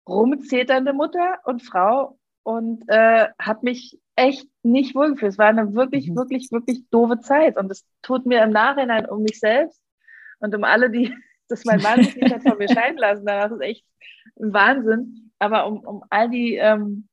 rumzeternde 0.08 0.92
Mutter 0.92 1.38
und 1.44 1.62
Frau 1.62 2.18
und 2.42 2.84
äh, 2.88 3.28
habe 3.40 3.60
mich 3.62 3.98
echt 4.16 4.48
nicht 4.62 4.94
wohlgefühlt. 4.94 5.32
Es 5.32 5.38
war 5.38 5.46
eine 5.46 5.74
wirklich, 5.74 6.08
mhm. 6.08 6.16
wirklich, 6.16 6.50
wirklich 6.50 6.88
doofe 6.90 7.20
Zeit. 7.20 7.56
Und 7.56 7.70
es 7.70 7.86
tut 8.02 8.26
mir 8.26 8.42
im 8.42 8.50
Nachhinein 8.50 9.06
um 9.06 9.22
mich 9.22 9.38
selbst 9.38 9.80
und 10.40 10.54
um 10.54 10.64
alle, 10.64 10.90
die, 10.90 11.14
dass 11.48 11.64
mein 11.64 11.80
Mann 11.82 12.02
sich 12.02 12.16
nicht 12.16 12.32
hat 12.32 12.42
von 12.42 12.58
mir 12.58 12.68
scheiden 12.72 12.98
lassen, 12.98 13.24
danach 13.24 13.50
ist 13.50 13.60
echt 13.60 13.84
ein 14.40 14.52
Wahnsinn. 14.52 15.32
Aber 15.38 15.66
um, 15.66 15.80
um 15.80 16.04
all 16.10 16.28
die, 16.28 16.56
ähm, 16.56 17.08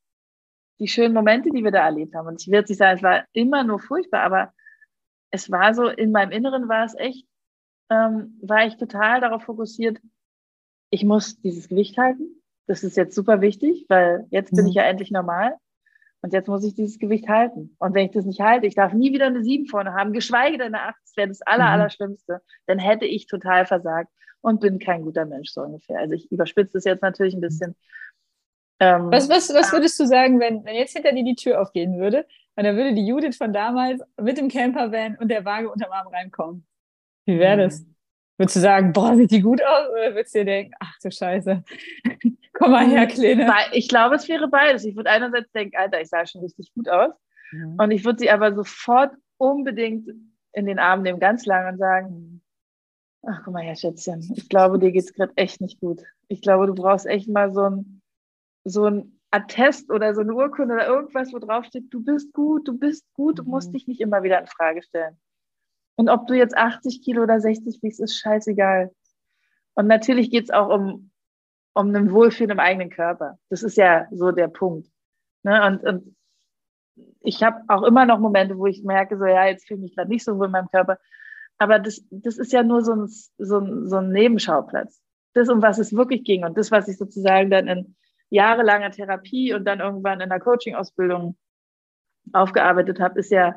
die 0.80 0.88
schönen 0.88 1.14
Momente, 1.14 1.50
die 1.50 1.64
wir 1.64 1.72
da 1.72 1.86
erlebt 1.86 2.14
haben. 2.14 2.28
Und 2.28 2.42
ich 2.42 2.48
will 2.48 2.60
jetzt 2.60 2.70
nicht 2.70 2.78
sagen, 2.78 2.98
es 2.98 3.04
war 3.04 3.26
immer 3.34 3.64
nur 3.64 3.80
furchtbar, 3.80 4.22
aber 4.22 4.54
es 5.32 5.50
war 5.50 5.74
so, 5.74 5.88
in 5.88 6.12
meinem 6.12 6.32
Inneren 6.32 6.68
war 6.68 6.86
es 6.86 6.96
echt, 6.96 7.26
ähm, 7.90 8.38
war 8.42 8.66
ich 8.66 8.76
total 8.78 9.22
darauf 9.22 9.44
fokussiert, 9.44 10.00
ich 10.90 11.04
muss 11.04 11.40
dieses 11.42 11.70
Gewicht 11.70 11.98
halten 11.98 12.42
das 12.68 12.84
ist 12.84 12.98
jetzt 12.98 13.16
super 13.16 13.42
wichtig, 13.42 13.86
weil 13.90 14.26
jetzt 14.30 14.52
bin 14.52 14.66
mhm. 14.66 14.70
ich 14.70 14.76
ja 14.76 14.84
endlich 14.84 15.12
normal 15.12 15.56
und 16.22 16.34
jetzt 16.34 16.48
muss 16.48 16.64
ich 16.64 16.74
dieses 16.74 17.00
Gewicht 17.00 17.28
halten. 17.28 17.76
Und 17.80 17.94
wenn 17.94 18.06
ich 18.06 18.12
das 18.12 18.26
nicht 18.26 18.42
halte, 18.42 18.68
ich 18.68 18.76
darf 18.76 18.94
nie 18.94 19.14
wieder 19.14 19.28
eine 19.28 19.44
7 19.44 19.68
vorne 19.68 19.94
haben, 19.94 20.14
geschweige 20.14 20.58
denn 20.58 20.76
eine 20.76 20.84
8, 20.84 20.96
das 21.04 21.18
wäre 21.18 21.28
das 21.30 21.42
Aller, 21.42 21.66
mhm. 21.66 21.72
Allerschlimmste, 21.72 22.42
dann 22.66 22.80
hätte 22.80 23.06
ich 23.06 23.28
total 23.28 23.66
versagt 23.66 24.12
und 24.42 24.60
bin 24.60 24.80
kein 24.80 25.04
guter 25.04 25.26
Mensch, 25.26 25.52
so 25.52 25.62
ungefähr. 25.62 26.00
Also 26.00 26.14
ich 26.14 26.32
überspitze 26.32 26.74
das 26.74 26.86
jetzt 26.86 27.02
natürlich 27.02 27.34
ein 27.34 27.42
bisschen. 27.42 27.76
Ähm, 28.80 29.12
was, 29.12 29.30
was, 29.30 29.54
was 29.54 29.72
würdest 29.72 30.00
du 30.00 30.06
sagen, 30.06 30.40
wenn, 30.40 30.64
wenn 30.66 30.76
jetzt 30.76 30.94
hinter 30.94 31.12
dir 31.12 31.24
die 31.24 31.36
Tür 31.36 31.62
aufgehen 31.62 31.98
würde 31.98 32.28
und 32.56 32.64
dann 32.64 32.76
würde 32.76 32.94
die 32.94 33.08
Judith 33.08 33.38
von 33.38 33.54
damals 33.54 34.02
mit 34.22 34.38
dem 34.38 34.50
Campervan 34.50 35.18
und 35.18 35.30
der 35.30 35.46
Waage 35.46 35.72
unterm 35.72 35.92
Arm 35.92 36.08
reinkommen? 36.08 36.66
Wie 37.26 37.40
wäre 37.40 37.58
das? 37.58 37.82
Mhm. 37.82 37.96
Würdest 38.38 38.56
du 38.56 38.60
sagen, 38.60 38.94
boah, 38.94 39.16
sieht 39.16 39.32
die 39.32 39.42
gut 39.42 39.64
aus? 39.64 39.90
Oder 39.90 40.14
würdest 40.14 40.36
du 40.36 40.40
dir 40.40 40.46
denken, 40.46 40.74
ach 40.80 40.94
du 41.02 41.10
Scheiße, 41.10 41.64
komm 42.58 42.72
mal 42.72 42.86
her, 42.86 43.08
Kleine? 43.08 43.52
Ich 43.72 43.88
glaube, 43.88 44.16
es 44.16 44.28
wäre 44.28 44.48
beides. 44.48 44.86
Ich 44.86 44.96
würde 44.96 45.10
einerseits 45.10 45.52
denken, 45.52 45.78
Alter, 45.78 46.02
ich 46.02 46.10
sah 46.10 46.26
schon 46.26 46.42
richtig 46.42 46.74
gut 46.74 46.90
aus. 46.90 47.14
Mhm. 47.52 47.76
Und 47.80 47.92
ich 47.92 48.04
würde 48.04 48.20
sie 48.20 48.30
aber 48.30 48.54
sofort 48.54 49.14
unbedingt 49.38 50.10
in 50.54 50.66
den 50.66 50.80
Arm 50.80 51.04
nehmen, 51.04 51.20
ganz 51.20 51.46
lang 51.46 51.72
und 51.74 51.78
sagen, 51.78 52.42
Ach, 53.30 53.42
guck 53.44 53.54
mal 53.54 53.64
her, 53.64 53.76
Schätzchen. 53.76 54.32
Ich 54.36 54.48
glaube, 54.48 54.80
dir 54.80 54.92
geht 54.92 55.04
es 55.04 55.14
gerade 55.14 55.34
echt 55.36 55.60
nicht 55.60 55.82
gut. 55.82 56.02
Ich 56.30 56.42
glaube, 56.42 56.68
du 56.68 56.74
brauchst 56.74 57.06
echt 57.06 57.28
mal 57.28 57.52
so 57.52 57.62
ein, 57.64 58.02
so 58.64 58.86
ein 58.86 59.20
Attest 59.32 59.92
oder 59.92 60.14
so 60.16 60.22
eine 60.22 60.34
Urkunde 60.34 60.76
oder 60.76 60.88
irgendwas, 60.88 61.34
wo 61.34 61.40
drauf 61.40 61.66
steht, 61.66 61.94
du 61.94 62.04
bist 62.04 62.32
gut, 62.32 62.68
du 62.68 62.78
bist 62.78 63.06
gut, 63.14 63.40
du 63.40 63.44
musst 63.44 63.70
mhm. 63.70 63.74
dich 63.74 63.88
nicht 63.88 64.00
immer 64.02 64.24
wieder 64.24 64.40
in 64.40 64.48
Frage 64.48 64.82
stellen. 64.82 65.18
Und 65.98 66.08
ob 66.10 66.28
du 66.28 66.36
jetzt 66.36 66.56
80 66.56 67.02
Kilo 67.02 67.24
oder 67.24 67.42
60 67.42 67.82
wiegst, 67.82 68.00
ist 68.00 68.18
scheißegal. 68.18 68.92
Und 69.74 69.88
natürlich 69.88 70.32
geht 70.32 70.46
es 70.46 70.50
auch 70.52 70.70
um, 70.70 71.12
um 71.78 71.94
ein 71.96 72.12
Wohlfühlen 72.12 72.52
im 72.52 72.60
eigenen 72.60 72.90
Körper. 72.90 73.38
Das 73.50 73.64
ist 73.64 73.78
ja 73.78 74.08
so 74.12 74.32
der 74.32 74.48
Punkt. 74.48 74.90
Ne? 75.44 75.66
Und, 75.66 75.84
und 75.84 76.16
ich 77.22 77.44
habe 77.44 77.62
auch 77.68 77.84
immer 77.84 78.06
noch 78.06 78.20
Momente, 78.20 78.58
wo 78.58 78.66
ich 78.66 78.84
merke, 78.84 79.18
so 79.18 79.26
ja, 79.26 79.46
jetzt 79.46 79.68
fühle 79.68 79.80
ich 79.80 79.84
mich 79.84 79.96
gerade 79.96 80.10
nicht 80.10 80.24
so 80.24 80.38
wohl 80.38 80.48
in 80.48 80.52
meinem 80.52 80.70
Körper. 80.72 80.98
Aber 81.58 81.80
das, 81.80 82.04
das 82.10 82.38
ist 82.38 82.52
ja 82.52 82.64
nur 82.64 82.84
so 82.84 82.94
ein, 82.94 83.08
so, 83.38 83.60
ein, 83.60 83.88
so 83.88 83.98
ein 83.98 84.10
Nebenschauplatz. 84.10 85.02
Das, 85.34 85.50
um 85.50 85.62
was 85.62 85.78
es 85.78 85.94
wirklich 85.94 86.24
ging 86.24 86.44
und 86.44 86.58
das, 86.58 86.72
was 86.72 86.88
ich 86.88 86.98
sozusagen 86.98 87.52
dann 87.52 87.68
in 87.68 87.96
jahrelanger 88.30 88.92
Therapie 88.92 89.54
und 89.54 89.66
dann 89.66 89.80
irgendwann 89.80 90.22
in 90.22 90.30
der 90.30 90.40
Coaching-Ausbildung 90.40 91.38
aufgearbeitet 92.34 93.00
habe, 93.00 93.20
ist 93.20 93.32
ja 93.32 93.56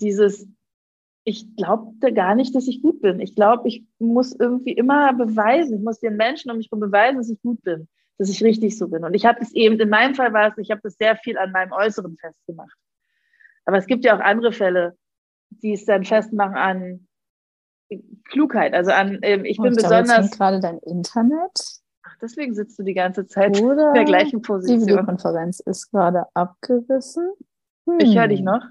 dieses, 0.00 0.46
ich 1.28 1.56
glaubte 1.56 2.14
gar 2.14 2.36
nicht, 2.36 2.54
dass 2.54 2.68
ich 2.68 2.82
gut 2.82 3.02
bin. 3.02 3.18
Ich 3.18 3.34
glaube, 3.34 3.66
ich 3.66 3.84
muss 3.98 4.32
irgendwie 4.32 4.72
immer 4.72 5.12
beweisen, 5.12 5.76
ich 5.76 5.82
muss 5.82 5.98
den 5.98 6.16
Menschen 6.16 6.52
um 6.52 6.56
mich 6.56 6.68
herum 6.70 6.78
beweisen, 6.78 7.16
dass 7.16 7.28
ich 7.28 7.42
gut 7.42 7.60
bin, 7.62 7.88
dass 8.16 8.30
ich 8.30 8.44
richtig 8.44 8.78
so 8.78 8.86
bin. 8.86 9.04
Und 9.04 9.12
ich 9.12 9.26
habe 9.26 9.40
es 9.40 9.52
eben, 9.52 9.78
in 9.80 9.88
meinem 9.88 10.14
Fall 10.14 10.32
war 10.32 10.48
es, 10.48 10.58
ich 10.58 10.70
habe 10.70 10.82
das 10.84 10.94
sehr 10.94 11.16
viel 11.16 11.36
an 11.36 11.50
meinem 11.50 11.72
Äußeren 11.72 12.16
festgemacht. 12.16 12.78
Aber 13.64 13.76
es 13.76 13.88
gibt 13.88 14.04
ja 14.04 14.16
auch 14.16 14.20
andere 14.20 14.52
Fälle, 14.52 14.96
die 15.50 15.72
es 15.72 15.84
dann 15.84 16.04
festmachen 16.04 16.54
an 16.54 17.08
Klugheit, 18.30 18.72
also 18.72 18.92
an, 18.92 19.18
ähm, 19.22 19.44
ich 19.44 19.56
bin 19.56 19.66
oh, 19.66 19.70
ich 19.70 19.82
besonders. 19.82 20.30
gerade 20.30 20.60
dein 20.60 20.78
Internet. 20.78 21.58
Ach, 22.04 22.16
deswegen 22.22 22.54
sitzt 22.54 22.78
du 22.78 22.84
die 22.84 22.94
ganze 22.94 23.26
Zeit 23.26 23.60
Oder 23.60 23.88
in 23.88 23.94
der 23.94 24.04
gleichen 24.04 24.42
Position. 24.42 24.78
Die 24.78 24.86
Videokonferenz 24.86 25.58
ist 25.58 25.90
gerade 25.90 26.26
abgerissen. 26.34 27.32
Hm. 27.88 27.98
Ich 27.98 28.16
höre 28.16 28.28
dich 28.28 28.42
noch. 28.42 28.62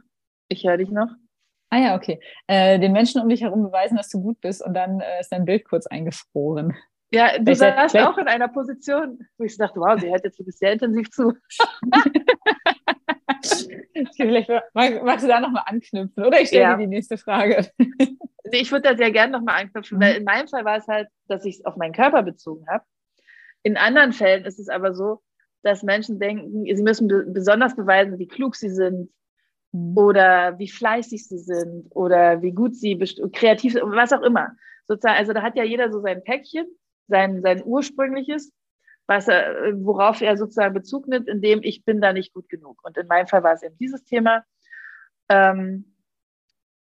Ich 0.47 0.65
höre 0.65 0.77
dich 0.77 0.89
noch. 0.89 1.09
Ah 1.75 1.79
ja, 1.79 1.95
okay. 1.95 2.21
Äh, 2.47 2.79
den 2.79 2.93
Menschen 2.93 3.21
um 3.21 3.27
dich 3.27 3.41
herum 3.41 3.63
beweisen, 3.63 3.97
dass 3.97 4.07
du 4.07 4.21
gut 4.21 4.39
bist 4.39 4.63
und 4.63 4.73
dann 4.73 5.01
äh, 5.01 5.19
ist 5.19 5.33
dein 5.33 5.43
Bild 5.43 5.65
kurz 5.65 5.85
eingefroren. 5.87 6.73
Ja, 7.11 7.37
du 7.37 7.53
saßt 7.53 7.97
auch 7.97 8.17
in 8.17 8.29
einer 8.29 8.47
Position, 8.47 9.19
wo 9.37 9.43
ich 9.43 9.57
dachte, 9.57 9.81
wow, 9.81 9.99
sie 9.99 10.09
hört 10.09 10.23
jetzt 10.23 10.41
sehr 10.57 10.71
intensiv 10.71 11.11
zu. 11.11 11.33
Vielleicht 14.15 14.49
magst 14.73 15.25
du 15.25 15.27
da 15.27 15.41
nochmal 15.41 15.63
anknüpfen 15.65 16.23
oder 16.23 16.39
ich 16.39 16.47
stelle 16.47 16.63
ja. 16.63 16.77
dir 16.77 16.83
die 16.83 16.87
nächste 16.87 17.17
Frage. 17.17 17.69
nee, 17.77 18.15
ich 18.51 18.71
würde 18.71 18.89
da 18.89 18.95
sehr 18.95 19.11
gerne 19.11 19.33
nochmal 19.33 19.61
anknüpfen, 19.61 19.97
mhm. 19.97 20.01
weil 20.01 20.15
in 20.15 20.23
meinem 20.23 20.47
Fall 20.47 20.63
war 20.63 20.77
es 20.77 20.87
halt, 20.87 21.09
dass 21.27 21.43
ich 21.43 21.57
es 21.57 21.65
auf 21.65 21.75
meinen 21.75 21.93
Körper 21.93 22.23
bezogen 22.23 22.65
habe. 22.69 22.85
In 23.63 23.75
anderen 23.75 24.13
Fällen 24.13 24.45
ist 24.45 24.59
es 24.59 24.69
aber 24.69 24.95
so, 24.95 25.21
dass 25.61 25.83
Menschen 25.83 26.19
denken, 26.19 26.73
sie 26.73 26.83
müssen 26.83 27.33
besonders 27.33 27.75
beweisen, 27.75 28.17
wie 28.17 28.27
klug 28.27 28.55
sie 28.55 28.69
sind 28.69 29.09
mhm. 29.75 29.97
oder 29.97 30.57
wie 30.59 30.69
fleißig 30.69 31.27
sie 31.27 31.39
sind 31.39 31.87
oder 31.91 32.41
wie 32.41 32.51
gut 32.51 32.75
sie 32.75 32.97
kreativ 33.33 33.73
sind, 33.73 33.83
was 33.83 34.13
auch 34.13 34.21
immer. 34.21 34.51
Sozusagen, 34.87 35.17
also 35.17 35.33
da 35.33 35.41
hat 35.41 35.55
ja 35.55 35.63
jeder 35.63 35.91
so 35.91 35.99
sein 36.01 36.23
Päckchen, 36.23 36.67
sein, 37.07 37.41
sein 37.41 37.63
ursprüngliches 37.65 38.51
was 39.07 39.27
er, 39.27 39.73
worauf 39.75 40.21
er 40.21 40.37
sozusagen 40.37 40.73
Bezug 40.73 41.07
nimmt, 41.07 41.27
indem 41.27 41.61
ich 41.63 41.85
bin 41.85 42.01
da 42.01 42.13
nicht 42.13 42.33
gut 42.33 42.49
genug. 42.49 42.79
Und 42.83 42.97
in 42.97 43.07
meinem 43.07 43.27
Fall 43.27 43.43
war 43.43 43.53
es 43.53 43.63
eben 43.63 43.77
dieses 43.77 44.03
Thema. 44.03 44.43
Ähm, 45.29 45.94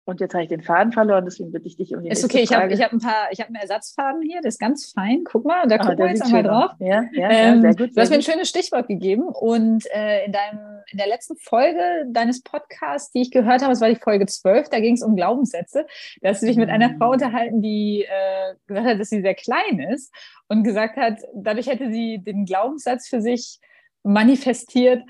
und 0.05 0.21
jetzt 0.21 0.35
habe 0.35 0.43
ich 0.43 0.49
den 0.49 0.63
Faden 0.63 0.93
verloren, 0.93 1.25
deswegen 1.25 1.53
bitte 1.53 1.67
ich 1.67 1.77
dich 1.77 1.95
um 1.95 2.03
die 2.03 2.09
Ist 2.09 2.25
okay, 2.25 2.41
ich 2.41 2.53
habe 2.53 2.73
ich 2.73 2.83
hab 2.83 2.93
ein 2.93 3.01
paar, 3.01 3.29
ich 3.31 3.41
habe 3.41 3.49
einen 3.49 3.57
Ersatzfaden 3.57 4.23
hier, 4.23 4.41
das 4.43 4.55
ist 4.55 4.59
ganz 4.59 4.93
fein. 4.93 5.23
Guck 5.25 5.45
mal, 5.45 5.69
da 5.69 5.77
ah, 5.77 5.79
gucken 5.79 5.99
wir 5.99 6.09
jetzt 6.09 6.23
einmal 6.23 6.43
drauf. 6.43 6.73
Ja, 6.79 7.05
ja, 7.13 7.31
ähm, 7.31 7.57
ja, 7.57 7.61
sehr 7.61 7.71
gut. 7.71 7.79
Sehr 7.79 7.89
du 7.89 8.01
hast 8.01 8.11
mir 8.11 8.17
ein 8.17 8.23
schönes 8.23 8.49
Stichwort 8.49 8.89
gegeben 8.89 9.25
und 9.25 9.85
äh, 9.95 10.25
in, 10.25 10.33
deinem, 10.33 10.81
in 10.91 10.99
der 10.99 11.07
letzten 11.07 11.37
Folge 11.37 11.81
deines 12.09 12.43
Podcasts, 12.43 13.13
die 13.13 13.23
ich 13.23 13.31
gehört 13.31 13.63
habe, 13.63 13.73
das 13.73 13.81
war 13.81 13.89
die 13.89 13.97
Folge 13.97 14.27
12, 14.27 14.69
da 14.71 14.81
ging 14.81 14.95
es 14.95 15.03
um 15.03 15.17
Glaubenssätze, 15.17 15.87
da 16.23 16.31
hast 16.31 16.43
du 16.43 16.47
dich 16.47 16.57
mit 16.57 16.71
einer 16.71 16.97
Frau 16.97 17.11
mm. 17.11 17.13
unterhalten, 17.13 17.63
die 17.63 18.05
äh, 18.09 18.55
gesagt 18.67 18.87
hat, 18.87 19.01
dass 19.01 19.11
sie 19.11 19.21
sehr 19.21 19.35
klein 19.35 19.81
ist 19.93 20.13
und 20.49 20.65
gesagt 20.65 20.97
hat, 20.97 21.19
dadurch 21.35 21.69
hätte 21.69 21.93
sie 21.93 22.19
den 22.19 22.47
Glaubenssatz 22.47 23.07
für 23.07 23.21
sich 23.21 23.61
manifestiert, 24.03 25.03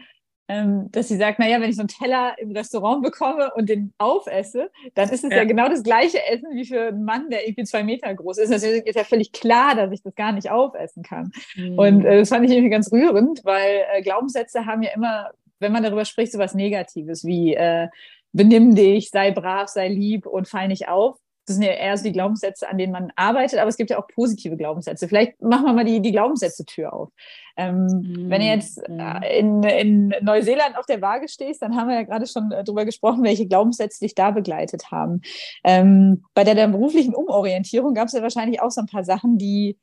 dass 0.90 1.08
sie 1.08 1.16
sagt, 1.16 1.38
naja, 1.38 1.60
wenn 1.60 1.70
ich 1.70 1.76
so 1.76 1.82
einen 1.82 1.88
Teller 1.88 2.34
im 2.38 2.50
Restaurant 2.50 3.02
bekomme 3.02 3.52
und 3.54 3.68
den 3.68 3.92
aufesse, 3.98 4.70
dann 4.94 5.08
ist 5.10 5.24
es 5.24 5.30
ja. 5.30 5.38
ja 5.38 5.44
genau 5.44 5.68
das 5.68 5.82
gleiche 5.82 6.24
Essen 6.26 6.48
wie 6.52 6.64
für 6.64 6.88
einen 6.88 7.04
Mann, 7.04 7.30
der 7.30 7.46
irgendwie 7.46 7.64
zwei 7.64 7.82
Meter 7.82 8.12
groß 8.14 8.38
ist. 8.38 8.50
Deswegen 8.50 8.86
ist 8.86 8.96
ja 8.96 9.04
völlig 9.04 9.32
klar, 9.32 9.74
dass 9.74 9.92
ich 9.92 10.02
das 10.02 10.14
gar 10.14 10.32
nicht 10.32 10.50
aufessen 10.50 11.02
kann. 11.02 11.30
Mhm. 11.54 11.78
Und 11.78 12.04
äh, 12.04 12.18
das 12.18 12.28
fand 12.30 12.44
ich 12.44 12.52
irgendwie 12.52 12.70
ganz 12.70 12.90
rührend, 12.90 13.44
weil 13.44 13.84
äh, 13.92 14.02
Glaubenssätze 14.02 14.66
haben 14.66 14.82
ja 14.82 14.90
immer, 14.94 15.30
wenn 15.58 15.72
man 15.72 15.82
darüber 15.82 16.04
spricht, 16.04 16.32
so 16.32 16.38
was 16.38 16.54
Negatives 16.54 17.24
wie 17.24 17.54
äh, 17.54 17.88
benimm 18.32 18.74
dich, 18.74 19.10
sei 19.10 19.30
brav, 19.30 19.68
sei 19.68 19.88
lieb 19.88 20.26
und 20.26 20.48
fall 20.48 20.68
nicht 20.68 20.88
auf 20.88 21.16
das 21.50 21.56
sind 21.56 21.64
ja 21.64 21.72
eher 21.72 21.96
so 21.96 22.04
die 22.04 22.12
Glaubenssätze, 22.12 22.68
an 22.68 22.78
denen 22.78 22.92
man 22.92 23.12
arbeitet, 23.16 23.58
aber 23.58 23.68
es 23.68 23.76
gibt 23.76 23.90
ja 23.90 23.98
auch 23.98 24.06
positive 24.06 24.56
Glaubenssätze. 24.56 25.08
Vielleicht 25.08 25.42
machen 25.42 25.66
wir 25.66 25.72
mal 25.72 25.84
die, 25.84 26.00
die 26.00 26.12
Glaubenssätze-Tür 26.12 26.92
auf. 26.92 27.10
Ähm, 27.56 27.86
mhm. 27.86 28.30
Wenn 28.30 28.40
du 28.40 28.46
jetzt 28.46 28.88
mhm. 28.88 29.00
äh, 29.00 29.38
in, 29.38 29.62
in 29.64 30.14
Neuseeland 30.22 30.78
auf 30.78 30.86
der 30.86 31.02
Waage 31.02 31.28
stehst, 31.28 31.60
dann 31.60 31.74
haben 31.74 31.88
wir 31.88 31.96
ja 31.96 32.02
gerade 32.04 32.28
schon 32.28 32.52
äh, 32.52 32.62
darüber 32.62 32.84
gesprochen, 32.84 33.24
welche 33.24 33.48
Glaubenssätze 33.48 33.98
dich 33.98 34.14
da 34.14 34.30
begleitet 34.30 34.92
haben. 34.92 35.22
Ähm, 35.64 36.22
bei 36.34 36.44
der, 36.44 36.54
der 36.54 36.68
beruflichen 36.68 37.14
Umorientierung 37.14 37.94
gab 37.94 38.06
es 38.06 38.12
ja 38.12 38.22
wahrscheinlich 38.22 38.62
auch 38.62 38.70
so 38.70 38.80
ein 38.80 38.86
paar 38.86 39.04
Sachen, 39.04 39.36
die 39.36 39.76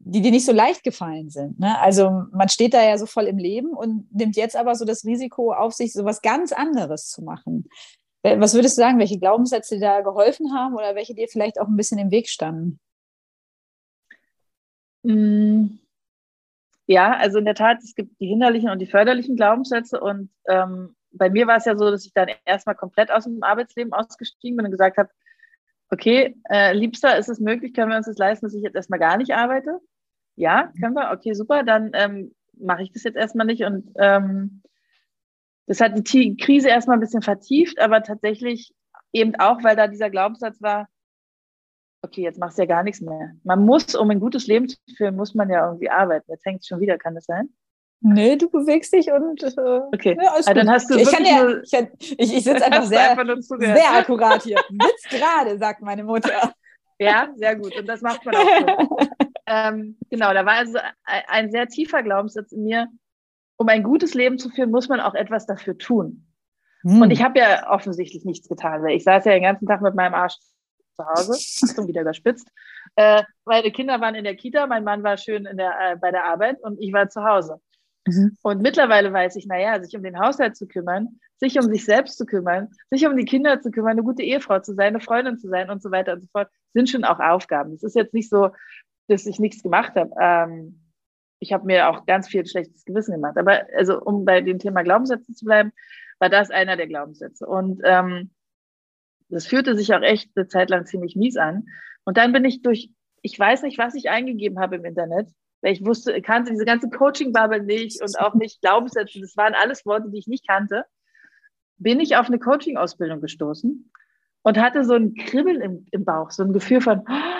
die 0.00 0.22
dir 0.22 0.30
nicht 0.30 0.46
so 0.46 0.52
leicht 0.52 0.84
gefallen 0.84 1.28
sind. 1.28 1.58
Ne? 1.58 1.78
Also 1.80 2.22
man 2.30 2.48
steht 2.48 2.72
da 2.72 2.82
ja 2.82 2.96
so 2.96 3.06
voll 3.06 3.24
im 3.24 3.36
Leben 3.36 3.70
und 3.70 4.06
nimmt 4.14 4.36
jetzt 4.36 4.56
aber 4.56 4.76
so 4.76 4.84
das 4.84 5.04
Risiko 5.04 5.52
auf 5.52 5.74
sich, 5.74 5.92
so 5.92 6.04
was 6.04 6.22
ganz 6.22 6.52
anderes 6.52 7.08
zu 7.08 7.22
machen. 7.22 7.68
Was 8.22 8.54
würdest 8.54 8.76
du 8.76 8.82
sagen, 8.82 8.98
welche 8.98 9.18
Glaubenssätze 9.18 9.78
da 9.78 10.00
geholfen 10.00 10.52
haben 10.52 10.74
oder 10.74 10.94
welche 10.94 11.14
dir 11.14 11.28
vielleicht 11.28 11.60
auch 11.60 11.68
ein 11.68 11.76
bisschen 11.76 11.98
im 11.98 12.10
Weg 12.10 12.28
standen? 12.28 12.80
Mm. 15.02 15.78
Ja, 16.86 17.16
also 17.16 17.38
in 17.38 17.44
der 17.44 17.54
Tat, 17.54 17.78
es 17.82 17.94
gibt 17.94 18.18
die 18.18 18.26
hinderlichen 18.26 18.70
und 18.70 18.78
die 18.78 18.86
förderlichen 18.86 19.36
Glaubenssätze. 19.36 20.00
Und 20.00 20.30
ähm, 20.48 20.96
bei 21.12 21.30
mir 21.30 21.46
war 21.46 21.58
es 21.58 21.66
ja 21.66 21.76
so, 21.76 21.90
dass 21.90 22.06
ich 22.06 22.12
dann 22.14 22.28
erstmal 22.44 22.74
komplett 22.74 23.10
aus 23.10 23.24
dem 23.24 23.42
Arbeitsleben 23.42 23.92
ausgestiegen 23.92 24.56
bin 24.56 24.66
und 24.66 24.72
gesagt 24.72 24.96
habe, 24.96 25.10
okay, 25.90 26.36
äh, 26.50 26.72
Liebster, 26.72 27.16
ist 27.18 27.28
es 27.28 27.40
möglich, 27.40 27.74
können 27.74 27.90
wir 27.90 27.96
uns 27.96 28.06
das 28.06 28.18
leisten, 28.18 28.46
dass 28.46 28.54
ich 28.54 28.62
jetzt 28.62 28.74
erstmal 28.74 28.98
gar 28.98 29.16
nicht 29.16 29.34
arbeite? 29.34 29.80
Ja, 30.36 30.72
können 30.80 30.94
wir, 30.94 31.10
okay, 31.12 31.34
super, 31.34 31.62
dann 31.62 31.90
ähm, 31.94 32.34
mache 32.58 32.82
ich 32.82 32.92
das 32.92 33.04
jetzt 33.04 33.16
erstmal 33.16 33.46
nicht 33.46 33.64
und 33.64 33.92
ähm, 33.98 34.62
das 35.68 35.80
hat 35.80 35.92
die 36.12 36.36
Krise 36.36 36.68
erstmal 36.68 36.96
ein 36.96 37.00
bisschen 37.00 37.22
vertieft, 37.22 37.78
aber 37.78 38.02
tatsächlich 38.02 38.72
eben 39.12 39.34
auch, 39.36 39.62
weil 39.62 39.76
da 39.76 39.86
dieser 39.86 40.10
Glaubenssatz 40.10 40.60
war, 40.60 40.88
okay, 42.02 42.22
jetzt 42.22 42.38
machst 42.38 42.58
du 42.58 42.62
ja 42.62 42.66
gar 42.66 42.82
nichts 42.82 43.00
mehr. 43.00 43.32
Man 43.44 43.64
muss, 43.64 43.94
um 43.94 44.10
ein 44.10 44.20
gutes 44.20 44.46
Leben 44.46 44.68
zu 44.68 44.76
führen, 44.96 45.16
muss 45.16 45.34
man 45.34 45.50
ja 45.50 45.66
irgendwie 45.66 45.90
arbeiten. 45.90 46.30
Jetzt 46.30 46.44
hängt 46.46 46.60
es 46.60 46.66
schon 46.66 46.80
wieder, 46.80 46.96
kann 46.98 47.14
das 47.14 47.26
sein? 47.26 47.50
Nee, 48.00 48.36
du 48.36 48.48
bewegst 48.48 48.92
dich 48.92 49.10
und 49.10 49.42
äh, 49.42 49.80
okay. 49.92 50.16
Ja, 50.22 50.32
also 50.34 50.52
dann 50.54 50.70
hast 50.70 50.88
du 50.88 50.96
ich, 50.96 51.10
kann 51.10 51.24
ja, 51.24 51.48
ich, 51.62 51.72
ich, 52.16 52.36
ich 52.36 52.44
sitze 52.44 52.64
einfach 52.64 52.84
sehr, 52.84 53.10
einfach 53.10 53.36
sehr 53.40 53.92
akkurat 53.92 54.42
hier. 54.42 54.58
Sitzt 54.68 55.10
gerade, 55.10 55.58
sagt 55.58 55.82
meine 55.82 56.04
Mutter. 56.04 56.52
Ja, 57.00 57.28
sehr 57.36 57.54
gut. 57.54 57.78
Und 57.78 57.86
das 57.86 58.00
macht 58.00 58.24
man 58.24 58.34
auch 58.34 58.42
so. 58.42 58.98
ähm, 59.46 59.96
genau, 60.10 60.34
da 60.34 60.44
war 60.44 60.54
also 60.54 60.78
ein, 61.04 61.22
ein 61.28 61.50
sehr 61.52 61.68
tiefer 61.68 62.02
Glaubenssatz 62.02 62.50
in 62.50 62.64
mir, 62.64 62.88
um 63.58 63.68
ein 63.68 63.82
gutes 63.82 64.14
Leben 64.14 64.38
zu 64.38 64.48
führen, 64.48 64.70
muss 64.70 64.88
man 64.88 65.00
auch 65.00 65.14
etwas 65.14 65.46
dafür 65.46 65.76
tun. 65.76 66.26
Hm. 66.82 67.02
Und 67.02 67.10
ich 67.10 67.22
habe 67.22 67.38
ja 67.38 67.70
offensichtlich 67.70 68.24
nichts 68.24 68.48
getan, 68.48 68.82
weil 68.82 68.96
ich 68.96 69.04
saß 69.04 69.24
ja 69.24 69.32
den 69.32 69.42
ganzen 69.42 69.66
Tag 69.66 69.82
mit 69.82 69.94
meinem 69.94 70.14
Arsch 70.14 70.38
zu 70.96 71.06
Hause, 71.06 71.38
Achtung, 71.68 71.88
wieder 71.88 72.02
überspitzt. 72.02 72.48
Äh, 72.96 73.22
meine 73.44 73.70
Kinder 73.70 74.00
waren 74.00 74.14
in 74.14 74.24
der 74.24 74.36
Kita, 74.36 74.66
mein 74.66 74.84
Mann 74.84 75.02
war 75.02 75.16
schön 75.16 75.44
der, 75.44 75.92
äh, 75.92 75.96
bei 75.96 76.10
der 76.10 76.24
Arbeit 76.24 76.60
und 76.62 76.80
ich 76.80 76.92
war 76.92 77.08
zu 77.08 77.22
Hause. 77.22 77.60
Mhm. 78.06 78.36
Und 78.42 78.62
mittlerweile 78.62 79.12
weiß 79.12 79.36
ich, 79.36 79.46
naja, 79.46 79.82
sich 79.82 79.94
um 79.96 80.02
den 80.02 80.18
Haushalt 80.18 80.56
zu 80.56 80.66
kümmern, 80.66 81.20
sich 81.36 81.58
um 81.58 81.64
sich 81.64 81.84
selbst 81.84 82.16
zu 82.16 82.26
kümmern, 82.26 82.68
sich 82.90 83.06
um 83.06 83.16
die 83.16 83.24
Kinder 83.24 83.60
zu 83.60 83.70
kümmern, 83.70 83.92
eine 83.92 84.02
gute 84.02 84.22
Ehefrau 84.22 84.60
zu 84.60 84.74
sein, 84.74 84.88
eine 84.88 85.00
Freundin 85.00 85.38
zu 85.38 85.48
sein 85.48 85.68
und 85.68 85.82
so 85.82 85.90
weiter 85.90 86.14
und 86.14 86.22
so 86.22 86.28
fort, 86.32 86.48
sind 86.74 86.88
schon 86.88 87.04
auch 87.04 87.20
Aufgaben. 87.20 87.72
Es 87.74 87.82
ist 87.82 87.96
jetzt 87.96 88.14
nicht 88.14 88.30
so, 88.30 88.50
dass 89.08 89.26
ich 89.26 89.38
nichts 89.38 89.62
gemacht 89.62 89.94
habe. 89.94 90.10
Ähm, 90.20 90.80
ich 91.40 91.52
habe 91.52 91.66
mir 91.66 91.88
auch 91.88 92.06
ganz 92.06 92.28
viel 92.28 92.46
schlechtes 92.46 92.84
Gewissen 92.84 93.12
gemacht. 93.14 93.36
Aber 93.36 93.66
also, 93.76 94.00
um 94.00 94.24
bei 94.24 94.40
dem 94.40 94.58
Thema 94.58 94.82
Glaubenssätze 94.82 95.32
zu 95.32 95.44
bleiben, 95.44 95.72
war 96.18 96.28
das 96.28 96.50
einer 96.50 96.76
der 96.76 96.88
Glaubenssätze. 96.88 97.46
Und 97.46 97.80
ähm, 97.84 98.30
das 99.28 99.46
fühlte 99.46 99.76
sich 99.76 99.94
auch 99.94 100.02
echt 100.02 100.30
eine 100.34 100.48
Zeit 100.48 100.70
lang 100.70 100.86
ziemlich 100.86 101.16
mies 101.16 101.36
an. 101.36 101.66
Und 102.04 102.16
dann 102.16 102.32
bin 102.32 102.44
ich 102.44 102.62
durch, 102.62 102.90
ich 103.22 103.38
weiß 103.38 103.62
nicht, 103.62 103.78
was 103.78 103.94
ich 103.94 104.10
eingegeben 104.10 104.58
habe 104.58 104.76
im 104.76 104.84
Internet, 104.84 105.28
weil 105.60 105.72
ich 105.72 105.84
wusste, 105.84 106.20
kannte 106.22 106.52
diese 106.52 106.64
ganze 106.64 106.88
Coaching-Bubble 106.88 107.62
nicht 107.62 108.00
und 108.00 108.18
auch 108.18 108.34
nicht 108.34 108.60
Glaubenssätze. 108.60 109.20
Das 109.20 109.36
waren 109.36 109.54
alles 109.54 109.84
Worte, 109.86 110.10
die 110.10 110.18
ich 110.18 110.28
nicht 110.28 110.46
kannte. 110.46 110.84
Bin 111.76 112.00
ich 112.00 112.16
auf 112.16 112.26
eine 112.26 112.38
Coaching-Ausbildung 112.38 113.20
gestoßen 113.20 113.90
und 114.42 114.58
hatte 114.58 114.84
so 114.84 114.94
ein 114.94 115.14
Kribbeln 115.14 115.60
im, 115.60 115.86
im 115.90 116.04
Bauch, 116.04 116.30
so 116.30 116.42
ein 116.42 116.52
Gefühl 116.52 116.80
von, 116.80 117.04
oh, 117.08 117.37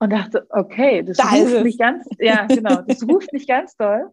und 0.00 0.10
dachte, 0.10 0.46
okay, 0.50 1.02
das 1.02 1.18
da 1.18 1.28
ruft 1.28 1.62
nicht 1.62 1.78
ganz, 1.78 2.08
ja, 2.18 2.46
genau, 2.46 2.82
das 2.82 3.06
ruft 3.06 3.32
nicht 3.32 3.48
ganz 3.48 3.76
doll. 3.76 4.10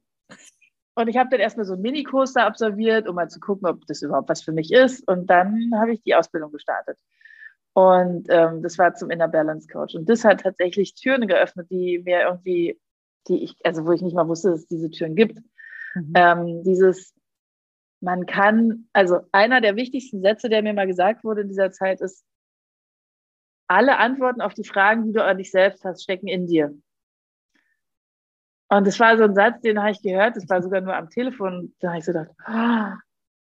Und 0.96 1.08
ich 1.08 1.18
habe 1.18 1.30
dann 1.30 1.40
erstmal 1.40 1.66
so 1.66 1.74
einen 1.74 1.84
Minikurs 1.84 2.34
da 2.34 2.46
absolviert, 2.46 3.08
um 3.08 3.16
mal 3.16 3.30
zu 3.30 3.40
gucken, 3.40 3.68
ob 3.68 3.86
das 3.86 4.02
überhaupt 4.02 4.30
was 4.30 4.42
für 4.42 4.52
mich 4.52 4.74
ist. 4.74 5.08
Und 5.08 5.30
dann 5.30 5.72
habe 5.76 5.94
ich 5.94 6.02
die 6.02 6.16
Ausbildung 6.16 6.52
gestartet. 6.52 6.98
Und 7.74 8.26
ähm, 8.30 8.64
das 8.64 8.80
war 8.80 8.96
zum 8.96 9.12
Inner 9.12 9.28
Balance 9.28 9.68
Coach. 9.68 9.94
Und 9.94 10.10
das 10.10 10.26
hat 10.26 10.42
tatsächlich 10.42 10.96
Türen 10.96 11.28
geöffnet, 11.28 11.70
die 11.70 12.00
mir 12.00 12.22
irgendwie, 12.22 12.82
die 13.28 13.44
ich, 13.44 13.56
also 13.64 13.86
wo 13.86 13.92
ich 13.92 14.02
nicht 14.02 14.16
mal 14.16 14.28
wusste, 14.28 14.50
dass 14.50 14.62
es 14.62 14.68
diese 14.68 14.90
Türen 14.90 15.16
gibt. 15.16 15.38
Mhm. 15.94 16.14
Ähm, 16.16 16.64
dieses, 16.64 17.14
man 18.02 18.26
kann, 18.26 18.88
also 18.94 19.20
einer 19.32 19.62
der 19.62 19.76
wichtigsten 19.76 20.22
Sätze, 20.22 20.50
der 20.50 20.64
mir 20.64 20.74
mal 20.74 20.88
gesagt 20.88 21.24
wurde 21.24 21.42
in 21.42 21.50
dieser 21.50 21.70
Zeit, 21.70 22.02
ist, 22.02 22.26
alle 23.68 23.98
Antworten 23.98 24.42
auf 24.42 24.54
die 24.54 24.64
Fragen, 24.64 25.06
die 25.06 25.14
du 25.14 25.24
an 25.24 25.38
dich 25.38 25.52
selbst 25.52 25.84
hast, 25.84 26.04
stecken 26.04 26.28
in 26.28 26.48
dir. 26.48 26.74
Und 28.70 28.86
das 28.86 29.00
war 29.00 29.18
so 29.18 29.24
ein 29.24 29.36
Satz, 29.36 29.62
den 29.62 29.80
habe 29.80 29.92
ich 29.92 30.02
gehört, 30.02 30.36
das 30.36 30.50
war 30.50 30.62
sogar 30.62 30.82
nur 30.82 30.96
am 30.96 31.10
Telefon. 31.10 31.74
Da 31.80 31.90
habe 31.90 32.00
ich 32.00 32.06
so 32.06 32.12
gedacht, 32.12 32.32
oh, 32.48 32.98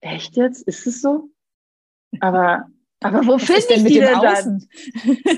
echt 0.01 0.37
jetzt? 0.37 0.67
Ist 0.69 0.87
es 0.87 1.01
so? 1.01 1.31
Aber, 2.21 2.67
aber 3.01 3.27
wo 3.27 3.39
finde 3.39 3.75
ich 3.75 3.85
die 3.85 4.01
denn 4.01 4.21
dann? 4.21 4.67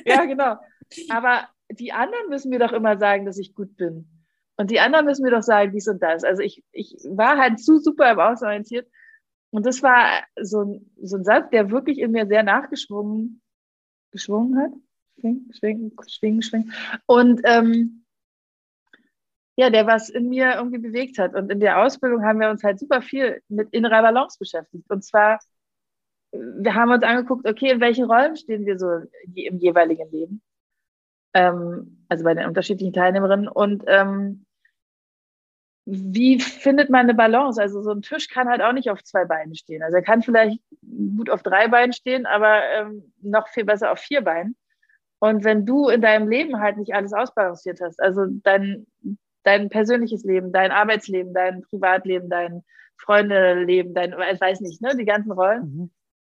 ja, 0.05 0.25
genau. 0.25 0.57
Aber 1.09 1.49
die 1.71 1.93
anderen 1.93 2.29
müssen 2.29 2.51
mir 2.51 2.59
doch 2.59 2.73
immer 2.73 2.99
sagen, 2.99 3.27
dass 3.27 3.39
ich 3.39 3.55
gut 3.55 3.77
bin. 3.77 4.09
Und 4.57 4.71
die 4.71 4.81
anderen 4.81 5.07
müssen 5.07 5.23
mir 5.23 5.31
doch 5.31 5.43
sagen, 5.43 5.73
dies 5.73 5.89
und 5.89 6.03
das. 6.03 6.25
Also 6.25 6.43
ich, 6.43 6.65
ich 6.73 6.97
war 7.09 7.39
halt 7.39 7.61
zu 7.61 7.79
super 7.79 8.11
im 8.11 8.19
Außen 8.19 8.47
orientiert. 8.47 8.89
Und 9.51 9.67
das 9.67 9.83
war 9.83 10.25
so 10.41 10.63
ein, 10.63 10.91
so 11.01 11.17
ein 11.17 11.25
Satz, 11.25 11.51
der 11.51 11.71
wirklich 11.71 11.99
in 11.99 12.11
mir 12.11 12.27
sehr 12.27 12.43
nachgeschwungen 12.43 13.41
geschwungen 14.11 14.59
hat. 14.59 14.73
Schwingen, 15.19 15.53
schwingen, 15.53 15.97
schwingen, 16.09 16.43
schwingen. 16.43 16.73
Und 17.07 17.41
ähm, 17.45 18.05
ja, 19.57 19.69
der 19.69 19.87
was 19.87 20.09
in 20.09 20.29
mir 20.29 20.55
irgendwie 20.55 20.79
bewegt 20.79 21.19
hat. 21.19 21.35
Und 21.35 21.51
in 21.53 21.61
der 21.61 21.83
Ausbildung 21.83 22.25
haben 22.25 22.41
wir 22.41 22.49
uns 22.51 22.65
halt 22.65 22.79
super 22.79 23.03
viel 23.03 23.43
mit 23.49 23.69
innerer 23.73 24.01
Balance 24.01 24.39
beschäftigt. 24.39 24.89
Und 24.89 25.05
zwar, 25.05 25.39
wir 26.33 26.75
haben 26.75 26.91
uns 26.91 27.03
angeguckt, 27.03 27.47
okay, 27.47 27.71
in 27.71 27.81
welchen 27.81 28.07
Rollen 28.07 28.37
stehen 28.37 28.65
wir 28.65 28.79
so 28.79 29.03
im 29.35 29.59
jeweiligen 29.59 30.11
Leben? 30.11 30.43
Ähm, 31.35 32.07
also 32.09 32.25
bei 32.25 32.35
den 32.35 32.47
unterschiedlichen 32.47 32.95
Teilnehmerinnen. 32.95 33.49
Und 33.49 33.85
ähm, 33.87 34.47
wie 35.91 36.39
findet 36.41 36.89
man 36.89 37.01
eine 37.01 37.15
Balance? 37.15 37.61
Also 37.61 37.83
so 37.83 37.91
ein 37.91 38.03
Tisch 38.03 38.29
kann 38.29 38.49
halt 38.49 38.63
auch 38.63 38.73
nicht 38.73 38.91
auf 38.91 39.03
zwei 39.03 39.25
Beinen 39.25 39.55
stehen. 39.55 39.83
Also 39.83 39.97
er 39.97 40.03
kann 40.03 40.23
vielleicht 40.23 40.61
gut 41.17 41.31
auf 41.31 41.43
drei 41.43 41.69
Beinen 41.69 41.93
stehen, 41.93 42.27
aber 42.27 42.63
ähm, 42.75 43.13
noch 43.21 43.49
viel 43.49 43.65
besser 43.65 43.91
auf 43.91 43.99
vier 43.99 44.23
Beinen. 44.23 44.57
Und 45.19 45.45
wenn 45.45 45.67
du 45.67 45.89
in 45.89 46.01
deinem 46.01 46.29
Leben 46.29 46.61
halt 46.61 46.77
nicht 46.77 46.95
alles 46.95 47.13
ausbalanciert 47.13 47.81
hast, 47.81 48.01
also 48.01 48.25
dein, 48.27 48.87
dein 49.43 49.69
persönliches 49.69 50.25
Leben, 50.25 50.53
dein 50.53 50.71
Arbeitsleben, 50.71 51.35
dein 51.35 51.63
Privatleben, 51.63 52.31
dein 52.31 52.63
Freundeleben, 52.97 53.93
dein, 53.93 54.15
ich 54.33 54.41
weiß 54.41 54.61
nicht, 54.61 54.81
ne, 54.81 54.97
die 54.97 55.05
ganzen 55.05 55.33
Rollen. 55.33 55.63
Mhm. 55.63 55.91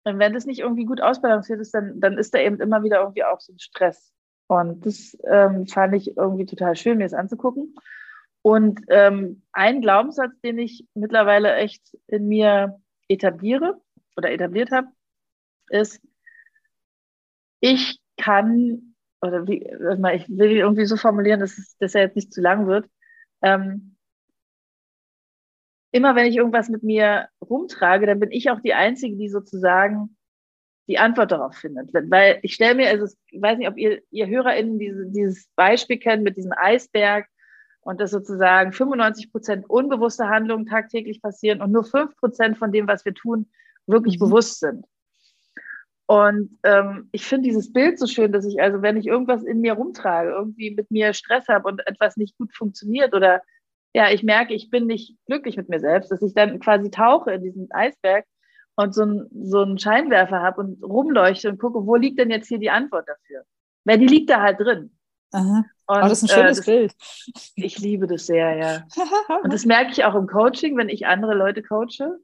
Und 0.05 0.19
wenn 0.19 0.33
das 0.33 0.47
nicht 0.47 0.61
irgendwie 0.61 0.87
gut 0.87 1.03
ausbalanciert 1.03 1.61
ist, 1.61 1.75
dann, 1.75 2.01
dann 2.01 2.17
ist 2.17 2.33
da 2.35 2.39
eben 2.39 2.61
immer 2.61 2.83
wieder 2.83 3.01
irgendwie 3.01 3.25
auch 3.25 3.41
so 3.41 3.53
ein 3.53 3.59
Stress. 3.59 4.13
Und 4.47 4.87
das 4.87 5.17
ähm, 5.29 5.67
fand 5.67 5.95
ich 5.95 6.17
irgendwie 6.17 6.47
total 6.47 6.75
schön, 6.75 6.99
mir 6.99 7.05
das 7.05 7.15
anzugucken. 7.15 7.75
Und 8.43 8.81
ähm, 8.89 9.43
ein 9.53 9.81
Glaubenssatz, 9.83 10.33
den 10.43 10.59
ich 10.59 10.87
mittlerweile 10.95 11.55
echt 11.57 11.97
in 12.07 12.27
mir 12.29 12.81
etabliere 13.09 13.81
oder 14.17 14.31
etabliert 14.31 14.71
habe, 14.71 14.89
ist, 15.69 16.01
ich 17.61 18.01
kann 18.17 18.95
oder 19.23 19.47
wie, 19.47 19.59
ich 19.59 20.29
will 20.29 20.53
irgendwie 20.53 20.87
so 20.87 20.97
formulieren, 20.97 21.41
dass, 21.41 21.59
es, 21.59 21.77
dass 21.79 21.95
er 21.95 22.03
jetzt 22.03 22.17
nicht 22.17 22.33
zu 22.33 22.41
lang 22.41 22.67
wird. 22.67 22.89
Ähm, 23.43 23.97
immer 25.93 26.15
wenn 26.15 26.27
ich 26.27 26.37
irgendwas 26.37 26.69
mit 26.69 26.83
mir 26.83 27.29
rumtrage, 27.43 28.07
dann 28.07 28.21
bin 28.21 28.31
ich 28.31 28.51
auch 28.51 28.61
die 28.61 28.75
Einzige, 28.75 29.17
die 29.17 29.29
sozusagen 29.29 30.17
die 30.89 30.99
Antwort 30.99 31.33
darauf 31.33 31.55
findet. 31.55 31.93
Weil 31.93 32.39
ich 32.43 32.55
stelle 32.55 32.75
mir, 32.75 32.89
also 32.89 33.15
ich 33.31 33.43
weiß 33.43 33.59
nicht, 33.59 33.69
ob 33.69 33.77
ihr, 33.77 34.03
ihr 34.11 34.27
HörerInnen 34.27 34.79
diese, 34.79 35.07
dieses 35.07 35.49
Beispiel 35.55 35.99
kennt 35.99 36.23
mit 36.23 36.37
diesem 36.37 36.53
Eisberg 36.57 37.29
und 37.83 38.01
dass 38.01 38.11
sozusagen 38.11 38.73
95 38.73 39.33
Prozent 39.33 39.69
unbewusste 39.69 40.29
Handlungen 40.29 40.67
tagtäglich 40.67 41.23
passieren 41.23 41.63
und 41.63 41.73
nur 41.73 41.85
5 41.85 42.17
Prozent 42.17 42.59
von 42.59 42.73
dem, 42.73 42.87
was 42.87 43.05
wir 43.05 43.15
tun, 43.15 43.51
wirklich 43.87 44.19
mhm. 44.19 44.25
bewusst 44.25 44.61
sind. 44.61 44.87
Und 46.07 46.59
ähm, 46.65 47.09
ich 47.13 47.25
finde 47.25 47.49
dieses 47.49 47.73
Bild 47.73 47.99
so 47.99 48.07
schön, 48.07 48.33
dass 48.33 48.45
ich 48.45 48.61
also, 48.61 48.83
wenn 48.83 48.97
ich 48.97 49.07
irgendwas 49.07 49.45
in 49.45 49.61
mir 49.61 49.75
rumtrage, 49.75 50.31
irgendwie 50.31 50.75
mit 50.75 50.91
mir 50.91 51.13
Stress 51.13 51.47
habe 51.47 51.69
und 51.69 51.87
etwas 51.87 52.17
nicht 52.17 52.37
gut 52.37 52.53
funktioniert 52.53 53.15
oder 53.15 53.43
ja, 53.95 54.11
ich 54.11 54.23
merke, 54.23 54.55
ich 54.55 54.71
bin 54.71 54.87
nicht 54.87 55.17
glücklich 55.27 55.57
mit 55.57 55.69
mir 55.69 55.81
selbst, 55.81 56.11
dass 56.11 56.23
ich 56.23 56.35
dann 56.35 56.59
quasi 56.61 56.91
tauche 56.91 57.33
in 57.33 57.43
diesen 57.43 57.71
Eisberg 57.71 58.25
und 58.77 58.95
so, 58.95 59.05
ein, 59.05 59.29
so 59.45 59.61
einen 59.63 59.79
Scheinwerfer 59.79 60.41
habe 60.41 60.61
und 60.63 60.83
rumleuchte 60.83 61.49
und 61.49 61.61
gucke, 61.61 61.87
wo 61.87 61.97
liegt 61.97 62.19
denn 62.19 62.31
jetzt 62.31 62.49
hier 62.49 62.59
die 62.59 62.71
Antwort 62.71 63.09
dafür? 63.09 63.45
Weil 63.85 63.99
die 63.99 64.07
liegt 64.07 64.31
da 64.31 64.41
halt 64.41 64.61
drin. 64.61 64.91
Aha. 65.33 65.65
Und, 65.87 65.97
oh, 65.97 66.01
das 66.01 66.23
ist 66.23 66.31
ein 66.31 66.35
schönes 66.35 66.59
äh, 66.59 66.61
das, 66.61 66.67
Bild. 66.67 66.95
Ich 67.57 67.79
liebe 67.79 68.07
das 68.07 68.27
sehr, 68.27 68.57
ja. 68.57 68.87
und 69.43 69.53
das 69.53 69.65
merke 69.65 69.93
ich 69.93 70.05
auch 70.05 70.15
im 70.15 70.27
Coaching, 70.27 70.77
wenn 70.77 70.89
ich 70.89 71.07
andere 71.07 71.35
Leute 71.35 71.63
coache. 71.63 72.19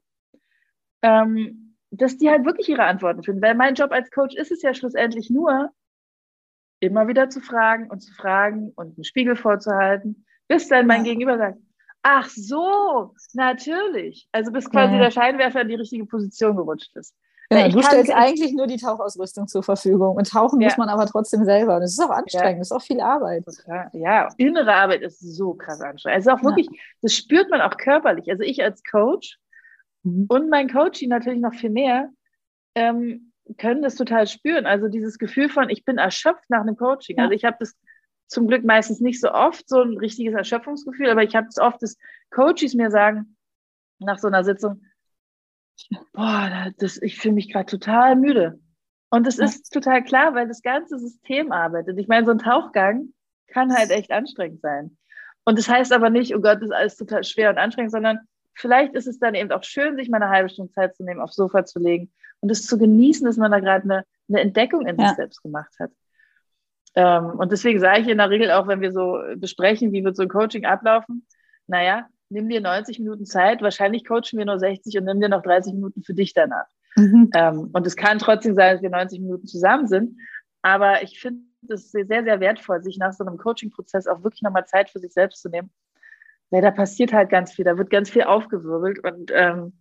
Ähm, 1.01 1.75
dass 1.91 2.17
die 2.17 2.29
halt 2.29 2.45
wirklich 2.45 2.69
ihre 2.69 2.83
Antworten 2.83 3.23
finden. 3.23 3.41
Weil 3.41 3.55
mein 3.55 3.75
Job 3.75 3.91
als 3.91 4.11
Coach 4.11 4.35
ist 4.35 4.51
es 4.51 4.61
ja 4.61 4.73
schlussendlich 4.73 5.29
nur, 5.29 5.71
immer 6.79 7.07
wieder 7.07 7.29
zu 7.29 7.41
fragen 7.41 7.89
und 7.89 8.01
zu 8.01 8.13
fragen 8.13 8.71
und 8.75 8.97
einen 8.97 9.03
Spiegel 9.03 9.35
vorzuhalten, 9.35 10.25
bis 10.47 10.67
dann 10.67 10.87
mein 10.87 11.05
ja. 11.05 11.11
Gegenüber 11.11 11.37
sagt, 11.37 11.59
ach 12.03 12.29
so, 12.29 13.15
natürlich. 13.33 14.27
Also 14.31 14.51
bis 14.51 14.69
quasi 14.69 14.93
ja. 14.93 15.01
der 15.01 15.11
Scheinwerfer 15.11 15.61
in 15.61 15.69
die 15.69 15.75
richtige 15.75 16.05
Position 16.05 16.55
gerutscht 16.55 16.95
ist. 16.95 17.15
Ja, 17.51 17.69
du 17.69 17.81
stellst 17.81 18.11
eigentlich 18.11 18.53
nur 18.53 18.67
die 18.67 18.77
Tauchausrüstung 18.77 19.47
zur 19.47 19.63
Verfügung 19.63 20.17
und 20.17 20.29
tauchen 20.29 20.59
ja. 20.59 20.67
muss 20.67 20.77
man 20.77 20.89
aber 20.89 21.05
trotzdem 21.05 21.45
selber. 21.45 21.79
Das 21.79 21.91
ist 21.91 21.99
auch 21.99 22.09
anstrengend, 22.09 22.55
ja. 22.55 22.57
das 22.59 22.67
ist 22.67 22.71
auch 22.73 22.81
viel 22.81 22.99
Arbeit. 22.99 23.45
Ja, 23.93 24.27
innere 24.37 24.73
Arbeit 24.73 25.01
ist 25.01 25.19
so 25.21 25.53
krass 25.53 25.79
anstrengend. 25.79 26.17
Also 26.17 26.31
auch 26.31 26.43
wirklich, 26.43 26.67
das 27.01 27.13
spürt 27.13 27.49
man 27.49 27.61
auch 27.61 27.77
körperlich. 27.77 28.29
Also 28.29 28.43
ich 28.43 28.61
als 28.61 28.83
Coach 28.83 29.37
Mhm. 30.07 30.25
Und 30.27 30.49
mein 30.49 30.69
Coaching 30.69 31.09
natürlich 31.09 31.39
noch 31.39 31.53
viel 31.53 31.69
mehr, 31.69 32.09
ähm, 32.75 33.33
können 33.57 33.81
das 33.81 33.95
total 33.95 34.27
spüren. 34.27 34.65
Also 34.65 34.87
dieses 34.87 35.17
Gefühl 35.17 35.49
von, 35.49 35.69
ich 35.69 35.85
bin 35.85 35.97
erschöpft 35.97 36.49
nach 36.49 36.61
einem 36.61 36.77
Coaching. 36.77 37.17
Ja. 37.17 37.23
Also 37.23 37.33
ich 37.33 37.45
habe 37.45 37.57
das 37.59 37.75
zum 38.27 38.47
Glück 38.47 38.65
meistens 38.65 38.99
nicht 38.99 39.21
so 39.21 39.31
oft, 39.31 39.67
so 39.69 39.81
ein 39.81 39.97
richtiges 39.97 40.33
Erschöpfungsgefühl, 40.33 41.09
aber 41.09 41.23
ich 41.23 41.35
habe 41.35 41.47
es 41.47 41.57
oft, 41.57 41.81
dass 41.81 41.97
Coaches 42.29 42.73
mir 42.73 42.91
sagen, 42.91 43.37
nach 43.99 44.19
so 44.19 44.27
einer 44.27 44.43
Sitzung, 44.43 44.83
boah, 46.13 46.71
das, 46.77 47.01
ich 47.01 47.17
fühle 47.17 47.35
mich 47.35 47.51
gerade 47.51 47.65
total 47.65 48.15
müde. 48.15 48.59
Und 49.09 49.25
das 49.25 49.37
ja. 49.37 49.45
ist 49.45 49.71
total 49.71 50.03
klar, 50.03 50.35
weil 50.35 50.47
das 50.47 50.61
ganze 50.61 50.99
System 50.99 51.51
arbeitet. 51.51 51.97
Ich 51.97 52.07
meine, 52.07 52.25
so 52.25 52.31
ein 52.31 52.39
Tauchgang 52.39 53.13
kann 53.47 53.73
halt 53.73 53.91
echt 53.91 54.11
anstrengend 54.11 54.61
sein. 54.61 54.97
Und 55.45 55.57
das 55.57 55.69
heißt 55.69 55.93
aber 55.93 56.09
nicht, 56.09 56.35
oh 56.35 56.41
Gott, 56.41 56.57
das 56.57 56.69
ist 56.69 56.75
alles 56.75 56.97
total 56.97 57.23
schwer 57.23 57.49
und 57.49 57.57
anstrengend, 57.57 57.91
sondern 57.91 58.19
vielleicht 58.53 58.93
ist 58.95 59.07
es 59.07 59.19
dann 59.19 59.33
eben 59.33 59.51
auch 59.51 59.63
schön, 59.63 59.95
sich 59.95 60.09
mal 60.09 60.21
eine 60.21 60.29
halbe 60.29 60.49
Stunde 60.49 60.73
Zeit 60.73 60.95
zu 60.95 61.03
nehmen, 61.03 61.21
aufs 61.21 61.35
Sofa 61.35 61.63
zu 61.63 61.79
legen 61.79 62.11
und 62.41 62.51
es 62.51 62.65
zu 62.65 62.77
genießen, 62.77 63.25
dass 63.25 63.37
man 63.37 63.51
da 63.51 63.59
gerade 63.59 63.83
eine, 63.83 64.03
eine 64.27 64.41
Entdeckung 64.41 64.85
in 64.85 64.99
ja. 64.99 65.07
sich 65.07 65.15
selbst 65.15 65.41
gemacht 65.41 65.73
hat. 65.79 65.91
Ähm, 66.95 67.39
und 67.39 67.51
deswegen 67.51 67.79
sage 67.79 68.01
ich 68.01 68.07
in 68.07 68.17
der 68.17 68.29
Regel 68.29 68.51
auch, 68.51 68.67
wenn 68.67 68.81
wir 68.81 68.91
so 68.91 69.21
besprechen, 69.35 69.93
wie 69.93 70.03
wird 70.03 70.17
so 70.17 70.23
ein 70.23 70.29
Coaching 70.29 70.65
ablaufen, 70.65 71.25
naja, 71.67 72.07
nimm 72.29 72.49
dir 72.49 72.61
90 72.61 72.99
Minuten 72.99 73.25
Zeit, 73.25 73.61
wahrscheinlich 73.61 74.05
coachen 74.05 74.37
wir 74.37 74.45
nur 74.45 74.59
60 74.59 74.97
und 74.97 75.05
nimm 75.05 75.21
dir 75.21 75.29
noch 75.29 75.41
30 75.41 75.73
Minuten 75.73 76.03
für 76.03 76.13
dich 76.13 76.33
danach. 76.33 76.67
Mhm. 76.95 77.29
Ähm, 77.35 77.69
und 77.73 77.87
es 77.87 77.95
kann 77.95 78.19
trotzdem 78.19 78.55
sein, 78.55 78.75
dass 78.75 78.81
wir 78.81 78.89
90 78.89 79.19
Minuten 79.19 79.47
zusammen 79.47 79.87
sind, 79.87 80.17
aber 80.61 81.03
ich 81.03 81.19
finde 81.19 81.41
es 81.69 81.91
sehr, 81.91 82.05
sehr 82.05 82.39
wertvoll, 82.39 82.83
sich 82.83 82.97
nach 82.97 83.13
so 83.13 83.25
einem 83.25 83.37
Coaching-Prozess 83.37 84.07
auch 84.07 84.23
wirklich 84.23 84.41
nochmal 84.41 84.65
Zeit 84.65 84.89
für 84.89 84.99
sich 84.99 85.13
selbst 85.13 85.41
zu 85.41 85.49
nehmen 85.49 85.71
weil 86.49 86.61
da 86.61 86.71
passiert 86.71 87.13
halt 87.13 87.29
ganz 87.29 87.51
viel, 87.51 87.65
da 87.65 87.77
wird 87.77 87.89
ganz 87.89 88.09
viel 88.09 88.23
aufgewirbelt 88.23 88.99
und 89.03 89.31
ähm, 89.33 89.73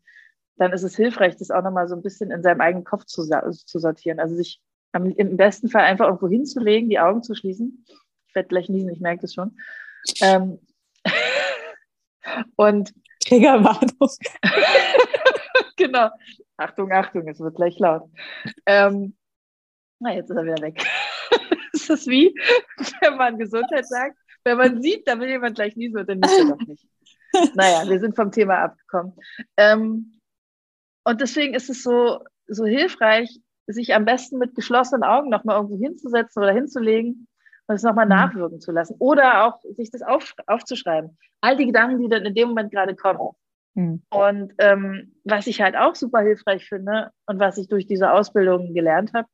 dann 0.57 0.73
ist 0.73 0.83
es 0.83 0.97
hilfreich, 0.97 1.37
das 1.37 1.51
auch 1.51 1.63
nochmal 1.63 1.87
so 1.87 1.95
ein 1.95 2.03
bisschen 2.03 2.31
in 2.31 2.43
seinem 2.43 2.61
eigenen 2.61 2.85
Kopf 2.85 3.05
zu, 3.05 3.23
zu 3.23 3.79
sortieren. 3.79 4.19
Also 4.19 4.35
sich 4.35 4.61
am, 4.93 5.07
im 5.07 5.37
besten 5.37 5.69
Fall 5.69 5.83
einfach 5.83 6.07
irgendwo 6.07 6.29
hinzulegen, 6.29 6.89
die 6.89 6.99
Augen 6.99 7.23
zu 7.23 7.35
schließen. 7.35 7.85
Ich 8.29 8.35
werde 8.35 8.49
gleich 8.49 8.69
niesen, 8.69 8.89
ich 8.91 9.01
merke 9.01 9.21
das 9.23 9.35
schon. 9.35 9.59
Ähm, 10.23 10.59
und 12.57 12.93
Triggerwarnung. 13.20 14.11
genau. 15.77 16.11
Achtung, 16.57 16.93
Achtung, 16.93 17.29
es 17.29 17.41
wird 17.41 17.57
gleich 17.57 17.79
laut. 17.79 18.09
Ähm, 18.66 19.16
na, 19.99 20.14
jetzt 20.14 20.31
ist 20.31 20.37
er 20.37 20.45
wieder 20.45 20.62
weg. 20.62 20.83
ist 21.72 21.91
das 21.91 22.07
wie, 22.07 22.35
wenn 23.01 23.16
man 23.16 23.39
Gesundheit 23.39 23.87
sagt? 23.87 24.16
Wenn 24.45 24.59
man 24.59 24.81
sieht, 24.81 25.07
da 25.09 25.18
will 25.18 25.29
jemand 25.29 25.57
gleich 25.57 25.77
niesen 25.77 25.99
und 25.99 26.09
dann 26.09 26.20
niest 26.20 26.39
er 26.39 26.45
doch 26.47 26.66
nicht. 26.66 26.87
Naja, 27.55 27.89
wir 27.89 28.01
sind 28.01 28.16
vom 28.16 28.31
Thema 28.31 28.59
abgekommen. 28.59 29.14
Ähm, 29.57 30.20
und 31.05 31.20
deswegen 31.20 31.55
ist 31.55 31.68
es 31.68 31.83
so, 31.83 32.20
so 32.47 32.64
hilfreich, 32.64 33.41
sich 33.66 33.95
am 33.95 34.05
besten 34.05 34.39
mit 34.39 34.55
geschlossenen 34.55 35.03
Augen 35.03 35.29
nochmal 35.29 35.57
irgendwo 35.57 35.77
hinzusetzen 35.77 36.43
oder 36.43 36.53
hinzulegen 36.53 37.27
und 37.67 37.75
es 37.75 37.83
nochmal 37.83 38.07
mhm. 38.07 38.11
nachwirken 38.11 38.61
zu 38.61 38.73
lassen 38.73 38.97
oder 38.99 39.45
auch 39.45 39.61
sich 39.75 39.91
das 39.91 40.03
auf, 40.03 40.35
aufzuschreiben. 40.47 41.19
All 41.41 41.57
die 41.57 41.67
Gedanken, 41.67 42.01
die 42.01 42.09
dann 42.09 42.25
in 42.25 42.35
dem 42.35 42.49
Moment 42.49 42.73
gerade 42.73 42.95
kommen. 42.95 43.35
Mhm. 43.75 44.03
Und 44.11 44.55
ähm, 44.59 45.14
was 45.25 45.47
ich 45.47 45.61
halt 45.61 45.77
auch 45.77 45.95
super 45.95 46.21
hilfreich 46.21 46.67
finde 46.69 47.11
und 47.27 47.39
was 47.39 47.59
ich 47.59 47.69
durch 47.69 47.87
diese 47.87 48.11
Ausbildung 48.11 48.73
gelernt 48.75 49.12
habe, 49.14 49.29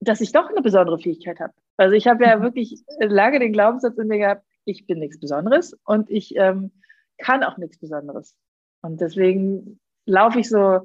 dass 0.00 0.20
ich 0.20 0.32
doch 0.32 0.48
eine 0.50 0.60
besondere 0.60 0.98
Fähigkeit 0.98 1.40
habe. 1.40 1.54
Also 1.76 1.94
ich 1.94 2.06
habe 2.06 2.24
ja 2.24 2.36
mhm. 2.36 2.42
wirklich 2.42 2.82
lange 2.98 3.38
den 3.38 3.52
Glaubenssatz 3.52 3.96
in 3.96 4.08
mir 4.08 4.18
gehabt, 4.18 4.44
ich 4.66 4.86
bin 4.86 4.98
nichts 4.98 5.20
Besonderes 5.20 5.76
und 5.84 6.10
ich 6.10 6.36
ähm, 6.36 6.72
kann 7.18 7.42
auch 7.42 7.56
nichts 7.56 7.78
Besonderes. 7.78 8.36
Und 8.82 9.00
deswegen 9.00 9.80
laufe 10.06 10.40
ich 10.40 10.48
so 10.48 10.80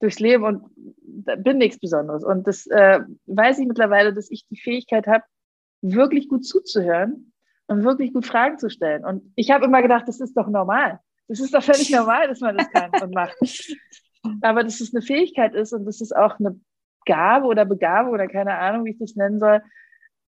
durchs 0.00 0.18
Leben 0.18 0.44
und 0.44 0.64
bin 1.44 1.58
nichts 1.58 1.78
Besonderes. 1.78 2.24
Und 2.24 2.46
das 2.46 2.66
äh, 2.66 3.00
weiß 3.26 3.58
ich 3.58 3.66
mittlerweile, 3.66 4.12
dass 4.12 4.30
ich 4.30 4.46
die 4.48 4.58
Fähigkeit 4.58 5.06
habe, 5.06 5.24
wirklich 5.82 6.28
gut 6.28 6.44
zuzuhören 6.44 7.32
und 7.66 7.84
wirklich 7.84 8.12
gut 8.12 8.26
Fragen 8.26 8.58
zu 8.58 8.70
stellen. 8.70 9.04
Und 9.04 9.32
ich 9.36 9.50
habe 9.50 9.64
immer 9.64 9.82
gedacht, 9.82 10.08
das 10.08 10.20
ist 10.20 10.36
doch 10.36 10.48
normal. 10.48 11.00
Das 11.28 11.40
ist 11.40 11.54
doch 11.54 11.62
völlig 11.62 11.90
normal, 11.90 12.28
dass 12.28 12.40
man 12.40 12.56
das 12.56 12.70
kann 12.70 12.90
und 13.02 13.14
macht. 13.14 13.36
Aber 14.42 14.64
dass 14.64 14.80
es 14.80 14.94
eine 14.94 15.02
Fähigkeit 15.02 15.54
ist 15.54 15.72
und 15.72 15.84
dass 15.84 16.00
es 16.00 16.12
auch 16.12 16.38
eine 16.38 16.58
Gabe 17.04 17.46
oder 17.46 17.64
Begabung 17.64 18.12
oder 18.12 18.26
keine 18.26 18.58
Ahnung, 18.58 18.84
wie 18.84 18.90
ich 18.90 18.98
das 18.98 19.14
nennen 19.14 19.38
soll, 19.38 19.62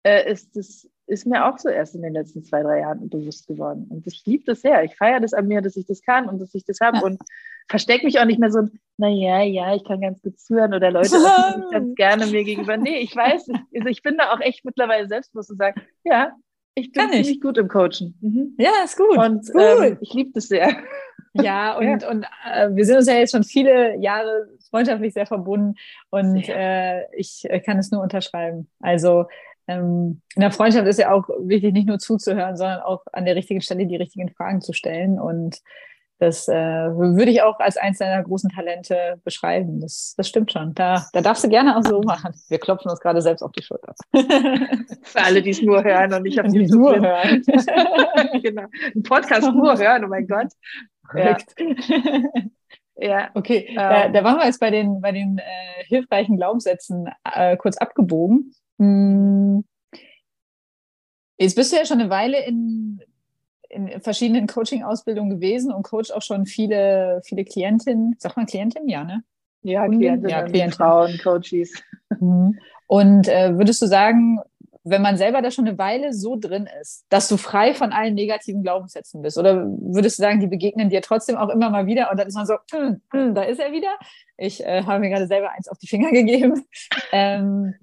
äh, 0.02 0.30
ist 0.30 0.56
das 0.56 0.88
ist 1.06 1.26
mir 1.26 1.46
auch 1.46 1.58
so 1.58 1.68
erst 1.68 1.94
in 1.94 2.02
den 2.02 2.12
letzten 2.12 2.44
zwei, 2.44 2.62
drei 2.62 2.80
Jahren 2.80 3.08
bewusst 3.08 3.46
geworden. 3.46 3.86
Und 3.88 4.06
ich 4.06 4.24
liebe 4.26 4.44
das 4.44 4.62
sehr. 4.62 4.82
Ich 4.84 4.96
feiere 4.96 5.20
das 5.20 5.34
an 5.34 5.46
mir, 5.46 5.62
dass 5.62 5.76
ich 5.76 5.86
das 5.86 6.02
kann 6.02 6.28
und 6.28 6.40
dass 6.40 6.54
ich 6.54 6.64
das 6.64 6.80
habe. 6.80 6.98
Ja. 6.98 7.02
Und 7.04 7.20
verstecke 7.68 8.04
mich 8.04 8.18
auch 8.18 8.24
nicht 8.24 8.40
mehr 8.40 8.50
so, 8.50 8.68
naja, 8.96 9.42
ja, 9.42 9.74
ich 9.74 9.84
kann 9.84 10.00
ganz 10.00 10.22
gut 10.22 10.38
zuhören 10.38 10.74
oder 10.74 10.90
Leute 10.90 11.10
ganz 11.70 11.94
gerne 11.94 12.26
mir 12.26 12.44
gegenüber. 12.44 12.76
Nee, 12.76 12.98
ich 12.98 13.14
weiß, 13.14 13.48
ich, 13.48 13.80
also 13.80 13.88
ich 13.88 14.02
bin 14.02 14.16
da 14.16 14.32
auch 14.32 14.40
echt 14.40 14.64
mittlerweile 14.64 15.08
selbstbewusst 15.08 15.50
und 15.50 15.58
sage, 15.58 15.80
ja, 16.04 16.32
ich 16.74 16.92
bin 16.92 17.10
ziemlich 17.10 17.40
gut 17.40 17.56
im 17.56 17.68
Coachen. 17.68 18.18
Mhm. 18.20 18.54
Ja, 18.58 18.70
ist 18.84 18.98
gut. 18.98 19.16
Und 19.16 19.40
ist 19.40 19.52
gut. 19.52 19.62
Ähm, 19.62 19.98
ich 20.00 20.12
liebe 20.12 20.30
das 20.34 20.48
sehr. 20.48 20.76
Ja, 21.32 21.76
und, 21.78 22.02
ja. 22.02 22.10
und 22.10 22.26
äh, 22.52 22.68
wir 22.74 22.84
sind 22.84 22.96
uns 22.96 23.06
ja 23.06 23.14
jetzt 23.14 23.32
schon 23.32 23.44
viele 23.44 23.96
Jahre 23.96 24.48
freundschaftlich 24.70 25.14
sehr 25.14 25.26
verbunden 25.26 25.74
und 26.10 26.48
äh, 26.48 27.10
ich 27.14 27.48
kann 27.64 27.78
es 27.78 27.90
nur 27.90 28.02
unterschreiben. 28.02 28.68
Also 28.80 29.26
in 29.66 30.22
der 30.36 30.52
Freundschaft 30.52 30.86
ist 30.86 30.98
ja 30.98 31.12
auch 31.12 31.28
wichtig, 31.40 31.72
nicht 31.72 31.88
nur 31.88 31.98
zuzuhören, 31.98 32.56
sondern 32.56 32.80
auch 32.80 33.02
an 33.12 33.24
der 33.24 33.34
richtigen 33.34 33.60
Stelle 33.60 33.86
die 33.86 33.96
richtigen 33.96 34.28
Fragen 34.30 34.60
zu 34.60 34.72
stellen. 34.72 35.18
Und 35.18 35.60
das 36.18 36.48
äh, 36.48 36.54
würde 36.54 37.30
ich 37.30 37.42
auch 37.42 37.58
als 37.58 37.76
eins 37.76 37.98
deiner 37.98 38.22
großen 38.22 38.50
Talente 38.50 39.20
beschreiben. 39.24 39.80
Das, 39.80 40.14
das 40.16 40.28
stimmt 40.28 40.50
schon. 40.52 40.72
Da, 40.74 41.06
da 41.12 41.20
darfst 41.20 41.44
du 41.44 41.48
gerne 41.48 41.76
auch 41.76 41.82
so 41.82 42.00
machen. 42.00 42.32
Wir 42.48 42.58
klopfen 42.58 42.90
uns 42.90 43.00
gerade 43.00 43.20
selbst 43.20 43.42
auf 43.42 43.52
die 43.52 43.62
Schulter. 43.62 43.94
Für 45.02 45.22
alle, 45.22 45.42
die 45.42 45.50
es 45.50 45.60
nur 45.60 45.84
hören 45.84 46.14
und 46.14 46.22
nicht 46.22 46.40
auf 46.40 46.46
die 46.52 46.66
nur 46.66 46.94
drin. 46.94 47.04
hören. 47.04 47.42
genau. 48.42 48.66
Ein 48.94 49.02
Podcast 49.02 49.52
nur 49.52 49.76
hören, 49.76 50.04
oh 50.04 50.08
mein 50.08 50.26
Gott. 50.26 50.52
Ja. 51.14 51.36
Ja, 52.98 53.30
okay. 53.34 53.66
Ähm, 53.68 53.76
da, 53.76 54.08
da 54.08 54.24
waren 54.24 54.38
wir 54.38 54.46
jetzt 54.46 54.58
bei 54.58 54.70
den, 54.70 55.02
bei 55.02 55.12
den 55.12 55.36
äh, 55.36 55.84
hilfreichen 55.84 56.38
Glaubenssätzen 56.38 57.10
äh, 57.24 57.56
kurz 57.58 57.76
abgebogen. 57.76 58.54
Hm. 58.78 59.64
Jetzt 61.38 61.54
bist 61.54 61.72
du 61.72 61.76
ja 61.76 61.84
schon 61.84 62.00
eine 62.00 62.10
Weile 62.10 62.44
in, 62.46 63.00
in 63.68 64.00
verschiedenen 64.00 64.46
Coaching-Ausbildungen 64.46 65.30
gewesen 65.30 65.72
und 65.72 65.82
coach 65.82 66.10
auch 66.10 66.22
schon 66.22 66.46
viele, 66.46 67.20
viele 67.24 67.44
Klientinnen. 67.44 68.16
Sagt 68.18 68.36
man 68.36 68.46
Klientinnen? 68.46 68.88
Ja, 68.88 69.04
ne? 69.04 69.22
Ja, 69.62 69.86
Klientinnen, 69.86 70.28
ja, 70.28 70.42
Klientinnen. 70.42 70.72
Frauen, 70.72 71.18
Coaches. 71.22 71.82
Mhm. 72.20 72.58
Und 72.86 73.28
äh, 73.28 73.58
würdest 73.58 73.82
du 73.82 73.86
sagen, 73.86 74.38
wenn 74.88 75.02
man 75.02 75.16
selber 75.16 75.42
da 75.42 75.50
schon 75.50 75.66
eine 75.66 75.76
Weile 75.78 76.12
so 76.12 76.36
drin 76.36 76.68
ist, 76.80 77.04
dass 77.08 77.26
du 77.26 77.36
frei 77.36 77.74
von 77.74 77.92
allen 77.92 78.14
negativen 78.14 78.62
Glaubenssätzen 78.62 79.20
bist? 79.20 79.36
Oder 79.36 79.66
würdest 79.66 80.18
du 80.18 80.22
sagen, 80.22 80.38
die 80.38 80.46
begegnen 80.46 80.90
dir 80.90 81.02
trotzdem 81.02 81.36
auch 81.36 81.48
immer 81.48 81.70
mal 81.70 81.86
wieder 81.86 82.08
und 82.12 82.20
dann 82.20 82.28
ist 82.28 82.36
man 82.36 82.46
so, 82.46 82.54
hm, 82.72 83.00
hm, 83.10 83.34
da 83.34 83.42
ist 83.42 83.58
er 83.58 83.72
wieder. 83.72 83.98
Ich 84.36 84.64
äh, 84.64 84.84
habe 84.84 85.00
mir 85.00 85.10
gerade 85.10 85.26
selber 85.26 85.50
eins 85.50 85.66
auf 85.66 85.78
die 85.78 85.88
Finger 85.88 86.10
gegeben. 86.12 86.64
ähm, 87.10 87.74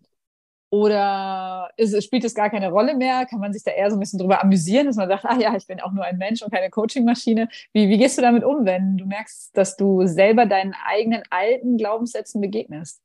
oder 0.74 1.70
ist, 1.78 2.04
spielt 2.04 2.24
es 2.24 2.34
gar 2.34 2.50
keine 2.50 2.72
Rolle 2.72 2.96
mehr? 2.96 3.28
Kann 3.28 3.40
man 3.40 3.54
sich 3.54 3.62
da 3.64 3.70
eher 3.70 3.92
so 3.92 3.96
ein 3.96 4.00
bisschen 4.00 4.18
drüber 4.18 4.42
amüsieren, 4.42 4.88
dass 4.88 4.96
man 4.96 5.08
sagt, 5.08 5.24
ach 5.24 5.38
ja, 5.38 5.56
ich 5.56 5.68
bin 5.68 5.80
auch 5.80 5.92
nur 5.92 6.04
ein 6.04 6.18
Mensch 6.18 6.42
und 6.42 6.52
keine 6.52 6.72
Coachingmaschine. 6.72 7.48
Wie, 7.74 7.90
wie 7.90 7.98
gehst 8.00 8.18
du 8.18 8.24
damit 8.24 8.44
um, 8.44 8.66
wenn 8.66 8.98
du 8.98 9.06
merkst, 9.06 9.56
dass 9.56 9.78
du 9.78 10.08
selber 10.08 10.48
deinen 10.48 10.74
eigenen 10.84 11.22
alten 11.30 11.78
Glaubenssätzen 11.78 12.42
begegnest? 12.42 13.04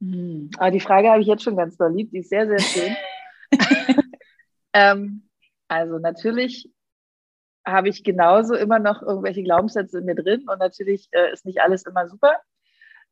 Hm. 0.00 0.50
Aber 0.56 0.66
ah, 0.66 0.70
die 0.72 0.80
Frage 0.80 1.08
habe 1.08 1.20
ich 1.20 1.28
jetzt 1.28 1.44
schon 1.44 1.56
ganz 1.56 1.76
doll 1.76 1.94
lieb. 1.94 2.10
Die 2.10 2.18
ist 2.18 2.30
sehr, 2.30 2.48
sehr 2.48 2.58
schön. 2.58 2.96
ähm, 4.72 5.28
also 5.68 6.00
natürlich 6.00 6.68
habe 7.64 7.88
ich 7.88 8.02
genauso 8.02 8.56
immer 8.56 8.80
noch 8.80 9.00
irgendwelche 9.00 9.44
Glaubenssätze 9.44 10.00
in 10.00 10.06
mir 10.06 10.16
drin 10.16 10.44
und 10.48 10.58
natürlich 10.58 11.06
äh, 11.12 11.32
ist 11.32 11.46
nicht 11.46 11.60
alles 11.60 11.86
immer 11.86 12.08
super. 12.08 12.40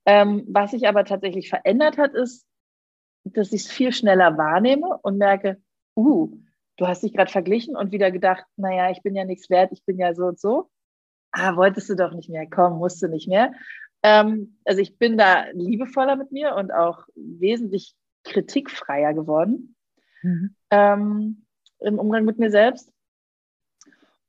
Ähm, 0.05 0.45
was 0.49 0.73
sich 0.73 0.89
aber 0.89 1.05
tatsächlich 1.05 1.49
verändert 1.49 1.97
hat, 1.97 2.13
ist, 2.15 2.45
dass 3.25 3.53
ich 3.53 3.63
es 3.63 3.71
viel 3.71 3.93
schneller 3.93 4.37
wahrnehme 4.37 4.99
und 5.03 5.19
merke, 5.19 5.61
uh, 5.97 6.31
du 6.77 6.87
hast 6.87 7.03
dich 7.03 7.13
gerade 7.13 7.31
verglichen 7.31 7.77
und 7.77 7.93
wieder 7.93 8.11
gedacht, 8.11 8.45
naja, 8.57 8.91
ich 8.91 9.03
bin 9.03 9.15
ja 9.15 9.25
nichts 9.25 9.51
wert, 9.51 9.73
ich 9.73 9.85
bin 9.85 9.99
ja 9.99 10.15
so 10.15 10.27
und 10.27 10.39
so. 10.39 10.71
Ah, 11.33 11.57
wolltest 11.57 11.91
du 11.91 11.97
doch 11.97 12.13
nicht 12.13 12.29
mehr, 12.29 12.47
komm, 12.49 12.79
musst 12.79 13.03
du 13.03 13.09
nicht 13.09 13.29
mehr. 13.29 13.53
Ähm, 14.03 14.59
also 14.65 14.81
ich 14.81 14.99
bin 14.99 15.17
da 15.17 15.47
liebevoller 15.53 16.17
mit 16.17 16.31
mir 16.31 16.55
und 16.55 16.73
auch 16.73 17.07
wesentlich 17.15 17.95
kritikfreier 18.25 19.15
geworden 19.15 19.77
mhm. 20.23 20.55
ähm, 20.71 21.47
im 21.81 21.99
Umgang 21.99 22.25
mit 22.25 22.39
mir 22.39 22.51
selbst 22.51 22.93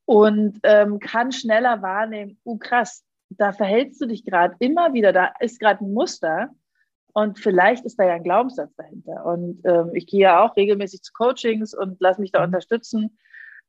und 0.06 0.60
ähm, 0.64 1.00
kann 1.00 1.32
schneller 1.32 1.82
wahrnehmen, 1.82 2.40
uh 2.46 2.58
krass, 2.58 3.04
da 3.30 3.52
verhältst 3.52 4.02
du 4.02 4.06
dich 4.06 4.24
gerade 4.24 4.56
immer 4.60 4.94
wieder, 4.94 5.12
da 5.12 5.34
ist 5.40 5.60
gerade 5.60 5.84
ein 5.84 5.94
Muster, 5.94 6.50
und 7.18 7.40
vielleicht 7.40 7.86
ist 7.86 7.98
da 7.98 8.04
ja 8.04 8.16
ein 8.16 8.24
Glaubenssatz 8.24 8.76
dahinter. 8.76 9.26
Und 9.26 9.62
ähm, 9.64 9.92
ich 9.94 10.06
gehe 10.06 10.20
ja 10.20 10.44
auch 10.44 10.58
regelmäßig 10.58 11.02
zu 11.02 11.14
Coachings 11.14 11.74
und 11.74 11.96
lasse 12.02 12.20
mich 12.20 12.34
da 12.34 12.40
mhm. 12.40 12.48
unterstützen. 12.48 13.18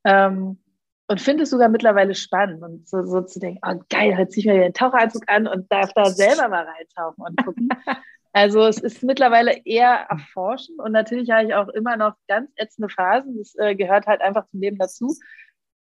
Ähm, 0.04 0.58
und 1.06 1.20
finde 1.20 1.44
es 1.44 1.50
sogar 1.50 1.68
mittlerweile 1.68 2.16
spannend 2.16 2.60
und 2.64 2.88
so, 2.88 3.04
so 3.04 3.22
zu 3.22 3.38
denken, 3.38 3.60
oh 3.64 3.80
geil, 3.88 4.16
jetzt 4.18 4.32
ziehe 4.32 4.40
ich 4.40 4.52
mir 4.52 4.60
den 4.60 4.74
Taucheranzug 4.74 5.22
an 5.28 5.46
und 5.46 5.70
darf 5.70 5.92
da 5.92 6.06
selber 6.06 6.48
mal 6.48 6.64
reintauchen 6.64 7.24
und 7.24 7.44
gucken. 7.44 7.68
also 8.32 8.64
es 8.66 8.78
ist 8.78 9.04
mittlerweile 9.04 9.64
eher 9.64 10.06
erforschen 10.10 10.80
und 10.80 10.90
natürlich 10.90 11.30
habe 11.30 11.46
ich 11.46 11.54
auch 11.54 11.68
immer 11.68 11.96
noch 11.96 12.14
ganz 12.26 12.50
ätzende 12.56 12.88
Phasen. 12.88 13.38
Das 13.38 13.54
äh, 13.54 13.76
gehört 13.76 14.08
halt 14.08 14.22
einfach 14.22 14.46
zum 14.46 14.60
Leben 14.60 14.78
dazu, 14.78 15.14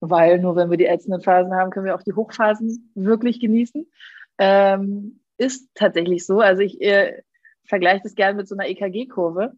weil 0.00 0.40
nur 0.40 0.57
wenn 0.57 0.70
wir 0.70 0.76
die 0.76 0.86
ätzenden 0.86 1.22
Phasen 1.22 1.55
haben, 1.55 1.70
können 1.70 1.86
wir 1.86 1.94
auch 1.94 2.02
die 2.02 2.14
Hochphasen 2.14 2.90
wirklich 2.96 3.38
genießen. 3.38 3.88
Ähm, 4.38 5.20
ist 5.38 5.68
tatsächlich 5.76 6.26
so. 6.26 6.40
Also 6.40 6.62
ich 6.62 6.80
äh, 6.80 7.22
vergleiche 7.66 8.02
das 8.04 8.14
gerne 8.14 8.36
mit 8.36 8.48
so 8.48 8.56
einer 8.56 8.68
EKG-Kurve. 8.68 9.52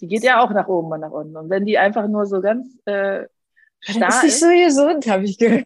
Die 0.00 0.08
geht 0.08 0.22
ja 0.22 0.42
auch 0.42 0.50
nach 0.50 0.68
oben 0.68 0.92
und 0.92 1.00
nach 1.00 1.10
unten. 1.10 1.36
Und 1.36 1.50
wenn 1.50 1.64
die 1.64 1.78
einfach 1.78 2.06
nur 2.06 2.26
so 2.26 2.40
ganz 2.40 2.78
äh, 2.84 3.24
starr 3.80 4.24
ist, 4.24 4.24
ist 4.24 4.40
so 4.40 4.48
gesund, 4.48 5.06
habe 5.06 5.24
ich 5.24 5.38
gehört. 5.38 5.64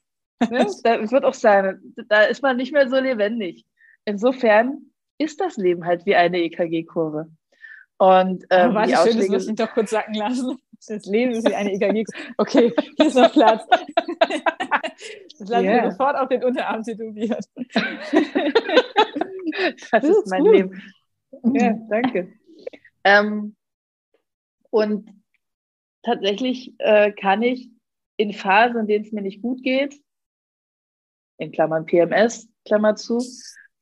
Ne, 0.48 0.66
da 0.84 1.10
wird 1.10 1.24
auch 1.24 1.34
sein, 1.34 1.80
da 2.08 2.22
ist 2.22 2.42
man 2.42 2.56
nicht 2.56 2.72
mehr 2.72 2.88
so 2.88 2.96
lebendig. 2.96 3.66
Insofern 4.04 4.78
ist 5.18 5.40
das 5.40 5.56
Leben 5.56 5.84
halt 5.84 6.06
wie 6.06 6.14
eine 6.14 6.38
EKG-Kurve. 6.38 7.28
Und 7.98 8.46
ähm, 8.48 8.70
oh, 8.70 8.74
warte, 8.74 8.92
schön, 8.92 9.18
das 9.18 9.28
muss 9.28 9.48
ich 9.48 9.56
doch 9.56 9.72
kurz 9.72 9.90
sacken 9.90 10.14
lassen. 10.14 10.56
Das 10.88 11.04
Leben 11.04 11.32
ist 11.32 11.46
wie 11.46 11.54
eine 11.54 11.72
EKG-Kurve. 11.72 12.28
Okay, 12.38 12.72
hier 12.96 13.06
ist 13.06 13.16
noch 13.16 13.32
Platz. 13.32 13.66
Das 15.38 15.48
lassen 15.48 15.64
yeah. 15.64 15.84
wir 15.84 15.92
sofort 15.92 16.16
auf 16.16 16.28
den 16.28 16.44
Unterarm 16.44 16.82
tätowiert. 16.82 17.42
das, 17.54 17.66
das 19.90 20.04
ist 20.04 20.26
mein 20.26 20.42
gut. 20.42 20.52
Leben. 20.52 20.82
Ja, 21.42 21.72
danke. 21.90 22.32
Ähm, 23.04 23.56
und 24.70 25.10
tatsächlich 26.02 26.74
äh, 26.78 27.12
kann 27.12 27.42
ich 27.42 27.70
in 28.16 28.32
Phasen, 28.32 28.80
in 28.80 28.86
denen 28.86 29.04
es 29.04 29.12
mir 29.12 29.22
nicht 29.22 29.42
gut 29.42 29.62
geht, 29.62 29.94
in 31.38 31.52
Klammern 31.52 31.86
PMS, 31.86 32.48
Klammer 32.66 32.96
zu, 32.96 33.22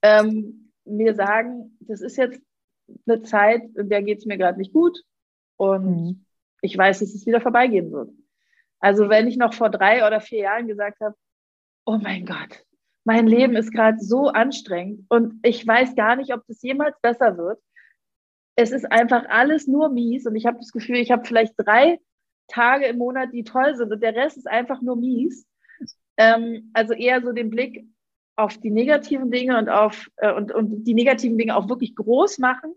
ähm, 0.03 0.73
mir 0.85 1.15
sagen, 1.15 1.77
das 1.81 2.01
ist 2.01 2.17
jetzt 2.17 2.41
eine 3.07 3.23
Zeit, 3.23 3.63
in 3.77 3.89
der 3.89 4.03
geht 4.03 4.19
es 4.19 4.27
mir 4.27 4.39
gerade 4.39 4.59
nicht 4.59 4.73
gut 4.73 5.03
und 5.57 5.85
mhm. 5.85 6.25
ich 6.63 6.77
weiß, 6.77 7.01
dass 7.01 7.15
es 7.15 7.27
wieder 7.27 7.41
vorbeigehen 7.41 7.91
wird. 7.93 8.11
Also 8.81 9.09
wenn 9.09 9.27
ich 9.27 9.37
noch 9.37 9.55
vor 9.55 9.71
drei 9.71 10.07
oder 10.07 10.21
vier 10.21 10.41
Jahren 10.41 10.69
gesagt 10.69 11.01
habe, 11.01 11.17
oh 11.85 11.99
mein 11.99 12.25
Gott, 12.25 12.65
mein 13.09 13.27
Leben 13.27 13.57
ist 13.57 13.73
gerade 13.73 13.99
so 14.01 14.29
anstrengend 14.29 15.07
und 15.09 15.41
ich 15.43 15.67
weiß 15.67 15.97
gar 15.97 16.15
nicht, 16.15 16.35
ob 16.35 16.47
das 16.47 16.61
jemals 16.61 16.95
besser 17.01 17.39
wird. 17.39 17.59
Es 18.55 18.71
ist 18.71 18.85
einfach 18.93 19.25
alles 19.31 19.67
nur 19.67 19.89
mies 19.89 20.27
und 20.27 20.37
ich 20.37 20.45
habe 20.45 20.59
das 20.59 20.73
Gefühl, 20.73 20.97
ich 20.97 21.11
habe 21.11 21.25
vielleicht 21.25 21.55
drei 21.57 22.01
Tage 22.49 22.85
im 22.85 22.99
Monat, 22.99 23.33
die 23.33 23.45
toll 23.45 23.75
sind 23.77 23.91
und 23.91 24.03
der 24.03 24.15
Rest 24.15 24.37
ist 24.37 24.47
einfach 24.47 24.83
nur 24.83 24.97
mies. 24.97 25.47
Ähm, 26.19 26.71
also 26.75 26.93
eher 26.93 27.23
so 27.23 27.33
den 27.33 27.49
Blick 27.49 27.87
auf 28.37 28.59
die 28.59 28.71
negativen 28.71 29.31
Dinge 29.31 29.57
und 29.57 29.71
auf 29.71 30.11
äh, 30.17 30.35
und, 30.35 30.53
und 30.53 30.85
die 30.85 30.95
negativen 30.95 31.39
Dinge 31.39 31.57
auch 31.57 31.71
wirklich 31.71 31.97
groß 31.97 32.37
machen 32.39 32.75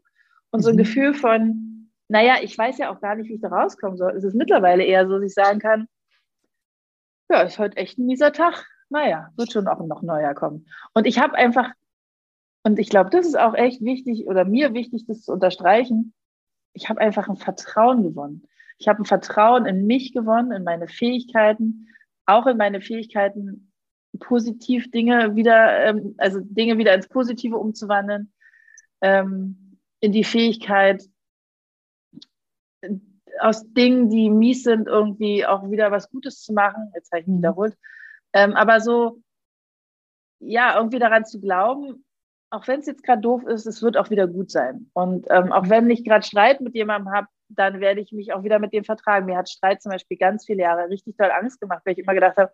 und 0.52 0.62
so 0.62 0.70
ein 0.70 0.76
mhm. 0.76 0.80
Gefühl 0.80 1.14
von 1.14 1.90
naja, 2.08 2.36
ich 2.42 2.58
weiß 2.58 2.78
ja 2.78 2.90
auch 2.90 3.02
gar 3.02 3.16
nicht, 3.16 3.28
wie 3.28 3.36
ich 3.36 3.42
da 3.42 3.50
rauskommen 3.50 3.98
soll. 3.98 4.16
Es 4.16 4.24
ist 4.24 4.36
mittlerweile 4.36 4.86
eher 4.86 5.08
so, 5.08 5.16
dass 5.16 5.26
ich 5.26 5.34
sagen 5.34 5.60
kann, 5.60 5.90
ja, 7.30 7.42
ist 7.42 7.60
heute 7.60 7.76
echt 7.76 7.98
ein 7.98 8.06
mieser 8.06 8.32
Tag. 8.32 8.66
Naja, 8.92 9.32
wird 9.38 9.54
schon 9.54 9.68
auch 9.70 9.80
noch 9.86 10.02
neuer 10.02 10.34
kommen. 10.34 10.68
Und 10.94 11.08
ich 11.08 11.18
habe 11.18 11.36
einfach, 11.36 11.72
und 12.64 12.78
ich 12.78 12.89
glaube, 12.89 13.10
das 13.10 13.26
ist 13.26 13.39
auch 13.39 13.54
echt 13.54 13.82
wichtig 13.82 14.28
oder 14.28 14.44
mir 14.44 14.74
wichtig, 14.74 15.06
das 15.08 15.22
zu 15.22 15.32
unterstreichen. 15.32 16.14
Ich 16.74 16.89
habe 16.89 17.00
einfach 17.00 17.30
ein 17.30 17.38
Vertrauen 17.38 18.04
gewonnen. 18.04 18.48
Ich 18.78 18.89
habe 18.89 19.02
ein 19.02 19.06
Vertrauen 19.06 19.66
in 19.66 19.88
mich 19.88 20.12
gewonnen, 20.12 20.52
in 20.52 20.66
meine 20.66 20.89
Fähigkeiten, 20.89 21.88
auch 22.26 22.48
in 22.48 22.58
meine 22.58 22.82
Fähigkeiten, 22.82 23.72
positiv 24.20 24.92
Dinge 24.92 25.38
wieder, 25.38 25.86
ähm, 25.86 26.16
also 26.18 26.42
Dinge 26.42 26.78
wieder 26.78 26.94
ins 26.94 27.08
Positive 27.08 27.58
umzuwandeln, 27.58 28.34
ähm, 29.00 29.78
in 30.02 30.12
die 30.12 30.26
Fähigkeit, 30.26 31.02
aus 33.39 33.64
Dingen, 33.74 34.10
die 34.10 34.30
mies 34.30 34.64
sind, 34.64 34.88
irgendwie 34.88 35.46
auch 35.46 35.72
wieder 35.72 35.92
was 35.92 36.10
Gutes 36.10 36.42
zu 36.42 36.52
machen. 36.52 36.92
Jetzt 36.94 37.12
habe 37.12 37.22
ich 37.22 37.28
mich 37.28 37.36
mhm. 37.36 37.39
wiederholt. 37.39 37.78
Ähm, 38.34 38.54
aber 38.54 38.82
so, 38.82 39.22
ja, 40.40 40.76
irgendwie 40.78 41.00
daran 41.00 41.26
zu 41.26 41.40
glauben, 41.40 42.06
auch 42.52 42.68
wenn 42.68 42.82
es 42.82 42.86
jetzt 42.86 43.04
gerade 43.04 43.22
doof 43.22 43.44
ist, 43.46 43.66
es 43.66 43.82
wird 43.82 43.98
auch 43.98 44.10
wieder 44.10 44.28
gut 44.28 44.52
sein. 44.52 44.90
Und 44.94 45.26
ähm, 45.30 45.52
auch 45.52 45.70
wenn 45.70 45.90
ich 45.90 46.04
gerade 46.04 46.26
Streit 46.26 46.60
mit 46.60 46.76
jemandem 46.76 47.14
habe, 47.14 47.28
dann 47.48 47.80
werde 47.80 48.02
ich 48.02 48.12
mich 48.12 48.34
auch 48.34 48.44
wieder 48.44 48.60
mit 48.60 48.74
dem 48.74 48.84
vertragen. 48.84 49.26
Mir 49.26 49.38
hat 49.38 49.50
Streit 49.50 49.82
zum 49.82 49.92
Beispiel 49.92 50.18
ganz 50.18 50.46
viele 50.46 50.64
Jahre 50.64 50.90
richtig 50.90 51.16
toll 51.18 51.32
Angst 51.32 51.62
gemacht, 51.62 51.82
weil 51.86 51.94
ich 51.94 52.00
immer 52.00 52.14
gedacht 52.14 52.38
habe, 52.38 52.52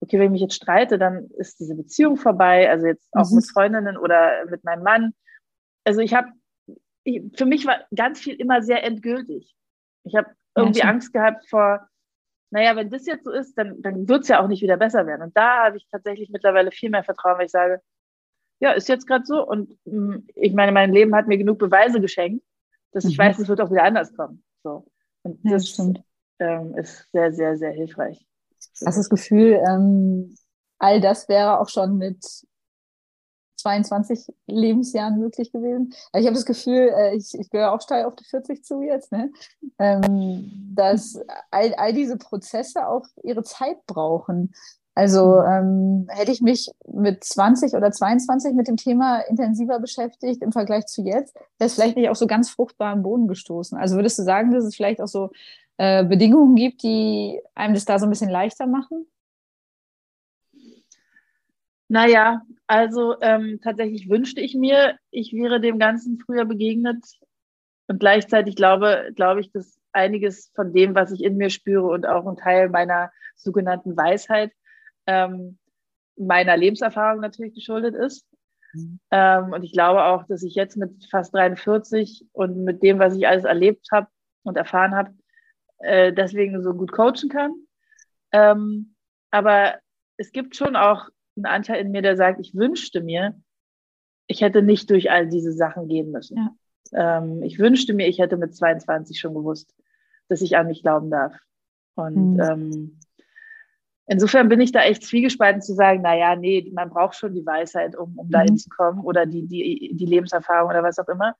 okay, 0.00 0.18
wenn 0.18 0.26
ich 0.26 0.32
mich 0.32 0.40
jetzt 0.42 0.54
streite, 0.54 0.98
dann 0.98 1.30
ist 1.38 1.58
diese 1.58 1.74
Beziehung 1.74 2.16
vorbei. 2.16 2.68
Also 2.70 2.86
jetzt 2.86 3.08
auch 3.12 3.28
mhm. 3.30 3.36
mit 3.36 3.50
Freundinnen 3.50 3.96
oder 3.96 4.44
mit 4.46 4.62
meinem 4.64 4.82
Mann. 4.82 5.14
Also 5.84 6.00
ich 6.00 6.14
habe, 6.14 6.28
für 7.34 7.46
mich 7.46 7.66
war 7.66 7.86
ganz 7.94 8.20
viel 8.20 8.34
immer 8.34 8.62
sehr 8.62 8.84
endgültig. 8.84 9.54
Ich 10.04 10.16
habe 10.16 10.28
irgendwie 10.54 10.80
ja, 10.80 10.86
Angst 10.86 11.12
gehabt 11.12 11.48
vor, 11.48 11.87
naja, 12.50 12.76
wenn 12.76 12.90
das 12.90 13.06
jetzt 13.06 13.24
so 13.24 13.30
ist, 13.30 13.56
dann, 13.58 13.80
dann 13.82 14.08
wird 14.08 14.22
es 14.22 14.28
ja 14.28 14.42
auch 14.42 14.48
nicht 14.48 14.62
wieder 14.62 14.76
besser 14.76 15.06
werden. 15.06 15.22
Und 15.22 15.36
da 15.36 15.64
habe 15.64 15.76
ich 15.76 15.86
tatsächlich 15.90 16.30
mittlerweile 16.30 16.70
viel 16.70 16.90
mehr 16.90 17.04
Vertrauen, 17.04 17.38
weil 17.38 17.46
ich 17.46 17.52
sage, 17.52 17.80
ja, 18.60 18.72
ist 18.72 18.88
jetzt 18.88 19.06
gerade 19.06 19.24
so. 19.24 19.46
Und 19.46 19.70
mh, 19.84 20.14
hm, 20.14 20.26
ich 20.34 20.54
meine, 20.54 20.72
mein 20.72 20.92
Leben 20.92 21.14
hat 21.14 21.26
mir 21.26 21.38
genug 21.38 21.58
Beweise 21.58 22.00
geschenkt, 22.00 22.44
dass 22.92 23.04
ich 23.04 23.18
mhm. 23.18 23.22
weiß, 23.22 23.38
es 23.38 23.48
wird 23.48 23.60
auch 23.60 23.70
wieder 23.70 23.84
anders 23.84 24.14
kommen. 24.14 24.42
So. 24.62 24.86
Und 25.22 25.38
ja, 25.44 25.52
das 25.52 25.78
ähm, 26.38 26.74
ist 26.76 27.10
sehr, 27.12 27.32
sehr, 27.32 27.56
sehr 27.56 27.72
hilfreich. 27.72 28.26
Hast 28.84 28.96
du 28.96 29.00
das 29.00 29.10
Gefühl, 29.10 29.60
ähm, 29.68 30.34
all 30.78 31.00
das 31.00 31.28
wäre 31.28 31.60
auch 31.60 31.68
schon 31.68 31.98
mit 31.98 32.24
22 33.58 34.32
Lebensjahren 34.46 35.18
möglich 35.18 35.52
gewesen. 35.52 35.94
Ich 36.16 36.26
habe 36.26 36.34
das 36.34 36.46
Gefühl, 36.46 36.92
äh, 36.96 37.16
ich, 37.16 37.38
ich 37.38 37.50
gehöre 37.50 37.72
auch 37.72 37.80
steil 37.80 38.04
auf 38.04 38.14
die 38.16 38.24
40 38.24 38.64
zu 38.64 38.82
jetzt, 38.82 39.12
ne? 39.12 39.30
Ähm, 39.78 40.72
dass 40.74 41.20
all, 41.50 41.74
all 41.74 41.92
diese 41.92 42.16
Prozesse 42.16 42.86
auch 42.88 43.04
ihre 43.22 43.42
Zeit 43.42 43.84
brauchen. 43.86 44.52
Also 44.98 45.40
mhm. 45.40 45.46
ähm, 45.46 46.06
hätte 46.08 46.32
ich 46.32 46.40
mich 46.40 46.68
mit 46.86 47.22
20 47.22 47.74
oder 47.74 47.92
22 47.92 48.54
mit 48.54 48.66
dem 48.66 48.76
Thema 48.76 49.20
intensiver 49.20 49.78
beschäftigt 49.78 50.42
im 50.42 50.50
Vergleich 50.50 50.86
zu 50.86 51.02
jetzt, 51.02 51.36
wäre 51.36 51.68
es 51.68 51.74
vielleicht 51.74 51.96
nicht 51.96 52.08
auch 52.08 52.16
so 52.16 52.26
ganz 52.26 52.50
fruchtbar 52.50 52.92
am 52.92 53.04
Boden 53.04 53.28
gestoßen. 53.28 53.78
Also 53.78 53.94
würdest 53.94 54.18
du 54.18 54.24
sagen, 54.24 54.52
dass 54.52 54.64
es 54.64 54.74
vielleicht 54.74 55.00
auch 55.00 55.06
so 55.06 55.30
äh, 55.76 56.04
Bedingungen 56.04 56.56
gibt, 56.56 56.82
die 56.82 57.40
einem 57.54 57.74
das 57.74 57.84
da 57.84 58.00
so 58.00 58.06
ein 58.06 58.10
bisschen 58.10 58.28
leichter 58.28 58.66
machen? 58.66 59.06
Naja, 61.88 62.42
also 62.66 63.16
ähm, 63.22 63.60
tatsächlich 63.62 64.08
wünschte 64.08 64.40
ich 64.40 64.54
mir, 64.54 64.98
ich 65.10 65.32
wäre 65.32 65.60
dem 65.60 65.78
Ganzen 65.78 66.18
früher 66.18 66.44
begegnet. 66.44 67.02
Und 67.86 67.98
gleichzeitig 67.98 68.54
glaube, 68.56 69.10
glaube 69.16 69.40
ich, 69.40 69.50
dass 69.50 69.80
einiges 69.92 70.52
von 70.54 70.74
dem, 70.74 70.94
was 70.94 71.10
ich 71.10 71.24
in 71.24 71.38
mir 71.38 71.48
spüre 71.48 71.86
und 71.86 72.06
auch 72.06 72.26
ein 72.26 72.36
Teil 72.36 72.68
meiner 72.68 73.10
sogenannten 73.36 73.96
Weisheit, 73.96 74.52
ähm, 75.06 75.58
meiner 76.16 76.56
Lebenserfahrung 76.56 77.20
natürlich 77.20 77.54
geschuldet 77.54 77.94
ist. 77.94 78.26
Mhm. 78.74 79.00
Ähm, 79.10 79.52
und 79.52 79.62
ich 79.62 79.72
glaube 79.72 80.04
auch, 80.04 80.24
dass 80.26 80.42
ich 80.42 80.54
jetzt 80.54 80.76
mit 80.76 81.08
fast 81.10 81.34
43 81.34 82.26
und 82.32 82.64
mit 82.64 82.82
dem, 82.82 82.98
was 82.98 83.16
ich 83.16 83.26
alles 83.26 83.44
erlebt 83.44 83.88
habe 83.90 84.08
und 84.42 84.58
erfahren 84.58 84.94
habe, 84.94 85.14
äh, 85.78 86.12
deswegen 86.12 86.62
so 86.62 86.74
gut 86.74 86.92
coachen 86.92 87.30
kann. 87.30 87.54
Ähm, 88.32 88.94
aber 89.30 89.78
es 90.18 90.32
gibt 90.32 90.56
schon 90.56 90.76
auch 90.76 91.08
ein 91.38 91.46
Anteil 91.46 91.80
in 91.80 91.90
mir, 91.90 92.02
der 92.02 92.16
sagt, 92.16 92.40
ich 92.40 92.54
wünschte 92.54 93.00
mir, 93.00 93.34
ich 94.26 94.42
hätte 94.42 94.62
nicht 94.62 94.90
durch 94.90 95.10
all 95.10 95.28
diese 95.28 95.52
Sachen 95.52 95.88
gehen 95.88 96.10
müssen. 96.10 96.36
Ja. 96.36 97.18
Ähm, 97.18 97.42
ich 97.42 97.58
wünschte 97.58 97.94
mir, 97.94 98.06
ich 98.06 98.18
hätte 98.18 98.36
mit 98.36 98.54
22 98.54 99.18
schon 99.18 99.34
gewusst, 99.34 99.74
dass 100.28 100.42
ich 100.42 100.56
an 100.56 100.66
mich 100.66 100.82
glauben 100.82 101.10
darf. 101.10 101.34
Und 101.94 102.34
mhm. 102.34 102.40
ähm, 102.40 103.00
insofern 104.06 104.48
bin 104.48 104.60
ich 104.60 104.72
da 104.72 104.82
echt 104.82 105.02
zwiegespalten 105.02 105.62
zu 105.62 105.74
sagen, 105.74 106.02
naja, 106.02 106.36
nee, 106.36 106.70
man 106.72 106.90
braucht 106.90 107.16
schon 107.16 107.34
die 107.34 107.46
Weisheit, 107.46 107.96
um, 107.96 108.18
um 108.18 108.26
mhm. 108.26 108.30
dahin 108.30 108.58
zu 108.58 108.68
kommen 108.68 109.00
oder 109.00 109.26
die, 109.26 109.46
die, 109.46 109.92
die 109.94 110.06
Lebenserfahrung 110.06 110.70
oder 110.70 110.82
was 110.82 110.98
auch 110.98 111.08
immer. 111.08 111.34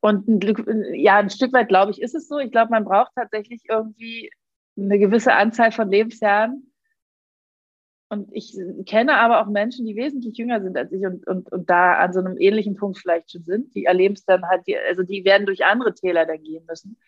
Und 0.00 0.28
ein 0.28 0.40
Glück, 0.40 0.66
ja, 0.94 1.18
ein 1.18 1.30
Stück 1.30 1.52
weit, 1.52 1.68
glaube 1.68 1.90
ich, 1.90 2.00
ist 2.00 2.14
es 2.14 2.26
so. 2.26 2.38
Ich 2.38 2.50
glaube, 2.50 2.70
man 2.70 2.84
braucht 2.84 3.12
tatsächlich 3.14 3.62
irgendwie 3.68 4.30
eine 4.78 4.98
gewisse 4.98 5.34
Anzahl 5.34 5.72
von 5.72 5.90
Lebensjahren, 5.90 6.69
und 8.10 8.28
ich 8.32 8.58
kenne 8.86 9.18
aber 9.18 9.40
auch 9.40 9.46
Menschen, 9.46 9.86
die 9.86 9.94
wesentlich 9.94 10.36
jünger 10.36 10.60
sind 10.60 10.76
als 10.76 10.90
ich 10.90 11.06
und, 11.06 11.26
und, 11.28 11.50
und 11.52 11.70
da 11.70 11.94
an 11.94 12.12
so 12.12 12.18
einem 12.18 12.36
ähnlichen 12.38 12.74
Punkt 12.74 12.98
vielleicht 12.98 13.30
schon 13.30 13.44
sind. 13.44 13.72
Die 13.74 13.84
erleben 13.84 14.14
es 14.14 14.24
dann 14.24 14.44
halt, 14.48 14.66
die, 14.66 14.76
also 14.76 15.04
die 15.04 15.24
werden 15.24 15.46
durch 15.46 15.64
andere 15.64 15.94
Täler 15.94 16.26
dann 16.26 16.42
gehen 16.42 16.64
müssen. 16.68 16.98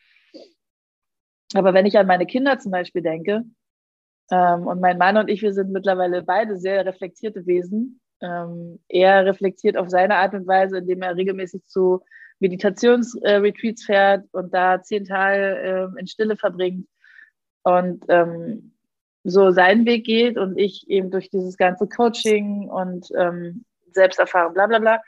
Aber 1.54 1.74
wenn 1.74 1.86
ich 1.86 1.98
an 1.98 2.06
meine 2.06 2.24
Kinder 2.24 2.58
zum 2.60 2.70
Beispiel 2.70 3.02
denke, 3.02 3.44
ähm, 4.30 4.66
und 4.66 4.80
mein 4.80 4.96
Mann 4.96 5.16
und 5.16 5.28
ich, 5.28 5.42
wir 5.42 5.52
sind 5.52 5.72
mittlerweile 5.72 6.22
beide 6.22 6.56
sehr 6.56 6.86
reflektierte 6.86 7.46
Wesen. 7.46 8.00
Ähm, 8.20 8.78
er 8.88 9.26
reflektiert 9.26 9.76
auf 9.76 9.90
seine 9.90 10.16
Art 10.16 10.34
und 10.34 10.46
Weise, 10.46 10.78
indem 10.78 11.02
er 11.02 11.16
regelmäßig 11.16 11.66
zu 11.66 12.02
Meditationsretreats 12.38 13.82
äh, 13.82 13.86
fährt 13.86 14.28
und 14.32 14.54
da 14.54 14.82
zehn 14.82 15.04
Tage 15.04 15.90
äh, 15.96 16.00
in 16.00 16.06
Stille 16.06 16.36
verbringt. 16.36 16.86
Und 17.64 18.04
ähm, 18.08 18.71
so 19.24 19.50
seinen 19.50 19.86
Weg 19.86 20.04
geht 20.04 20.36
und 20.36 20.58
ich 20.58 20.88
eben 20.88 21.10
durch 21.10 21.30
dieses 21.30 21.56
ganze 21.56 21.88
Coaching 21.88 22.68
und 22.68 23.08
ähm, 23.16 23.64
Selbsterfahrung, 23.92 24.54
bla 24.54 24.66
bla 24.66 24.78
bla. 24.78 25.00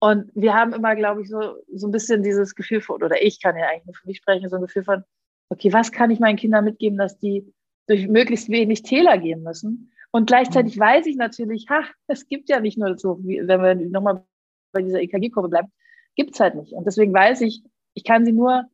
Und 0.00 0.30
wir 0.34 0.54
haben 0.54 0.72
immer, 0.72 0.94
glaube 0.96 1.22
ich, 1.22 1.28
so, 1.28 1.56
so 1.72 1.88
ein 1.88 1.92
bisschen 1.92 2.22
dieses 2.22 2.54
Gefühl 2.54 2.80
von, 2.80 3.02
oder 3.02 3.22
ich 3.22 3.40
kann 3.40 3.56
ja 3.56 3.66
eigentlich 3.66 3.86
nur 3.86 3.94
für 3.94 4.06
mich 4.06 4.18
sprechen, 4.18 4.48
so 4.48 4.56
ein 4.56 4.62
Gefühl 4.62 4.84
von, 4.84 5.02
okay, 5.48 5.72
was 5.72 5.92
kann 5.92 6.10
ich 6.10 6.20
meinen 6.20 6.36
Kindern 6.36 6.64
mitgeben, 6.64 6.98
dass 6.98 7.18
die 7.18 7.52
durch 7.86 8.06
möglichst 8.08 8.48
wenig 8.50 8.82
Täler 8.82 9.18
gehen 9.18 9.42
müssen? 9.42 9.92
Und 10.10 10.26
gleichzeitig 10.26 10.76
mhm. 10.76 10.80
weiß 10.80 11.06
ich 11.06 11.16
natürlich, 11.16 11.66
ha, 11.70 11.82
es 12.06 12.28
gibt 12.28 12.48
ja 12.48 12.60
nicht 12.60 12.78
nur 12.78 12.96
so, 12.98 13.18
wenn 13.22 13.62
wir 13.62 13.74
nochmal 13.74 14.24
bei 14.72 14.82
dieser 14.82 15.00
EKG-Kurve 15.00 15.48
bleiben, 15.48 15.72
gibt 16.14 16.34
es 16.34 16.40
halt 16.40 16.54
nicht. 16.54 16.72
Und 16.72 16.86
deswegen 16.86 17.12
weiß 17.12 17.40
ich, 17.40 17.64
ich 17.94 18.04
kann 18.04 18.24
sie 18.24 18.32
nur 18.32 18.64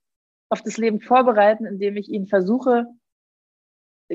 auf 0.48 0.62
das 0.62 0.76
Leben 0.78 1.00
vorbereiten, 1.00 1.64
indem 1.64 1.96
ich 1.96 2.08
ihnen 2.08 2.26
versuche, 2.26 2.86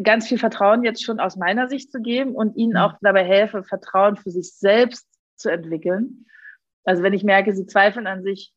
ganz 0.04 0.28
viel 0.28 0.38
Vertrauen 0.38 0.84
jetzt 0.84 1.04
schon 1.04 1.20
aus 1.20 1.38
meiner 1.38 1.70
Sicht 1.70 1.92
zu 1.92 2.02
geben 2.02 2.36
und 2.36 2.56
ihnen 2.56 2.74
mhm. 2.74 2.80
auch 2.80 2.94
dabei 3.02 3.24
helfe, 3.24 3.64
Vertrauen 3.64 4.18
für 4.18 4.32
sich 4.32 4.54
selbst 4.54 5.08
zu 5.36 5.50
entwickeln. 5.50 6.26
Also 6.84 7.04
wenn 7.04 7.14
ich 7.14 7.24
merke, 7.24 7.56
sie 7.56 7.66
zweifeln 7.66 8.08
an 8.08 8.24
sich, 8.24 8.54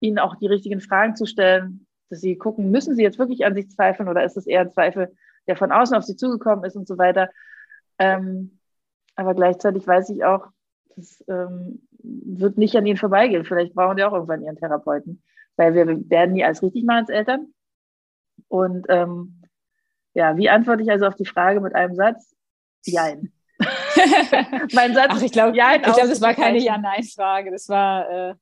ihnen 0.00 0.18
auch 0.18 0.36
die 0.36 0.46
richtigen 0.46 0.80
Fragen 0.80 1.16
zu 1.16 1.26
stellen, 1.26 1.86
dass 2.08 2.20
sie 2.20 2.36
gucken, 2.36 2.70
müssen 2.70 2.94
sie 2.94 3.02
jetzt 3.02 3.18
wirklich 3.18 3.44
an 3.44 3.54
sich 3.54 3.70
zweifeln 3.70 4.08
oder 4.08 4.24
ist 4.24 4.36
es 4.36 4.46
eher 4.46 4.60
ein 4.60 4.70
Zweifel, 4.70 5.14
der 5.46 5.56
von 5.56 5.72
außen 5.72 5.96
auf 5.96 6.04
sie 6.04 6.16
zugekommen 6.16 6.64
ist 6.64 6.76
und 6.76 6.86
so 6.86 6.98
weiter. 6.98 7.30
Ähm, 7.98 8.58
aber 9.16 9.34
gleichzeitig 9.34 9.86
weiß 9.86 10.10
ich 10.10 10.24
auch, 10.24 10.46
das 10.94 11.24
ähm, 11.28 11.82
wird 11.98 12.58
nicht 12.58 12.76
an 12.76 12.86
ihnen 12.86 12.96
vorbeigehen. 12.96 13.44
Vielleicht 13.44 13.74
brauchen 13.74 13.96
die 13.96 14.04
auch 14.04 14.12
irgendwann 14.12 14.42
ihren 14.42 14.56
Therapeuten, 14.56 15.22
weil 15.56 15.74
wir 15.74 15.86
werden 16.08 16.34
nie 16.34 16.44
als 16.44 16.62
richtig 16.62 16.84
mal 16.84 16.98
als 16.98 17.08
Eltern. 17.08 17.52
Und 18.46 18.86
ähm, 18.88 19.37
ja, 20.18 20.36
wie 20.36 20.50
antworte 20.50 20.82
ich 20.82 20.90
also 20.90 21.06
auf 21.06 21.14
die 21.14 21.24
Frage 21.24 21.60
mit 21.60 21.76
einem 21.76 21.94
Satz? 21.94 22.34
Jein. 22.84 23.32
mein 24.72 24.92
Satz 24.92 25.10
Ach, 25.10 25.22
ich 25.22 25.30
glaube, 25.30 25.56
ich 25.56 25.82
glaube, 25.82 26.08
das 26.08 26.20
war 26.20 26.34
keine 26.34 26.58
Ja-Nein-Frage. 26.58 27.52
Das 27.52 27.68
war 27.68 28.10
äh, 28.10 28.34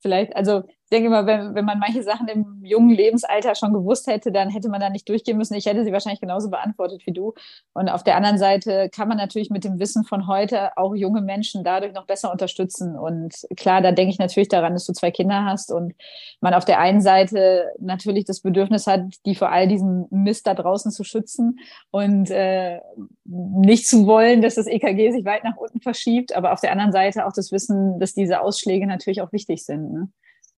vielleicht, 0.00 0.34
also 0.34 0.62
denke 0.88 1.08
immer, 1.08 1.26
wenn, 1.26 1.54
wenn 1.54 1.64
man 1.64 1.78
manche 1.78 2.02
Sachen 2.02 2.28
im 2.28 2.64
jungen 2.64 2.90
Lebensalter 2.90 3.54
schon 3.54 3.72
gewusst 3.72 4.06
hätte, 4.06 4.32
dann 4.32 4.50
hätte 4.50 4.68
man 4.68 4.80
da 4.80 4.90
nicht 4.90 5.08
durchgehen 5.08 5.36
müssen. 5.36 5.54
Ich 5.54 5.66
hätte 5.66 5.84
sie 5.84 5.92
wahrscheinlich 5.92 6.20
genauso 6.20 6.50
beantwortet 6.50 7.02
wie 7.06 7.12
du. 7.12 7.34
Und 7.74 7.88
auf 7.88 8.04
der 8.04 8.16
anderen 8.16 8.38
Seite 8.38 8.88
kann 8.90 9.08
man 9.08 9.16
natürlich 9.16 9.50
mit 9.50 9.64
dem 9.64 9.78
Wissen 9.78 10.04
von 10.04 10.26
heute 10.26 10.76
auch 10.76 10.94
junge 10.94 11.20
Menschen 11.20 11.64
dadurch 11.64 11.92
noch 11.92 12.06
besser 12.06 12.30
unterstützen. 12.32 12.96
Und 12.96 13.34
klar, 13.56 13.82
da 13.82 13.92
denke 13.92 14.12
ich 14.12 14.18
natürlich 14.18 14.48
daran, 14.48 14.72
dass 14.72 14.86
du 14.86 14.92
zwei 14.92 15.10
Kinder 15.10 15.44
hast 15.44 15.72
und 15.72 15.94
man 16.40 16.54
auf 16.54 16.64
der 16.64 16.80
einen 16.80 17.00
Seite 17.00 17.72
natürlich 17.78 18.24
das 18.24 18.40
Bedürfnis 18.40 18.86
hat, 18.86 19.02
die 19.26 19.34
vor 19.34 19.50
all 19.50 19.68
diesem 19.68 20.06
Mist 20.10 20.46
da 20.46 20.54
draußen 20.54 20.90
zu 20.90 21.04
schützen 21.04 21.58
und 21.90 22.30
äh, 22.30 22.80
nicht 23.24 23.86
zu 23.88 24.06
wollen, 24.06 24.42
dass 24.42 24.54
das 24.54 24.66
EKG 24.66 25.10
sich 25.10 25.24
weit 25.24 25.44
nach 25.44 25.56
unten 25.56 25.80
verschiebt, 25.80 26.34
aber 26.34 26.52
auf 26.52 26.60
der 26.60 26.72
anderen 26.72 26.92
Seite 26.92 27.26
auch 27.26 27.32
das 27.32 27.52
Wissen, 27.52 27.98
dass 28.00 28.14
diese 28.14 28.40
Ausschläge 28.40 28.86
natürlich 28.86 29.20
auch 29.20 29.32
wichtig 29.32 29.64
sind. 29.64 29.92
Ne? 29.92 30.08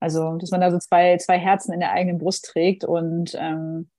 Also, 0.01 0.37
dass 0.37 0.51
man 0.51 0.61
da 0.61 0.71
so 0.71 0.79
zwei, 0.79 1.17
zwei 1.19 1.39
Herzen 1.39 1.73
in 1.73 1.81
der 1.81 1.93
eigenen 1.93 2.19
Brust 2.19 2.45
trägt 2.45 2.85
und 2.85 3.37
ähm, 3.39 3.91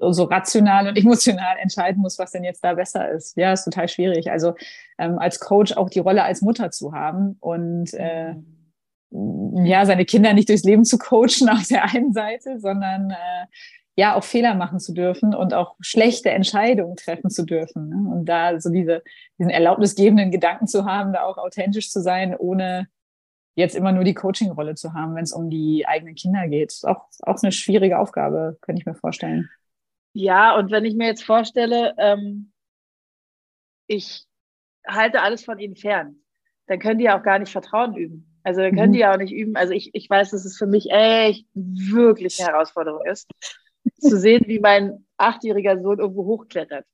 so 0.00 0.24
rational 0.24 0.88
und 0.88 0.96
emotional 0.96 1.56
entscheiden 1.58 2.02
muss, 2.02 2.18
was 2.18 2.32
denn 2.32 2.44
jetzt 2.44 2.62
da 2.62 2.74
besser 2.74 3.10
ist. 3.10 3.36
Ja, 3.36 3.52
ist 3.52 3.64
total 3.64 3.88
schwierig. 3.88 4.30
Also 4.30 4.54
ähm, 4.98 5.18
als 5.18 5.40
Coach 5.40 5.76
auch 5.76 5.90
die 5.90 6.00
Rolle 6.00 6.22
als 6.22 6.42
Mutter 6.42 6.70
zu 6.70 6.92
haben 6.92 7.36
und 7.40 7.94
äh, 7.94 8.34
ja, 9.10 9.86
seine 9.86 10.04
Kinder 10.04 10.32
nicht 10.32 10.48
durchs 10.48 10.64
Leben 10.64 10.84
zu 10.84 10.98
coachen 10.98 11.48
auf 11.48 11.66
der 11.68 11.84
einen 11.84 12.12
Seite, 12.12 12.58
sondern 12.60 13.10
äh, 13.10 13.46
ja 13.96 14.14
auch 14.14 14.24
Fehler 14.24 14.54
machen 14.54 14.78
zu 14.78 14.92
dürfen 14.92 15.34
und 15.34 15.54
auch 15.54 15.74
schlechte 15.80 16.30
Entscheidungen 16.30 16.96
treffen 16.96 17.30
zu 17.30 17.44
dürfen. 17.44 17.88
Ne? 17.88 18.10
Und 18.10 18.26
da 18.26 18.60
so 18.60 18.70
diese, 18.70 19.02
diesen 19.38 19.50
erlaubnisgebenden 19.50 20.30
Gedanken 20.30 20.66
zu 20.66 20.84
haben, 20.84 21.12
da 21.12 21.22
auch 21.22 21.38
authentisch 21.38 21.90
zu 21.90 22.02
sein, 22.02 22.36
ohne 22.36 22.88
jetzt 23.56 23.74
immer 23.74 23.90
nur 23.90 24.04
die 24.04 24.14
Coaching-Rolle 24.14 24.74
zu 24.74 24.92
haben, 24.92 25.14
wenn 25.16 25.24
es 25.24 25.32
um 25.32 25.50
die 25.50 25.86
eigenen 25.86 26.14
Kinder 26.14 26.46
geht. 26.46 26.70
Ist 26.70 26.86
auch, 26.86 27.08
auch 27.22 27.42
eine 27.42 27.52
schwierige 27.52 27.98
Aufgabe, 27.98 28.58
könnte 28.60 28.80
ich 28.80 28.86
mir 28.86 28.94
vorstellen. 28.94 29.50
Ja, 30.12 30.56
und 30.56 30.70
wenn 30.70 30.84
ich 30.84 30.94
mir 30.94 31.06
jetzt 31.06 31.24
vorstelle, 31.24 31.94
ähm, 31.98 32.52
ich 33.86 34.26
halte 34.86 35.22
alles 35.22 35.44
von 35.44 35.58
ihnen 35.58 35.76
fern, 35.76 36.16
dann 36.66 36.78
können 36.78 36.98
die 36.98 37.04
ja 37.04 37.18
auch 37.18 37.22
gar 37.22 37.38
nicht 37.38 37.50
Vertrauen 37.50 37.96
üben. 37.96 38.40
Also 38.42 38.60
dann 38.60 38.74
können 38.74 38.90
mhm. 38.90 38.92
die 38.92 39.00
ja 39.00 39.12
auch 39.12 39.18
nicht 39.18 39.32
üben. 39.32 39.56
Also 39.56 39.72
ich, 39.72 39.90
ich 39.94 40.08
weiß, 40.08 40.30
dass 40.30 40.44
es 40.44 40.56
für 40.56 40.66
mich 40.66 40.90
echt 40.90 41.46
wirklich 41.54 42.38
eine 42.38 42.52
Herausforderung 42.52 43.04
ist, 43.04 43.28
zu 43.98 44.18
sehen, 44.18 44.44
wie 44.46 44.60
mein 44.60 45.04
achtjähriger 45.16 45.80
Sohn 45.80 45.98
irgendwo 45.98 46.24
hochklettert. 46.26 46.86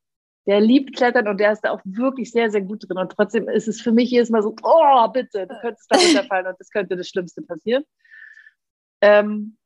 Der 0.46 0.60
liebt 0.60 0.96
Klettern 0.96 1.28
und 1.28 1.38
der 1.38 1.52
ist 1.52 1.60
da 1.60 1.70
auch 1.70 1.80
wirklich 1.84 2.32
sehr, 2.32 2.50
sehr 2.50 2.62
gut 2.62 2.88
drin. 2.88 2.98
Und 2.98 3.12
trotzdem 3.12 3.48
ist 3.48 3.68
es 3.68 3.80
für 3.80 3.92
mich 3.92 4.10
jedes 4.10 4.30
Mal 4.30 4.42
so, 4.42 4.56
oh, 4.62 5.08
bitte, 5.08 5.46
du 5.46 5.54
könntest 5.60 5.90
da 5.90 5.98
runterfallen 5.98 6.46
und 6.48 6.56
das 6.58 6.70
könnte 6.70 6.96
das 6.96 7.08
Schlimmste 7.08 7.42
passieren. 7.42 7.84
Ähm, 9.00 9.56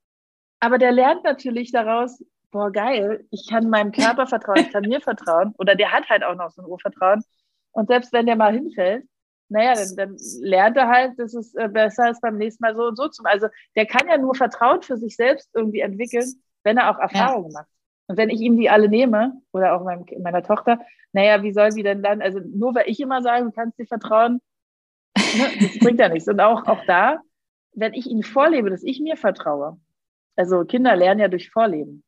aber 0.61 0.79
der 0.79 0.93
lernt 0.93 1.25
natürlich 1.25 1.73
daraus, 1.73 2.23
boah, 2.51 2.71
geil, 2.71 3.27
ich 3.31 3.49
kann 3.49 3.71
meinem 3.71 3.93
Körper 3.93 4.27
vertrauen, 4.27 4.61
ich 4.61 4.73
kann 4.73 4.85
mir 4.85 5.01
vertrauen. 5.01 5.55
Oder 5.59 5.75
der 5.75 5.93
hat 5.93 6.09
halt 6.09 6.25
auch 6.25 6.35
noch 6.35 6.51
so 6.51 6.63
ein 6.63 6.69
Urvertrauen. 6.69 7.23
Und 7.73 7.89
selbst 7.89 8.13
wenn 8.13 8.27
der 8.27 8.37
mal 8.37 8.53
hinfällt, 8.53 9.07
naja, 9.49 9.75
dann, 9.75 9.97
dann 9.97 10.17
lernt 10.41 10.77
er 10.77 10.89
halt, 10.89 11.19
dass 11.19 11.35
es 11.35 11.55
äh, 11.55 11.69
besser 11.69 12.11
ist 12.11 12.21
beim 12.21 12.37
nächsten 12.37 12.65
Mal 12.65 12.75
so 12.75 12.83
und 12.85 12.97
so 12.97 13.09
zu. 13.09 13.23
Also 13.25 13.49
der 13.77 13.87
kann 13.87 14.09
ja 14.09 14.19
nur 14.19 14.35
Vertrauen 14.35 14.83
für 14.83 14.97
sich 14.97 15.17
selbst 15.17 15.51
irgendwie 15.55 15.81
entwickeln, 15.81 16.43
wenn 16.65 16.79
er 16.79 16.91
auch 16.91 16.99
Erfahrungen 16.99 17.51
ja. 17.53 17.61
macht. 17.61 17.69
Und 18.09 18.17
wenn 18.17 18.31
ich 18.31 18.41
ihm 18.41 18.57
die 18.57 18.71
alle 18.71 18.89
nehme, 18.89 19.41
oder 19.53 19.75
auch 19.75 19.85
meinem, 19.85 20.05
meiner 20.23 20.43
Tochter, 20.43 20.81
naja, 21.13 21.43
wie 21.43 21.53
soll 21.53 21.73
sie 21.73 21.83
denn 21.83 22.03
dann, 22.03 22.23
also 22.23 22.41
nur 22.41 22.75
weil 22.75 22.89
ich 22.89 23.01
immer 23.01 23.23
sage, 23.23 23.45
du 23.45 23.51
kannst 23.51 23.79
dir 23.79 23.87
vertrauen, 23.87 24.41
ne, 25.17 25.45
das 25.61 25.79
bringt 25.79 25.99
ja 25.99 26.09
nichts. 26.09 26.29
Und 26.29 26.41
auch, 26.41 26.67
auch 26.67 26.85
da, 26.87 27.21
wenn 27.73 27.95
ich 27.95 28.07
ihnen 28.07 28.23
vorlebe, 28.23 28.71
dass 28.71 28.83
ich 28.83 29.01
mir 29.01 29.17
vertraue, 29.17 29.79
also 30.37 30.65
Kinder 30.65 30.95
lernen 30.95 31.21
ja 31.21 31.29
durch 31.29 31.51
Vorleben, 31.51 32.05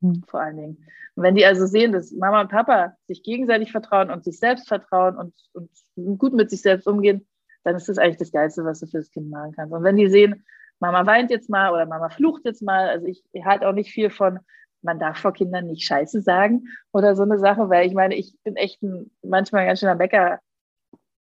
mhm. 0.00 0.22
vor 0.26 0.40
allen 0.40 0.56
Dingen. 0.56 0.86
Und 1.14 1.24
wenn 1.24 1.34
die 1.34 1.44
also 1.44 1.66
sehen, 1.66 1.92
dass 1.92 2.12
Mama 2.12 2.40
und 2.40 2.50
Papa 2.50 2.96
sich 3.06 3.22
gegenseitig 3.22 3.70
vertrauen 3.70 4.10
und 4.10 4.24
sich 4.24 4.38
selbst 4.38 4.68
vertrauen 4.68 5.16
und, 5.16 5.34
und 5.52 6.18
gut 6.18 6.32
mit 6.32 6.50
sich 6.50 6.62
selbst 6.62 6.86
umgehen, 6.86 7.26
dann 7.64 7.76
ist 7.76 7.88
das 7.88 7.98
eigentlich 7.98 8.16
das 8.16 8.32
Geilste, 8.32 8.64
was 8.64 8.80
du 8.80 8.86
für 8.86 8.98
das 8.98 9.10
Kind 9.10 9.30
machen 9.30 9.52
kannst. 9.52 9.74
Und 9.74 9.82
wenn 9.82 9.96
die 9.96 10.08
sehen, 10.08 10.44
Mama 10.80 11.06
weint 11.06 11.30
jetzt 11.30 11.50
mal 11.50 11.72
oder 11.72 11.86
Mama 11.86 12.08
flucht 12.08 12.44
jetzt 12.44 12.62
mal, 12.62 12.88
also 12.88 13.06
ich, 13.06 13.22
ich 13.32 13.44
halte 13.44 13.68
auch 13.68 13.72
nicht 13.72 13.92
viel 13.92 14.10
von, 14.10 14.40
man 14.82 14.98
darf 14.98 15.18
vor 15.18 15.32
Kindern 15.32 15.66
nicht 15.66 15.84
Scheiße 15.84 16.20
sagen 16.22 16.68
oder 16.92 17.16
so 17.16 17.22
eine 17.22 17.38
Sache, 17.38 17.68
weil 17.70 17.86
ich 17.86 17.94
meine, 17.94 18.16
ich 18.16 18.34
bin 18.44 18.56
echt 18.56 18.82
ein, 18.82 19.10
manchmal 19.22 19.62
ein 19.62 19.68
ganz 19.68 19.80
schöner 19.80 19.94
Mecker, 19.94 20.40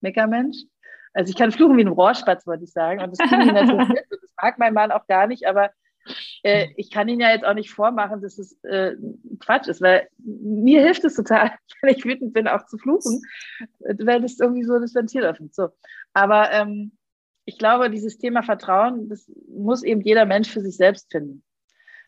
Meckermensch. 0.01 0.57
Also 1.13 1.31
ich 1.31 1.37
kann 1.37 1.53
fluchen 1.53 1.77
wie 1.77 1.83
ein 1.83 1.89
Rohrspatz, 1.89 2.47
wollte 2.47 2.65
ich 2.65 2.73
sagen. 2.73 3.03
Und 3.03 3.11
das 3.11 3.29
die 3.29 3.53
natürlich 3.53 3.89
nicht. 3.89 4.05
Das 4.11 4.31
mag 4.41 4.59
mein 4.59 4.75
Mann 4.75 4.93
auch 4.93 5.07
gar 5.07 5.27
nicht, 5.27 5.47
aber 5.47 5.71
äh, 6.43 6.69
ich 6.77 6.91
kann 6.91 7.09
ihn 7.09 7.21
ja 7.21 7.31
jetzt 7.31 7.45
auch 7.45 7.55
nicht 7.55 7.71
vormachen, 7.71 8.23
dass 8.23 8.39
es 8.39 8.63
äh, 8.65 8.95
Quatsch 9.41 9.69
ist, 9.69 9.83
weil 9.83 10.09
mir 10.19 10.81
hilft 10.83 11.05
es 11.05 11.15
total, 11.15 11.53
wenn 11.83 11.95
ich 11.95 12.05
wütend 12.05 12.33
bin, 12.33 12.49
auch 12.49 12.65
zu 12.67 12.79
fluchen, 12.79 13.23
weil 13.81 14.21
das 14.21 14.39
irgendwie 14.39 14.65
so 14.65 14.79
das 14.79 14.95
Ventil 14.95 15.25
öffnet. 15.25 15.55
So. 15.55 15.69
Aber 16.13 16.51
ähm, 16.53 16.93
ich 17.45 17.59
glaube, 17.59 17.91
dieses 17.91 18.19
Thema 18.19 18.43
Vertrauen, 18.43 19.09
das 19.09 19.31
muss 19.49 19.83
eben 19.83 20.01
jeder 20.03 20.25
Mensch 20.25 20.51
für 20.51 20.61
sich 20.61 20.77
selbst 20.77 21.11
finden. 21.11 21.43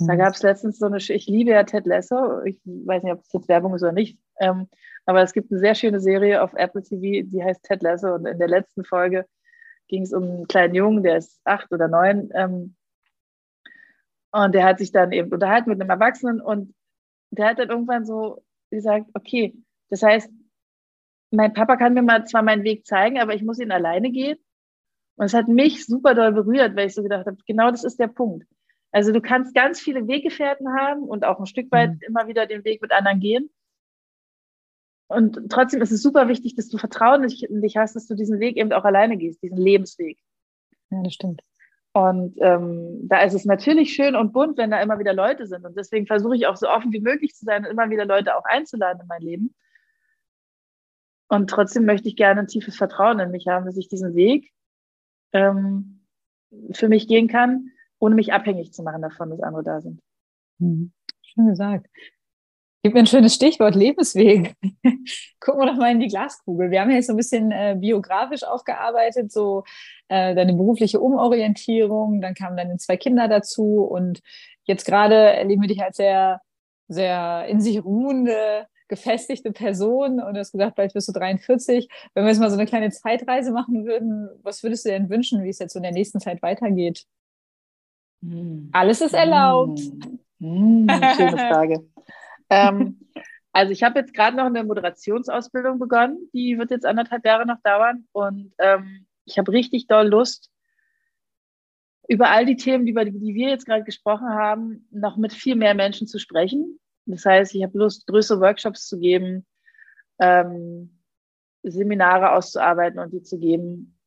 Da 0.06 0.14
mhm. 0.14 0.18
gab 0.18 0.34
es 0.34 0.42
letztens 0.42 0.78
so 0.78 0.86
eine, 0.86 0.98
ich 0.98 1.26
liebe 1.26 1.50
ja 1.50 1.64
Ted 1.64 1.86
Lasso, 1.86 2.42
ich 2.42 2.60
weiß 2.64 3.02
nicht, 3.02 3.12
ob 3.12 3.20
es 3.20 3.32
jetzt 3.32 3.48
Werbung 3.48 3.74
ist 3.74 3.82
oder 3.82 3.92
nicht, 3.92 4.18
ähm, 4.40 4.68
aber 5.04 5.22
es 5.22 5.32
gibt 5.32 5.50
eine 5.50 5.60
sehr 5.60 5.74
schöne 5.74 6.00
Serie 6.00 6.42
auf 6.42 6.54
Apple 6.54 6.82
TV, 6.82 7.28
die 7.28 7.42
heißt 7.42 7.62
Ted 7.62 7.82
Lasso 7.82 8.14
und 8.14 8.26
in 8.26 8.38
der 8.38 8.48
letzten 8.48 8.84
Folge 8.84 9.26
ging 9.88 10.02
es 10.02 10.12
um 10.12 10.22
einen 10.22 10.48
kleinen 10.48 10.74
Jungen, 10.74 11.02
der 11.02 11.16
ist 11.18 11.40
acht 11.44 11.72
oder 11.72 11.88
neun 11.88 12.30
ähm, 12.34 12.76
und 14.32 14.54
der 14.54 14.64
hat 14.64 14.78
sich 14.78 14.92
dann 14.92 15.12
eben 15.12 15.30
unterhalten 15.32 15.70
mit 15.70 15.80
einem 15.80 15.90
Erwachsenen 15.90 16.40
und 16.40 16.74
der 17.30 17.48
hat 17.48 17.58
dann 17.58 17.70
irgendwann 17.70 18.04
so 18.06 18.42
gesagt, 18.70 19.06
okay, 19.14 19.54
das 19.90 20.02
heißt, 20.02 20.30
mein 21.30 21.54
Papa 21.54 21.76
kann 21.76 21.94
mir 21.94 22.02
mal 22.02 22.26
zwar 22.26 22.42
meinen 22.42 22.64
Weg 22.64 22.86
zeigen, 22.86 23.18
aber 23.18 23.34
ich 23.34 23.42
muss 23.42 23.58
ihn 23.58 23.72
alleine 23.72 24.10
gehen. 24.10 24.38
Und 25.16 25.26
es 25.26 25.34
hat 25.34 25.48
mich 25.48 25.86
super 25.86 26.14
doll 26.14 26.32
berührt, 26.32 26.76
weil 26.76 26.86
ich 26.86 26.94
so 26.94 27.02
gedacht 27.02 27.26
habe, 27.26 27.36
genau 27.46 27.70
das 27.70 27.84
ist 27.84 27.98
der 27.98 28.08
Punkt. 28.08 28.46
Also 28.92 29.10
du 29.10 29.22
kannst 29.22 29.54
ganz 29.54 29.80
viele 29.80 30.06
Weggefährten 30.06 30.68
haben 30.78 31.02
und 31.02 31.24
auch 31.24 31.40
ein 31.40 31.46
Stück 31.46 31.72
weit 31.72 31.92
mhm. 31.92 32.00
immer 32.06 32.28
wieder 32.28 32.46
den 32.46 32.64
Weg 32.64 32.82
mit 32.82 32.92
anderen 32.92 33.20
gehen. 33.20 33.50
Und 35.08 35.50
trotzdem 35.50 35.82
ist 35.82 35.90
es 35.90 36.02
super 36.02 36.28
wichtig, 36.28 36.54
dass 36.54 36.68
du 36.68 36.78
Vertrauen 36.78 37.24
in 37.24 37.60
dich 37.60 37.76
hast, 37.76 37.96
dass 37.96 38.06
du 38.06 38.14
diesen 38.14 38.38
Weg 38.38 38.56
eben 38.56 38.72
auch 38.72 38.84
alleine 38.84 39.16
gehst, 39.16 39.42
diesen 39.42 39.58
Lebensweg. 39.58 40.18
Ja, 40.90 41.02
das 41.02 41.14
stimmt. 41.14 41.42
Und 41.94 42.36
ähm, 42.40 43.08
da 43.08 43.22
ist 43.22 43.34
es 43.34 43.44
natürlich 43.44 43.92
schön 43.92 44.16
und 44.16 44.32
bunt, 44.32 44.56
wenn 44.56 44.70
da 44.70 44.80
immer 44.80 44.98
wieder 44.98 45.12
Leute 45.12 45.46
sind. 45.46 45.66
Und 45.66 45.76
deswegen 45.76 46.06
versuche 46.06 46.36
ich 46.36 46.46
auch 46.46 46.56
so 46.56 46.68
offen 46.68 46.92
wie 46.92 47.00
möglich 47.00 47.34
zu 47.34 47.44
sein 47.44 47.64
und 47.64 47.70
immer 47.70 47.90
wieder 47.90 48.06
Leute 48.06 48.36
auch 48.36 48.44
einzuladen 48.44 49.02
in 49.02 49.08
mein 49.08 49.20
Leben. 49.20 49.54
Und 51.28 51.50
trotzdem 51.50 51.84
möchte 51.84 52.08
ich 52.08 52.16
gerne 52.16 52.40
ein 52.40 52.46
tiefes 52.46 52.76
Vertrauen 52.76 53.18
in 53.20 53.30
mich 53.30 53.48
haben, 53.48 53.66
dass 53.66 53.76
ich 53.76 53.88
diesen 53.88 54.14
Weg 54.14 54.50
ähm, 55.32 56.06
für 56.72 56.88
mich 56.88 57.08
gehen 57.08 57.28
kann 57.28 57.71
ohne 58.02 58.16
mich 58.16 58.32
abhängig 58.32 58.72
zu 58.72 58.82
machen 58.82 59.00
davon, 59.00 59.30
dass 59.30 59.40
andere 59.40 59.62
da 59.62 59.80
sind. 59.80 60.00
Mhm. 60.58 60.92
Schön 61.22 61.46
gesagt. 61.46 61.86
Gib 62.82 62.94
mir 62.94 63.00
ein 63.00 63.06
schönes 63.06 63.36
Stichwort, 63.36 63.76
Lebensweg. 63.76 64.56
Gucken 65.40 65.60
wir 65.60 65.66
doch 65.66 65.76
mal 65.76 65.92
in 65.92 66.00
die 66.00 66.08
Glaskugel. 66.08 66.72
Wir 66.72 66.80
haben 66.80 66.90
jetzt 66.90 67.06
so 67.06 67.12
ein 67.12 67.16
bisschen 67.16 67.52
äh, 67.52 67.76
biografisch 67.78 68.42
aufgearbeitet, 68.42 69.30
so 69.30 69.62
äh, 70.08 70.34
deine 70.34 70.54
berufliche 70.54 70.98
Umorientierung, 70.98 72.20
dann 72.20 72.34
kamen 72.34 72.56
deine 72.56 72.76
zwei 72.78 72.96
Kinder 72.96 73.28
dazu 73.28 73.84
und 73.84 74.20
jetzt 74.64 74.84
gerade 74.84 75.14
erleben 75.14 75.62
wir 75.62 75.68
dich 75.68 75.80
als 75.80 75.96
sehr, 75.96 76.40
sehr 76.88 77.46
in 77.46 77.60
sich 77.60 77.84
ruhende, 77.84 78.66
gefestigte 78.88 79.52
Person 79.52 80.20
und 80.20 80.34
du 80.34 80.40
hast 80.40 80.50
gesagt, 80.50 80.74
bald 80.74 80.92
bist 80.92 81.06
du 81.06 81.12
43. 81.12 81.88
Wenn 82.14 82.24
wir 82.24 82.30
jetzt 82.30 82.40
mal 82.40 82.50
so 82.50 82.56
eine 82.56 82.66
kleine 82.66 82.90
Zeitreise 82.90 83.52
machen 83.52 83.86
würden, 83.86 84.28
was 84.42 84.64
würdest 84.64 84.86
du 84.86 84.90
denn 84.90 85.08
wünschen, 85.08 85.44
wie 85.44 85.50
es 85.50 85.60
jetzt 85.60 85.74
so 85.74 85.78
in 85.78 85.84
der 85.84 85.92
nächsten 85.92 86.18
Zeit 86.18 86.42
weitergeht? 86.42 87.06
Hm. 88.22 88.70
Alles 88.72 89.00
ist 89.00 89.14
erlaubt. 89.14 89.80
Hm. 90.40 90.86
schöne 91.16 91.38
Frage. 91.50 91.86
ähm, 92.50 92.98
also 93.52 93.72
ich 93.72 93.82
habe 93.82 94.00
jetzt 94.00 94.14
gerade 94.14 94.36
noch 94.36 94.46
eine 94.46 94.64
Moderationsausbildung 94.64 95.78
begonnen. 95.78 96.30
Die 96.32 96.58
wird 96.58 96.70
jetzt 96.70 96.86
anderthalb 96.86 97.24
Jahre 97.26 97.46
noch 97.46 97.60
dauern. 97.62 98.06
Und 98.12 98.52
ähm, 98.58 99.06
ich 99.24 99.38
habe 99.38 99.52
richtig 99.52 99.86
doll 99.86 100.08
Lust, 100.08 100.50
über 102.08 102.30
all 102.30 102.46
die 102.46 102.56
Themen, 102.56 102.86
über 102.86 103.04
die, 103.04 103.12
die 103.12 103.34
wir 103.34 103.50
jetzt 103.50 103.66
gerade 103.66 103.84
gesprochen 103.84 104.28
haben, 104.28 104.88
noch 104.90 105.16
mit 105.16 105.32
viel 105.32 105.54
mehr 105.54 105.74
Menschen 105.74 106.06
zu 106.06 106.18
sprechen. 106.18 106.78
Das 107.06 107.24
heißt, 107.24 107.54
ich 107.54 107.62
habe 107.62 107.78
Lust, 107.78 108.06
größere 108.06 108.40
Workshops 108.40 108.86
zu 108.86 108.98
geben, 108.98 109.46
ähm, 110.18 110.98
Seminare 111.62 112.32
auszuarbeiten 112.32 112.98
und 112.98 113.12
die 113.12 113.22
zu 113.22 113.38
geben, 113.38 113.98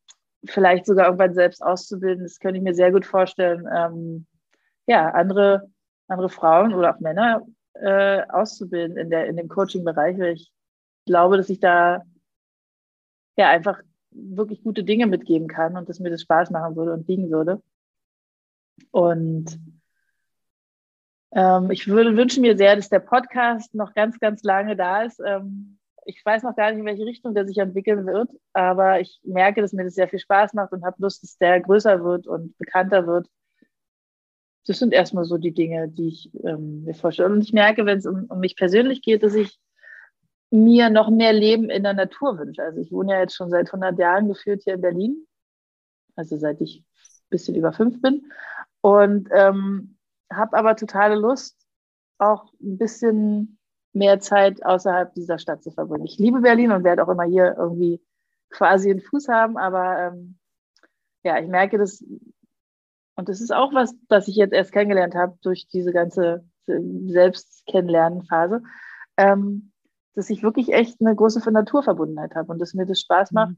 vielleicht 0.48 0.86
sogar 0.86 1.06
irgendwann 1.06 1.34
selbst 1.34 1.62
auszubilden. 1.62 2.24
Das 2.24 2.40
könnte 2.40 2.58
ich 2.58 2.64
mir 2.64 2.76
sehr 2.76 2.92
gut 2.92 3.06
vorstellen. 3.06 3.68
Ähm, 3.74 4.26
ja, 4.88 5.10
andere, 5.10 5.70
andere 6.08 6.30
Frauen 6.30 6.74
oder 6.74 6.96
auch 6.96 7.00
Männer 7.00 7.42
äh, 7.74 8.22
auszubilden 8.30 8.98
in, 8.98 9.10
der, 9.10 9.28
in 9.28 9.38
dem 9.38 9.50
Coaching-Bereich, 9.50 10.18
weil 10.20 10.34
ich 10.34 10.52
glaube, 11.06 11.38
dass 11.38 11.50
ich 11.50 11.60
da 11.60 12.04
ja 13.38 13.50
einfach 13.50 13.82
wirklich 14.12 14.64
gute 14.64 14.84
Dinge 14.84 15.08
mitgeben 15.08 15.48
kann 15.48 15.76
und 15.78 15.90
dass 15.90 16.00
mir 16.00 16.10
das 16.10 16.22
Spaß 16.22 16.52
machen 16.52 16.76
würde 16.76 16.94
und 16.94 17.08
liegen 17.08 17.30
würde. 17.30 17.62
Und 18.92 19.60
ähm, 21.32 21.70
ich 21.72 21.88
würde 21.88 22.16
wünschen 22.16 22.42
mir 22.42 22.58
sehr, 22.58 22.76
dass 22.76 22.90
der 22.90 23.00
Podcast 23.00 23.74
noch 23.76 23.94
ganz, 23.94 24.20
ganz 24.20 24.44
lange 24.44 24.76
da 24.76 25.04
ist. 25.04 25.20
Ähm, 25.26 25.78
ich 26.06 26.24
weiß 26.24 26.44
noch 26.44 26.56
gar 26.56 26.72
nicht, 26.72 26.80
in 26.80 26.86
welche 26.86 27.06
Richtung 27.06 27.34
der 27.34 27.48
sich 27.48 27.58
entwickeln 27.58 28.06
wird, 28.06 28.30
aber 28.54 29.02
ich 29.02 29.20
merke, 29.24 29.62
dass 29.62 29.74
mir 29.74 29.84
das 29.84 29.96
sehr 29.96 30.08
viel 30.08 30.20
Spaß 30.20 30.54
macht 30.54 30.72
und 30.72 30.86
habe 30.86 30.96
Lust, 31.00 31.24
dass 31.24 31.38
der 31.38 31.60
größer 31.60 32.04
wird 32.04 32.28
und 32.28 32.58
bekannter 32.58 33.08
wird. 33.08 33.28
Das 34.68 34.80
sind 34.80 34.94
erstmal 34.94 35.26
so 35.26 35.38
die 35.38 35.54
Dinge, 35.54 35.90
die 35.90 36.08
ich 36.08 36.32
ähm, 36.44 36.86
mir 36.86 36.96
vorstelle. 36.96 37.32
Und 37.32 37.42
ich 37.42 37.54
merke, 37.54 37.86
wenn 37.86 38.00
es 38.00 38.06
um, 38.06 38.26
um 38.30 38.40
mich 38.40 38.56
persönlich 38.56 39.02
geht, 39.02 39.24
dass 39.24 39.36
ich 39.36 39.60
mir 40.52 40.90
noch 40.90 41.10
mehr 41.10 41.34
Leben 41.34 41.70
in 41.70 41.84
der 41.84 41.94
Natur 41.94 42.38
wünsche. 42.40 42.64
Also 42.64 42.80
ich 42.80 42.92
wohne 42.92 43.14
ja 43.14 43.20
jetzt 43.20 43.36
schon 43.36 43.50
seit 43.50 43.68
100 43.68 44.00
Jahren 44.00 44.28
geführt 44.28 44.62
hier 44.64 44.76
in 44.76 44.82
Berlin. 44.82 45.28
Also 46.16 46.38
seit 46.38 46.62
ich 46.62 46.84
bisschen 47.30 47.56
über 47.56 47.74
fünf 47.74 48.02
bin. 48.02 48.32
Und 48.82 49.30
ähm, 49.32 49.98
habe 50.32 50.58
aber 50.58 50.76
totale 50.76 51.16
Lust, 51.16 51.58
auch 52.18 52.54
ein 52.62 52.78
bisschen 52.78 53.55
mehr 53.96 54.20
Zeit 54.20 54.64
außerhalb 54.66 55.14
dieser 55.14 55.40
Stadt 55.40 55.64
zu 55.64 55.72
verbringen. 55.72 56.06
Ich 56.06 56.18
liebe 56.18 56.42
Berlin 56.42 56.72
und 56.72 56.84
werde 56.84 57.04
auch 57.04 57.10
immer 57.10 57.24
hier 57.24 57.56
irgendwie 57.58 58.02
quasi 58.50 58.92
einen 58.92 59.02
Fuß 59.02 59.30
haben, 59.30 59.58
aber 59.58 60.00
ähm, 60.00 60.38
ja, 61.24 61.40
ich 61.40 61.48
merke 61.48 61.78
das, 61.78 62.04
und 63.16 63.30
das 63.30 63.42
ist 63.42 63.54
auch 63.54 63.74
was, 63.74 63.96
was 64.10 64.28
ich 64.28 64.36
jetzt 64.36 64.54
erst 64.54 64.72
kennengelernt 64.72 65.16
habe 65.16 65.38
durch 65.42 65.68
diese 65.68 65.94
ganze 65.94 66.46
Selbstkennenlernen-Phase, 66.68 68.62
ähm, 69.18 69.72
dass 70.14 70.30
ich 70.30 70.44
wirklich 70.44 70.74
echt 70.74 71.00
eine 71.02 71.16
große 71.16 71.40
Naturverbundenheit 71.50 72.36
habe 72.36 72.52
und 72.52 72.60
dass 72.60 72.74
mir 72.74 72.86
das 72.86 73.00
Spaß 73.02 73.32
macht, 73.32 73.52
mhm. 73.52 73.58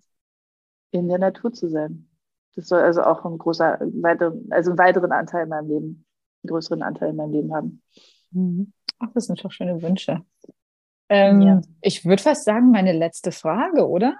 in 0.92 1.08
der 1.08 1.20
Natur 1.20 1.52
zu 1.54 1.70
sein. 1.70 2.10
Das 2.56 2.68
soll 2.68 2.82
also 2.82 3.04
auch 3.04 3.26
ein 3.26 3.38
großer, 3.38 3.80
also 3.80 4.72
einen 4.72 4.78
weiteren 4.78 5.12
Anteil 5.12 5.44
in 5.44 5.50
meinem 5.50 5.68
Leben, 5.68 6.06
einen 6.44 6.50
größeren 6.50 6.82
Anteil 6.82 7.10
in 7.10 7.16
meinem 7.16 7.32
Leben 7.32 7.54
haben. 7.54 7.84
Mhm. 8.32 8.74
Ach, 9.00 9.10
das 9.14 9.26
sind 9.26 9.44
doch 9.44 9.52
schöne 9.52 9.82
Wünsche. 9.82 10.24
Ähm, 11.10 11.42
ja. 11.42 11.62
Ich 11.82 12.06
würde 12.06 12.22
fast 12.22 12.46
sagen, 12.46 12.72
meine 12.72 12.94
letzte 12.94 13.32
Frage, 13.32 13.88
oder? 13.88 14.18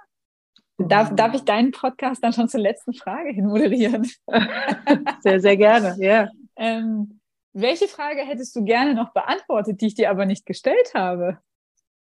Darf, 0.78 1.14
darf 1.16 1.34
ich 1.34 1.42
deinen 1.42 1.72
Podcast 1.72 2.22
dann 2.22 2.32
schon 2.32 2.48
zur 2.48 2.60
letzten 2.60 2.94
Frage 2.94 3.30
hin 3.30 3.46
moderieren? 3.46 4.08
Sehr, 5.20 5.40
sehr 5.40 5.56
gerne, 5.56 5.96
ja. 5.98 6.28
Ähm, 6.54 7.20
welche 7.52 7.88
Frage 7.88 8.20
hättest 8.20 8.54
du 8.54 8.64
gerne 8.64 8.94
noch 8.94 9.12
beantwortet, 9.12 9.80
die 9.80 9.88
ich 9.88 9.94
dir 9.96 10.10
aber 10.10 10.24
nicht 10.24 10.46
gestellt 10.46 10.92
habe? 10.94 11.38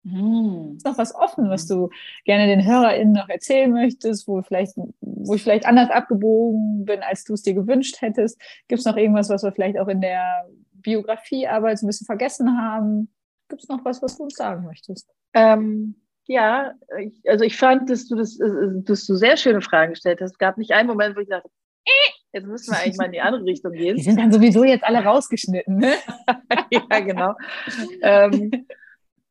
Hm. 0.06 0.76
Ist 0.78 0.86
noch 0.86 0.98
was 0.98 1.16
offen, 1.16 1.50
was 1.50 1.66
du 1.66 1.90
gerne 2.26 2.46
den 2.46 2.66
HörerInnen 2.66 3.14
noch 3.14 3.28
erzählen 3.28 3.72
möchtest, 3.72 4.28
wo, 4.28 4.42
vielleicht, 4.44 4.74
wo 5.02 5.34
ich 5.34 5.42
vielleicht 5.42 5.66
anders 5.66 5.90
abgebogen 5.90 6.86
bin, 6.86 7.02
als 7.02 7.24
du 7.24 7.34
es 7.34 7.42
dir 7.42 7.56
gewünscht 7.56 8.02
hättest? 8.02 8.40
Gibt 8.68 8.80
es 8.80 8.86
noch 8.86 8.98
irgendwas, 8.98 9.30
was 9.30 9.44
wir 9.44 9.52
vielleicht 9.52 9.80
auch 9.80 9.88
in 9.88 10.02
der 10.02 10.48
Biografiearbeit 10.82 11.80
so 11.80 11.86
ein 11.86 11.90
bisschen 11.90 12.06
vergessen 12.06 12.62
haben? 12.62 13.14
Gibt 13.50 13.64
es 13.64 13.70
noch 13.70 13.84
was, 13.84 14.02
was 14.02 14.18
du 14.18 14.24
uns 14.24 14.36
sagen 14.36 14.66
möchtest? 14.66 15.10
Ähm, 15.34 15.96
ja, 16.26 16.74
ich, 17.00 17.22
also 17.28 17.44
ich 17.44 17.58
fand, 17.58 17.90
dass 17.90 18.08
du, 18.08 18.16
das, 18.16 18.40
äh, 18.40 18.48
dass 18.84 19.06
du 19.06 19.16
sehr 19.16 19.38
schöne 19.38 19.62
Fragen 19.62 19.94
gestellt 19.94 20.22
hast. 20.22 20.34
Es 20.34 20.38
gab 20.38 20.58
nicht 20.58 20.72
einen 20.72 20.88
Moment, 20.88 21.16
wo 21.16 21.22
ich 21.22 21.30
dachte, 21.30 21.50
äh, 21.86 22.12
jetzt 22.34 22.48
müssen 22.48 22.72
wir 22.72 22.80
eigentlich 22.80 22.98
mal 22.98 23.06
in 23.06 23.14
die 23.14 23.22
andere 23.22 23.46
Richtung 23.46 23.72
gehen. 23.72 23.96
Die 23.96 24.04
sind 24.04 24.20
dann 24.20 24.32
sowieso 24.32 24.64
jetzt 24.64 24.84
alle 24.84 25.04
rausgeschnitten, 25.04 25.78
ne? 25.78 25.94
ja, 26.72 27.00
genau. 27.00 27.34
ähm, 28.02 28.68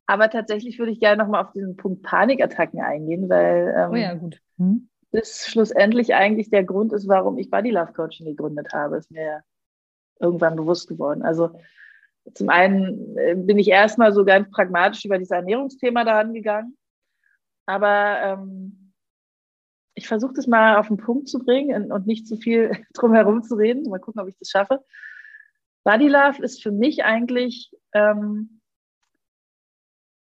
aber 0.05 0.29
tatsächlich 0.29 0.79
würde 0.79 0.91
ich 0.91 0.99
gerne 0.99 1.23
nochmal 1.23 1.45
auf 1.45 1.53
diesen 1.53 1.77
Punkt 1.77 2.03
Panikattacken 2.03 2.81
eingehen, 2.81 3.29
weil 3.29 3.73
ähm, 3.77 3.91
oh 3.91 3.95
ja, 3.95 4.13
gut. 4.15 4.41
Hm? 4.57 4.89
das 5.11 5.47
schlussendlich 5.47 6.13
eigentlich 6.13 6.49
der 6.49 6.63
Grund 6.63 6.93
ist, 6.93 7.07
warum 7.07 7.37
ich 7.37 7.49
Body 7.49 7.71
Love 7.71 7.93
Coaching 7.93 8.27
gegründet 8.27 8.73
habe. 8.73 8.97
Ist 8.97 9.11
mir 9.11 9.41
irgendwann 10.19 10.55
bewusst 10.55 10.87
geworden. 10.87 11.21
Also 11.23 11.59
zum 12.33 12.49
einen 12.49 13.17
äh, 13.17 13.35
bin 13.35 13.57
ich 13.57 13.69
erstmal 13.69 14.13
so 14.13 14.25
ganz 14.25 14.49
pragmatisch 14.51 15.05
über 15.05 15.17
dieses 15.17 15.31
Ernährungsthema 15.31 16.03
daran 16.03 16.33
gegangen. 16.33 16.77
Aber 17.65 18.19
ähm, 18.21 18.93
ich 19.95 20.07
versuche 20.07 20.33
das 20.33 20.47
mal 20.47 20.77
auf 20.77 20.87
den 20.87 20.97
Punkt 20.97 21.27
zu 21.27 21.39
bringen 21.39 21.91
und 21.91 22.07
nicht 22.07 22.27
zu 22.27 22.37
viel 22.37 22.71
drum 22.93 23.13
herum 23.13 23.43
zu 23.43 23.55
reden. 23.55 23.89
Mal 23.89 23.99
gucken, 23.99 24.21
ob 24.21 24.27
ich 24.27 24.37
das 24.37 24.49
schaffe. 24.49 24.83
Body 25.83 26.07
Love 26.07 26.41
ist 26.43 26.61
für 26.61 26.71
mich 26.71 27.03
eigentlich 27.03 27.71
ähm, 27.93 28.61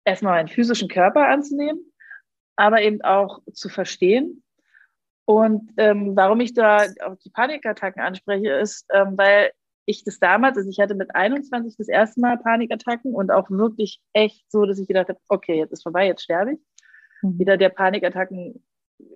erstmal 0.05 0.33
meinen 0.33 0.47
physischen 0.47 0.88
Körper 0.88 1.27
anzunehmen, 1.27 1.91
aber 2.55 2.81
eben 2.81 3.01
auch 3.01 3.41
zu 3.53 3.69
verstehen. 3.69 4.43
Und 5.25 5.73
ähm, 5.77 6.15
warum 6.15 6.39
ich 6.39 6.53
da 6.53 6.85
auch 7.03 7.15
die 7.17 7.29
Panikattacken 7.29 8.01
anspreche, 8.01 8.53
ist, 8.53 8.85
ähm, 8.93 9.17
weil 9.17 9.51
ich 9.88 10.03
das 10.03 10.19
damals, 10.19 10.57
also 10.57 10.69
ich 10.69 10.79
hatte 10.79 10.95
mit 10.95 11.15
21 11.15 11.77
das 11.77 11.88
erste 11.88 12.19
Mal 12.19 12.38
Panikattacken 12.38 13.15
und 13.15 13.31
auch 13.31 13.49
wirklich 13.49 14.01
echt 14.11 14.51
so, 14.51 14.65
dass 14.65 14.79
ich 14.79 14.88
gedacht 14.88 15.07
habe, 15.07 15.19
okay, 15.29 15.57
jetzt 15.57 15.71
ist 15.71 15.83
vorbei, 15.83 16.05
jetzt 16.05 16.23
sterbe 16.23 16.53
ich. 16.53 16.59
Mhm. 17.21 17.35
Jeder, 17.39 17.55
der 17.57 17.69
Panikattacken 17.69 18.63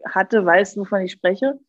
hatte, 0.06 0.46
weiß, 0.46 0.78
wovon 0.78 1.02
ich 1.02 1.12
spreche. 1.12 1.60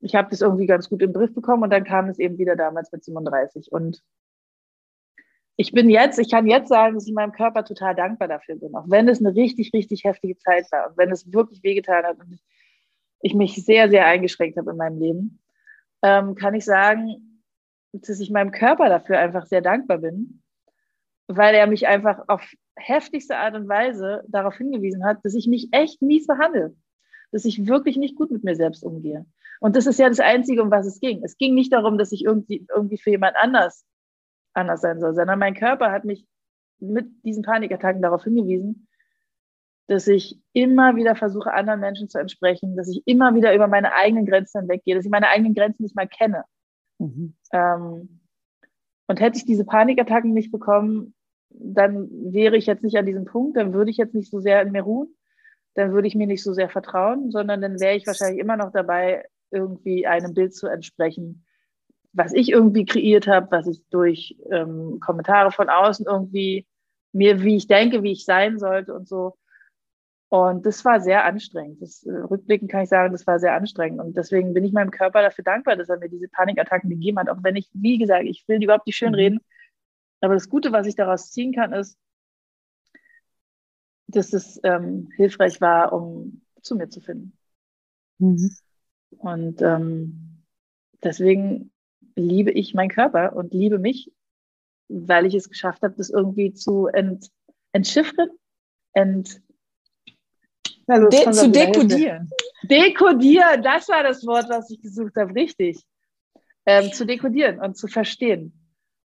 Ich 0.00 0.14
habe 0.14 0.30
das 0.30 0.40
irgendwie 0.40 0.66
ganz 0.66 0.88
gut 0.88 1.02
im 1.02 1.12
Griff 1.12 1.34
bekommen 1.34 1.64
und 1.64 1.70
dann 1.70 1.82
kam 1.82 2.08
es 2.08 2.20
eben 2.20 2.38
wieder 2.38 2.54
damals 2.54 2.92
mit 2.92 3.02
37. 3.02 3.72
Und 3.72 4.04
ich 5.56 5.72
bin 5.72 5.90
jetzt, 5.90 6.20
ich 6.20 6.30
kann 6.30 6.46
jetzt 6.46 6.68
sagen, 6.68 6.94
dass 6.94 7.08
ich 7.08 7.12
meinem 7.12 7.32
Körper 7.32 7.64
total 7.64 7.96
dankbar 7.96 8.28
dafür 8.28 8.54
bin, 8.54 8.76
auch 8.76 8.88
wenn 8.88 9.08
es 9.08 9.18
eine 9.18 9.34
richtig, 9.34 9.72
richtig 9.74 10.04
heftige 10.04 10.38
Zeit 10.38 10.70
war 10.70 10.88
und 10.88 10.96
wenn 10.96 11.10
es 11.10 11.32
wirklich 11.32 11.64
wehgetan 11.64 12.04
hat 12.04 12.20
und 12.20 12.38
ich 13.20 13.34
mich 13.34 13.56
sehr, 13.64 13.90
sehr 13.90 14.06
eingeschränkt 14.06 14.56
habe 14.56 14.70
in 14.70 14.76
meinem 14.76 15.00
Leben, 15.00 15.40
ähm, 16.02 16.36
kann 16.36 16.54
ich 16.54 16.64
sagen, 16.64 17.27
dass 17.92 18.20
ich 18.20 18.30
meinem 18.30 18.52
Körper 18.52 18.88
dafür 18.88 19.18
einfach 19.18 19.46
sehr 19.46 19.60
dankbar 19.60 19.98
bin, 19.98 20.42
weil 21.26 21.54
er 21.54 21.66
mich 21.66 21.86
einfach 21.86 22.22
auf 22.28 22.42
heftigste 22.76 23.36
Art 23.36 23.54
und 23.54 23.68
Weise 23.68 24.24
darauf 24.28 24.56
hingewiesen 24.56 25.04
hat, 25.04 25.18
dass 25.24 25.34
ich 25.34 25.46
mich 25.46 25.68
echt 25.72 26.00
mies 26.02 26.26
behandle, 26.26 26.74
dass 27.32 27.44
ich 27.44 27.66
wirklich 27.66 27.96
nicht 27.96 28.16
gut 28.16 28.30
mit 28.30 28.44
mir 28.44 28.56
selbst 28.56 28.84
umgehe. 28.84 29.26
Und 29.60 29.76
das 29.76 29.86
ist 29.86 29.98
ja 29.98 30.08
das 30.08 30.20
Einzige, 30.20 30.62
um 30.62 30.70
was 30.70 30.86
es 30.86 31.00
ging. 31.00 31.22
Es 31.24 31.36
ging 31.36 31.54
nicht 31.54 31.72
darum, 31.72 31.98
dass 31.98 32.12
ich 32.12 32.24
irgendwie, 32.24 32.66
irgendwie 32.72 32.98
für 32.98 33.10
jemand 33.10 33.36
anders 33.36 33.84
anders 34.58 34.80
sein 34.80 35.00
soll, 35.00 35.14
sondern 35.14 35.38
mein 35.38 35.54
Körper 35.54 35.90
hat 35.90 36.04
mich 36.04 36.26
mit 36.80 37.06
diesen 37.24 37.42
Panikattacken 37.42 38.02
darauf 38.02 38.24
hingewiesen, 38.24 38.88
dass 39.86 40.06
ich 40.06 40.38
immer 40.52 40.96
wieder 40.96 41.16
versuche, 41.16 41.52
anderen 41.52 41.80
Menschen 41.80 42.08
zu 42.08 42.18
entsprechen, 42.18 42.76
dass 42.76 42.88
ich 42.88 43.02
immer 43.06 43.34
wieder 43.34 43.54
über 43.54 43.68
meine 43.68 43.94
eigenen 43.94 44.26
Grenzen 44.26 44.60
hinweggehe, 44.60 44.94
dass 44.94 45.04
ich 45.04 45.10
meine 45.10 45.28
eigenen 45.28 45.54
Grenzen 45.54 45.82
nicht 45.82 45.96
mal 45.96 46.08
kenne. 46.08 46.44
Mhm. 46.98 47.34
Ähm, 47.52 48.20
und 49.06 49.20
hätte 49.20 49.38
ich 49.38 49.44
diese 49.44 49.64
Panikattacken 49.64 50.32
nicht 50.32 50.52
bekommen, 50.52 51.14
dann 51.50 52.08
wäre 52.32 52.56
ich 52.56 52.66
jetzt 52.66 52.82
nicht 52.82 52.96
an 52.96 53.06
diesem 53.06 53.24
Punkt, 53.24 53.56
dann 53.56 53.72
würde 53.72 53.90
ich 53.90 53.96
jetzt 53.96 54.14
nicht 54.14 54.30
so 54.30 54.40
sehr 54.40 54.60
in 54.62 54.72
mir 54.72 54.82
ruhen, 54.82 55.14
dann 55.74 55.92
würde 55.92 56.08
ich 56.08 56.14
mir 56.14 56.26
nicht 56.26 56.42
so 56.42 56.52
sehr 56.52 56.68
vertrauen, 56.68 57.30
sondern 57.30 57.60
dann 57.60 57.80
wäre 57.80 57.96
ich 57.96 58.06
wahrscheinlich 58.06 58.40
immer 58.40 58.56
noch 58.56 58.72
dabei, 58.72 59.24
irgendwie 59.50 60.06
einem 60.06 60.34
Bild 60.34 60.54
zu 60.54 60.66
entsprechen, 60.66 61.46
was 62.12 62.34
ich 62.34 62.50
irgendwie 62.50 62.84
kreiert 62.84 63.26
habe, 63.26 63.48
was 63.50 63.66
ich 63.66 63.82
durch 63.90 64.36
ähm, 64.50 64.98
Kommentare 65.00 65.50
von 65.52 65.68
außen 65.68 66.06
irgendwie 66.06 66.66
mir, 67.12 67.42
wie 67.42 67.56
ich 67.56 67.66
denke, 67.66 68.02
wie 68.02 68.12
ich 68.12 68.24
sein 68.24 68.58
sollte 68.58 68.94
und 68.94 69.08
so. 69.08 69.36
Und 70.30 70.66
das 70.66 70.84
war 70.84 71.00
sehr 71.00 71.24
anstrengend. 71.24 71.80
Das, 71.80 72.04
äh, 72.04 72.10
rückblickend 72.10 72.70
kann 72.70 72.82
ich 72.82 72.90
sagen, 72.90 73.12
das 73.12 73.26
war 73.26 73.38
sehr 73.38 73.54
anstrengend. 73.54 74.00
Und 74.00 74.16
deswegen 74.16 74.52
bin 74.52 74.64
ich 74.64 74.72
meinem 74.72 74.90
Körper 74.90 75.22
dafür 75.22 75.44
dankbar, 75.44 75.76
dass 75.76 75.88
er 75.88 75.98
mir 75.98 76.10
diese 76.10 76.28
Panikattacken 76.28 76.90
gegeben 76.90 77.18
hat. 77.18 77.30
Auch 77.30 77.42
wenn 77.42 77.56
ich, 77.56 77.70
wie 77.72 77.98
gesagt, 77.98 78.24
ich 78.26 78.46
will 78.46 78.58
die 78.58 78.64
überhaupt 78.64 78.86
nicht 78.86 78.96
schön 78.96 79.10
mhm. 79.10 79.14
reden. 79.14 79.40
Aber 80.20 80.34
das 80.34 80.48
Gute, 80.48 80.70
was 80.72 80.86
ich 80.86 80.96
daraus 80.96 81.30
ziehen 81.30 81.54
kann, 81.54 81.72
ist, 81.72 81.98
dass 84.08 84.32
es 84.32 84.60
ähm, 84.64 85.08
hilfreich 85.16 85.60
war, 85.60 85.92
um 85.92 86.42
zu 86.60 86.76
mir 86.76 86.88
zu 86.88 87.00
finden. 87.00 87.32
Mhm. 88.18 88.50
Und 89.10 89.62
ähm, 89.62 90.42
deswegen 91.02 91.70
liebe 92.16 92.50
ich 92.50 92.74
meinen 92.74 92.90
Körper 92.90 93.34
und 93.34 93.54
liebe 93.54 93.78
mich, 93.78 94.12
weil 94.88 95.24
ich 95.24 95.34
es 95.34 95.48
geschafft 95.48 95.82
habe, 95.82 95.94
das 95.96 96.10
irgendwie 96.10 96.52
zu 96.52 96.86
ent, 96.86 97.30
entschiffern, 97.72 98.30
ent, 98.92 99.40
also 100.88 101.08
De 101.08 101.30
zu 101.30 101.50
dekodieren. 101.50 102.30
Dekodieren, 102.62 103.62
das 103.62 103.88
war 103.88 104.02
das 104.02 104.26
Wort, 104.26 104.48
was 104.48 104.70
ich 104.70 104.80
gesucht 104.80 105.14
habe, 105.16 105.34
richtig. 105.34 105.82
Ähm, 106.66 106.92
zu 106.92 107.06
dekodieren 107.06 107.60
und 107.60 107.76
zu 107.76 107.88
verstehen 107.88 108.52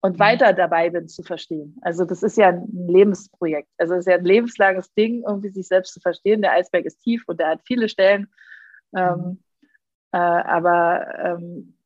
und 0.05 0.17
mhm. 0.17 0.21
weiter 0.21 0.53
dabei 0.53 0.91
bin 0.91 1.09
zu 1.09 1.23
verstehen. 1.23 1.79
Also 1.81 2.05
das 2.05 2.23
ist 2.23 2.37
ja 2.37 2.49
ein 2.49 2.89
Lebensprojekt. 2.89 3.69
Also 3.79 3.95
es 3.95 4.01
ist 4.01 4.11
ja 4.11 4.19
ein 4.19 4.25
lebenslanges 4.25 4.93
Ding, 4.93 5.23
irgendwie 5.27 5.49
sich 5.49 5.67
selbst 5.67 5.95
zu 5.95 6.01
verstehen. 6.01 6.43
Der 6.43 6.53
Eisberg 6.53 6.85
ist 6.85 7.01
tief 7.01 7.25
und 7.27 7.41
er 7.41 7.51
hat 7.51 7.63
viele 7.65 7.89
Stellen. 7.89 8.29
Ähm, 8.95 9.17
mhm. 9.17 9.39
äh, 10.13 10.19
aber 10.19 11.07
ähm, 11.19 11.79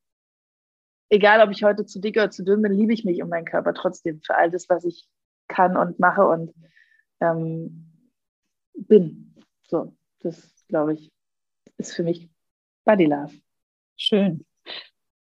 egal 1.10 1.46
ob 1.46 1.50
ich 1.52 1.62
heute 1.62 1.86
zu 1.86 2.00
dick 2.00 2.16
oder 2.16 2.30
zu 2.30 2.44
dünn 2.44 2.60
bin, 2.60 2.72
liebe 2.72 2.92
ich 2.92 3.04
mich 3.04 3.22
um 3.22 3.28
meinen 3.28 3.44
Körper 3.44 3.72
trotzdem 3.72 4.20
für 4.20 4.36
all 4.36 4.50
das, 4.50 4.68
was 4.68 4.84
ich 4.84 5.08
kann 5.46 5.76
und 5.76 6.00
mache 6.00 6.26
und 6.26 6.52
ähm, 7.20 7.92
bin. 8.74 9.27
So, 9.68 9.92
das 10.20 10.64
glaube 10.68 10.94
ich, 10.94 11.12
ist 11.76 11.94
für 11.94 12.02
mich 12.02 12.28
Body 12.84 13.04
Love. 13.04 13.32
Schön. 13.96 14.44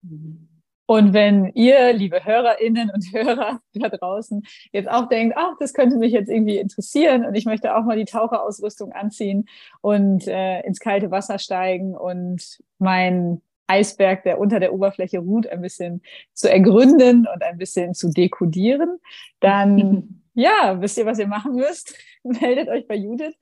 Mhm. 0.02 0.48
Und 0.88 1.12
wenn 1.12 1.50
ihr, 1.54 1.92
liebe 1.92 2.24
Hörerinnen 2.24 2.90
und 2.90 3.12
Hörer 3.12 3.60
da 3.74 3.88
draußen, 3.88 4.46
jetzt 4.70 4.88
auch 4.88 5.08
denkt, 5.08 5.34
ach, 5.36 5.54
das 5.58 5.74
könnte 5.74 5.96
mich 5.96 6.12
jetzt 6.12 6.30
irgendwie 6.30 6.58
interessieren 6.58 7.26
und 7.26 7.34
ich 7.34 7.44
möchte 7.44 7.74
auch 7.74 7.84
mal 7.84 7.96
die 7.96 8.04
Taucherausrüstung 8.04 8.92
anziehen 8.92 9.48
und 9.80 10.28
äh, 10.28 10.60
ins 10.60 10.78
kalte 10.78 11.10
Wasser 11.10 11.40
steigen 11.40 11.96
und 11.96 12.60
mein 12.78 13.42
Eisberg, 13.66 14.22
der 14.22 14.38
unter 14.38 14.60
der 14.60 14.72
Oberfläche 14.72 15.18
ruht, 15.18 15.48
ein 15.48 15.60
bisschen 15.60 16.02
zu 16.34 16.48
ergründen 16.48 17.26
und 17.26 17.42
ein 17.42 17.58
bisschen 17.58 17.94
zu 17.94 18.10
dekodieren, 18.10 19.00
dann 19.40 20.22
ja, 20.34 20.80
wisst 20.80 20.98
ihr, 20.98 21.06
was 21.06 21.18
ihr 21.18 21.26
machen 21.26 21.56
müsst? 21.56 21.98
Meldet 22.22 22.68
euch 22.68 22.86
bei 22.86 22.94
Judith 22.94 23.34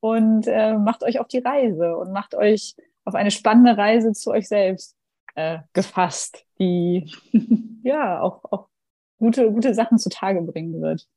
und 0.00 0.46
äh, 0.46 0.76
macht 0.76 1.02
euch 1.04 1.20
auf 1.20 1.28
die 1.28 1.38
Reise 1.38 1.96
und 1.96 2.12
macht 2.12 2.34
euch 2.34 2.74
auf 3.04 3.14
eine 3.14 3.30
spannende 3.30 3.76
Reise 3.76 4.12
zu 4.12 4.30
euch 4.30 4.48
selbst. 4.48 4.96
äh, 5.34 5.60
gefasst, 5.72 6.44
die 6.58 7.12
ja 7.84 8.20
auch, 8.20 8.44
auch 8.44 8.68
gute, 9.18 9.50
gute 9.52 9.74
Sachen 9.74 9.98
zutage 9.98 10.42
bringen 10.42 10.80
wird. 10.80 11.08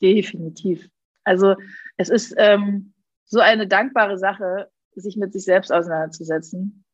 Definitiv. 0.00 0.88
Also 1.24 1.56
es 1.96 2.08
ist 2.08 2.34
ähm, 2.38 2.94
so 3.24 3.40
eine 3.40 3.66
dankbare 3.66 4.18
Sache, 4.18 4.70
sich 4.94 5.16
mit 5.16 5.32
sich 5.32 5.44
selbst 5.44 5.72
auseinanderzusetzen. 5.72 6.84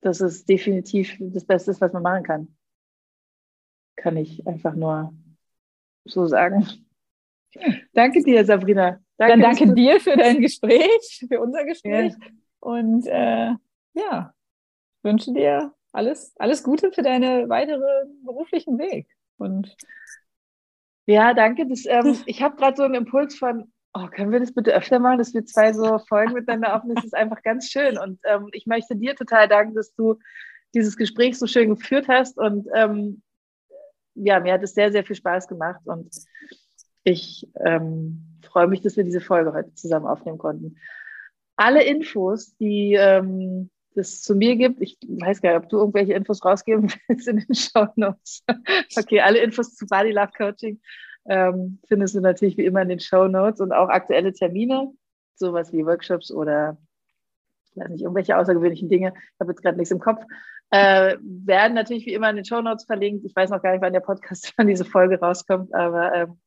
Das 0.00 0.20
ist 0.20 0.48
definitiv 0.48 1.16
das 1.20 1.44
Beste, 1.44 1.74
was 1.80 1.92
man 1.92 2.02
machen 2.02 2.24
kann. 2.24 2.56
Kann 3.96 4.16
ich 4.16 4.46
einfach 4.46 4.74
nur 4.74 5.14
so 6.04 6.26
sagen. 6.26 6.66
Danke 7.92 8.22
dir, 8.22 8.44
Sabrina. 8.44 9.01
Danke, 9.18 9.32
Dann 9.32 9.40
danke 9.40 9.74
dir 9.74 10.00
für 10.00 10.16
dein 10.16 10.40
Gespräch, 10.40 11.24
für 11.28 11.40
unser 11.40 11.64
Gespräch. 11.64 12.12
Ja. 12.18 12.28
Und 12.60 13.06
äh, 13.06 13.52
ja, 13.94 14.34
wünsche 15.02 15.32
dir 15.32 15.74
alles, 15.92 16.34
alles 16.38 16.62
Gute 16.62 16.92
für 16.92 17.02
deinen 17.02 17.48
weiteren 17.48 18.22
beruflichen 18.24 18.78
Weg. 18.78 19.06
Und 19.36 19.76
ja, 21.06 21.34
danke. 21.34 21.66
Das, 21.66 21.84
ähm, 21.86 22.16
ich 22.26 22.42
habe 22.42 22.56
gerade 22.56 22.76
so 22.76 22.84
einen 22.84 22.94
Impuls 22.94 23.36
von, 23.36 23.72
oh, 23.92 24.06
können 24.06 24.32
wir 24.32 24.40
das 24.40 24.54
bitte 24.54 24.74
öfter 24.74 24.98
machen, 24.98 25.18
dass 25.18 25.34
wir 25.34 25.44
zwei 25.44 25.72
so 25.72 25.98
Folgen 25.98 26.32
miteinander 26.32 26.76
aufnehmen? 26.76 26.96
Das 26.96 27.04
ist 27.04 27.14
einfach 27.14 27.42
ganz 27.42 27.68
schön. 27.68 27.98
Und 27.98 28.20
ähm, 28.24 28.48
ich 28.52 28.66
möchte 28.66 28.96
dir 28.96 29.14
total 29.14 29.48
danken, 29.48 29.74
dass 29.74 29.94
du 29.94 30.18
dieses 30.74 30.96
Gespräch 30.96 31.38
so 31.38 31.46
schön 31.46 31.70
geführt 31.70 32.08
hast. 32.08 32.38
Und 32.38 32.68
ähm, 32.74 33.22
ja, 34.14 34.40
mir 34.40 34.54
hat 34.54 34.62
es 34.62 34.74
sehr, 34.74 34.92
sehr 34.92 35.04
viel 35.04 35.16
Spaß 35.16 35.48
gemacht. 35.48 35.80
Und 35.84 36.08
ich 37.04 37.48
ähm, 37.64 38.38
freue 38.42 38.68
mich, 38.68 38.80
dass 38.80 38.96
wir 38.96 39.04
diese 39.04 39.20
Folge 39.20 39.52
heute 39.52 39.72
zusammen 39.74 40.06
aufnehmen 40.06 40.38
konnten. 40.38 40.76
Alle 41.56 41.84
Infos, 41.84 42.56
die 42.56 42.94
ähm, 42.94 43.70
das 43.94 44.22
zu 44.22 44.34
mir 44.34 44.56
gibt, 44.56 44.80
ich 44.80 44.96
weiß 45.02 45.42
gar 45.42 45.50
nicht, 45.50 45.64
ob 45.64 45.68
du 45.68 45.78
irgendwelche 45.78 46.14
Infos 46.14 46.44
rausgeben 46.44 46.92
willst 47.08 47.28
in 47.28 47.38
den 47.38 47.54
Show 47.54 47.86
Notes. 47.96 48.44
okay, 48.98 49.20
alle 49.20 49.38
Infos 49.38 49.74
zu 49.74 49.86
Body 49.86 50.12
Love 50.12 50.32
Coaching 50.36 50.80
ähm, 51.26 51.78
findest 51.88 52.14
du 52.14 52.20
natürlich 52.20 52.56
wie 52.56 52.64
immer 52.64 52.82
in 52.82 52.88
den 52.88 53.00
Show 53.00 53.28
Notes 53.28 53.60
und 53.60 53.72
auch 53.72 53.88
aktuelle 53.88 54.32
Termine, 54.32 54.92
sowas 55.34 55.72
wie 55.72 55.84
Workshops 55.84 56.32
oder 56.32 56.78
weiß 57.74 57.90
nicht, 57.90 58.02
irgendwelche 58.02 58.36
außergewöhnlichen 58.36 58.88
Dinge. 58.88 59.12
Ich 59.16 59.40
habe 59.40 59.52
jetzt 59.52 59.62
gerade 59.62 59.78
nichts 59.78 59.92
im 59.92 59.98
Kopf. 59.98 60.22
Äh, 60.70 61.16
werden 61.20 61.74
natürlich 61.74 62.06
wie 62.06 62.14
immer 62.14 62.30
in 62.30 62.36
den 62.36 62.44
Show 62.44 62.60
Notes 62.60 62.84
verlinkt. 62.84 63.24
Ich 63.24 63.36
weiß 63.36 63.50
noch 63.50 63.62
gar 63.62 63.72
nicht, 63.72 63.82
wann 63.82 63.92
der 63.92 64.00
Podcast 64.00 64.52
von 64.56 64.66
diese 64.66 64.84
Folge 64.84 65.20
rauskommt, 65.20 65.74
aber 65.74 66.14
ähm, 66.14 66.40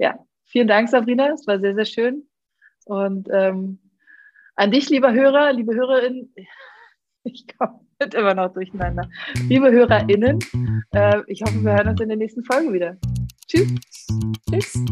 ja, 0.00 0.18
vielen 0.46 0.66
Dank, 0.66 0.88
Sabrina. 0.88 1.28
Es 1.28 1.46
war 1.46 1.60
sehr, 1.60 1.74
sehr 1.74 1.84
schön. 1.84 2.26
Und 2.86 3.28
ähm, 3.30 3.78
an 4.56 4.70
dich, 4.70 4.88
lieber 4.88 5.12
Hörer, 5.12 5.52
liebe 5.52 5.74
Hörerin, 5.74 6.34
ich 7.24 7.46
komme 7.56 7.80
immer 8.14 8.34
noch 8.34 8.52
durcheinander. 8.54 9.08
Liebe 9.46 9.70
HörerInnen, 9.70 10.38
äh, 10.92 11.20
ich 11.26 11.42
hoffe, 11.42 11.62
wir 11.62 11.72
hören 11.72 11.88
uns 11.88 12.00
in 12.00 12.08
der 12.08 12.16
nächsten 12.16 12.42
Folge 12.44 12.72
wieder. 12.72 12.96
Tschüss. 13.46 13.74
Tschüss. 14.50 14.84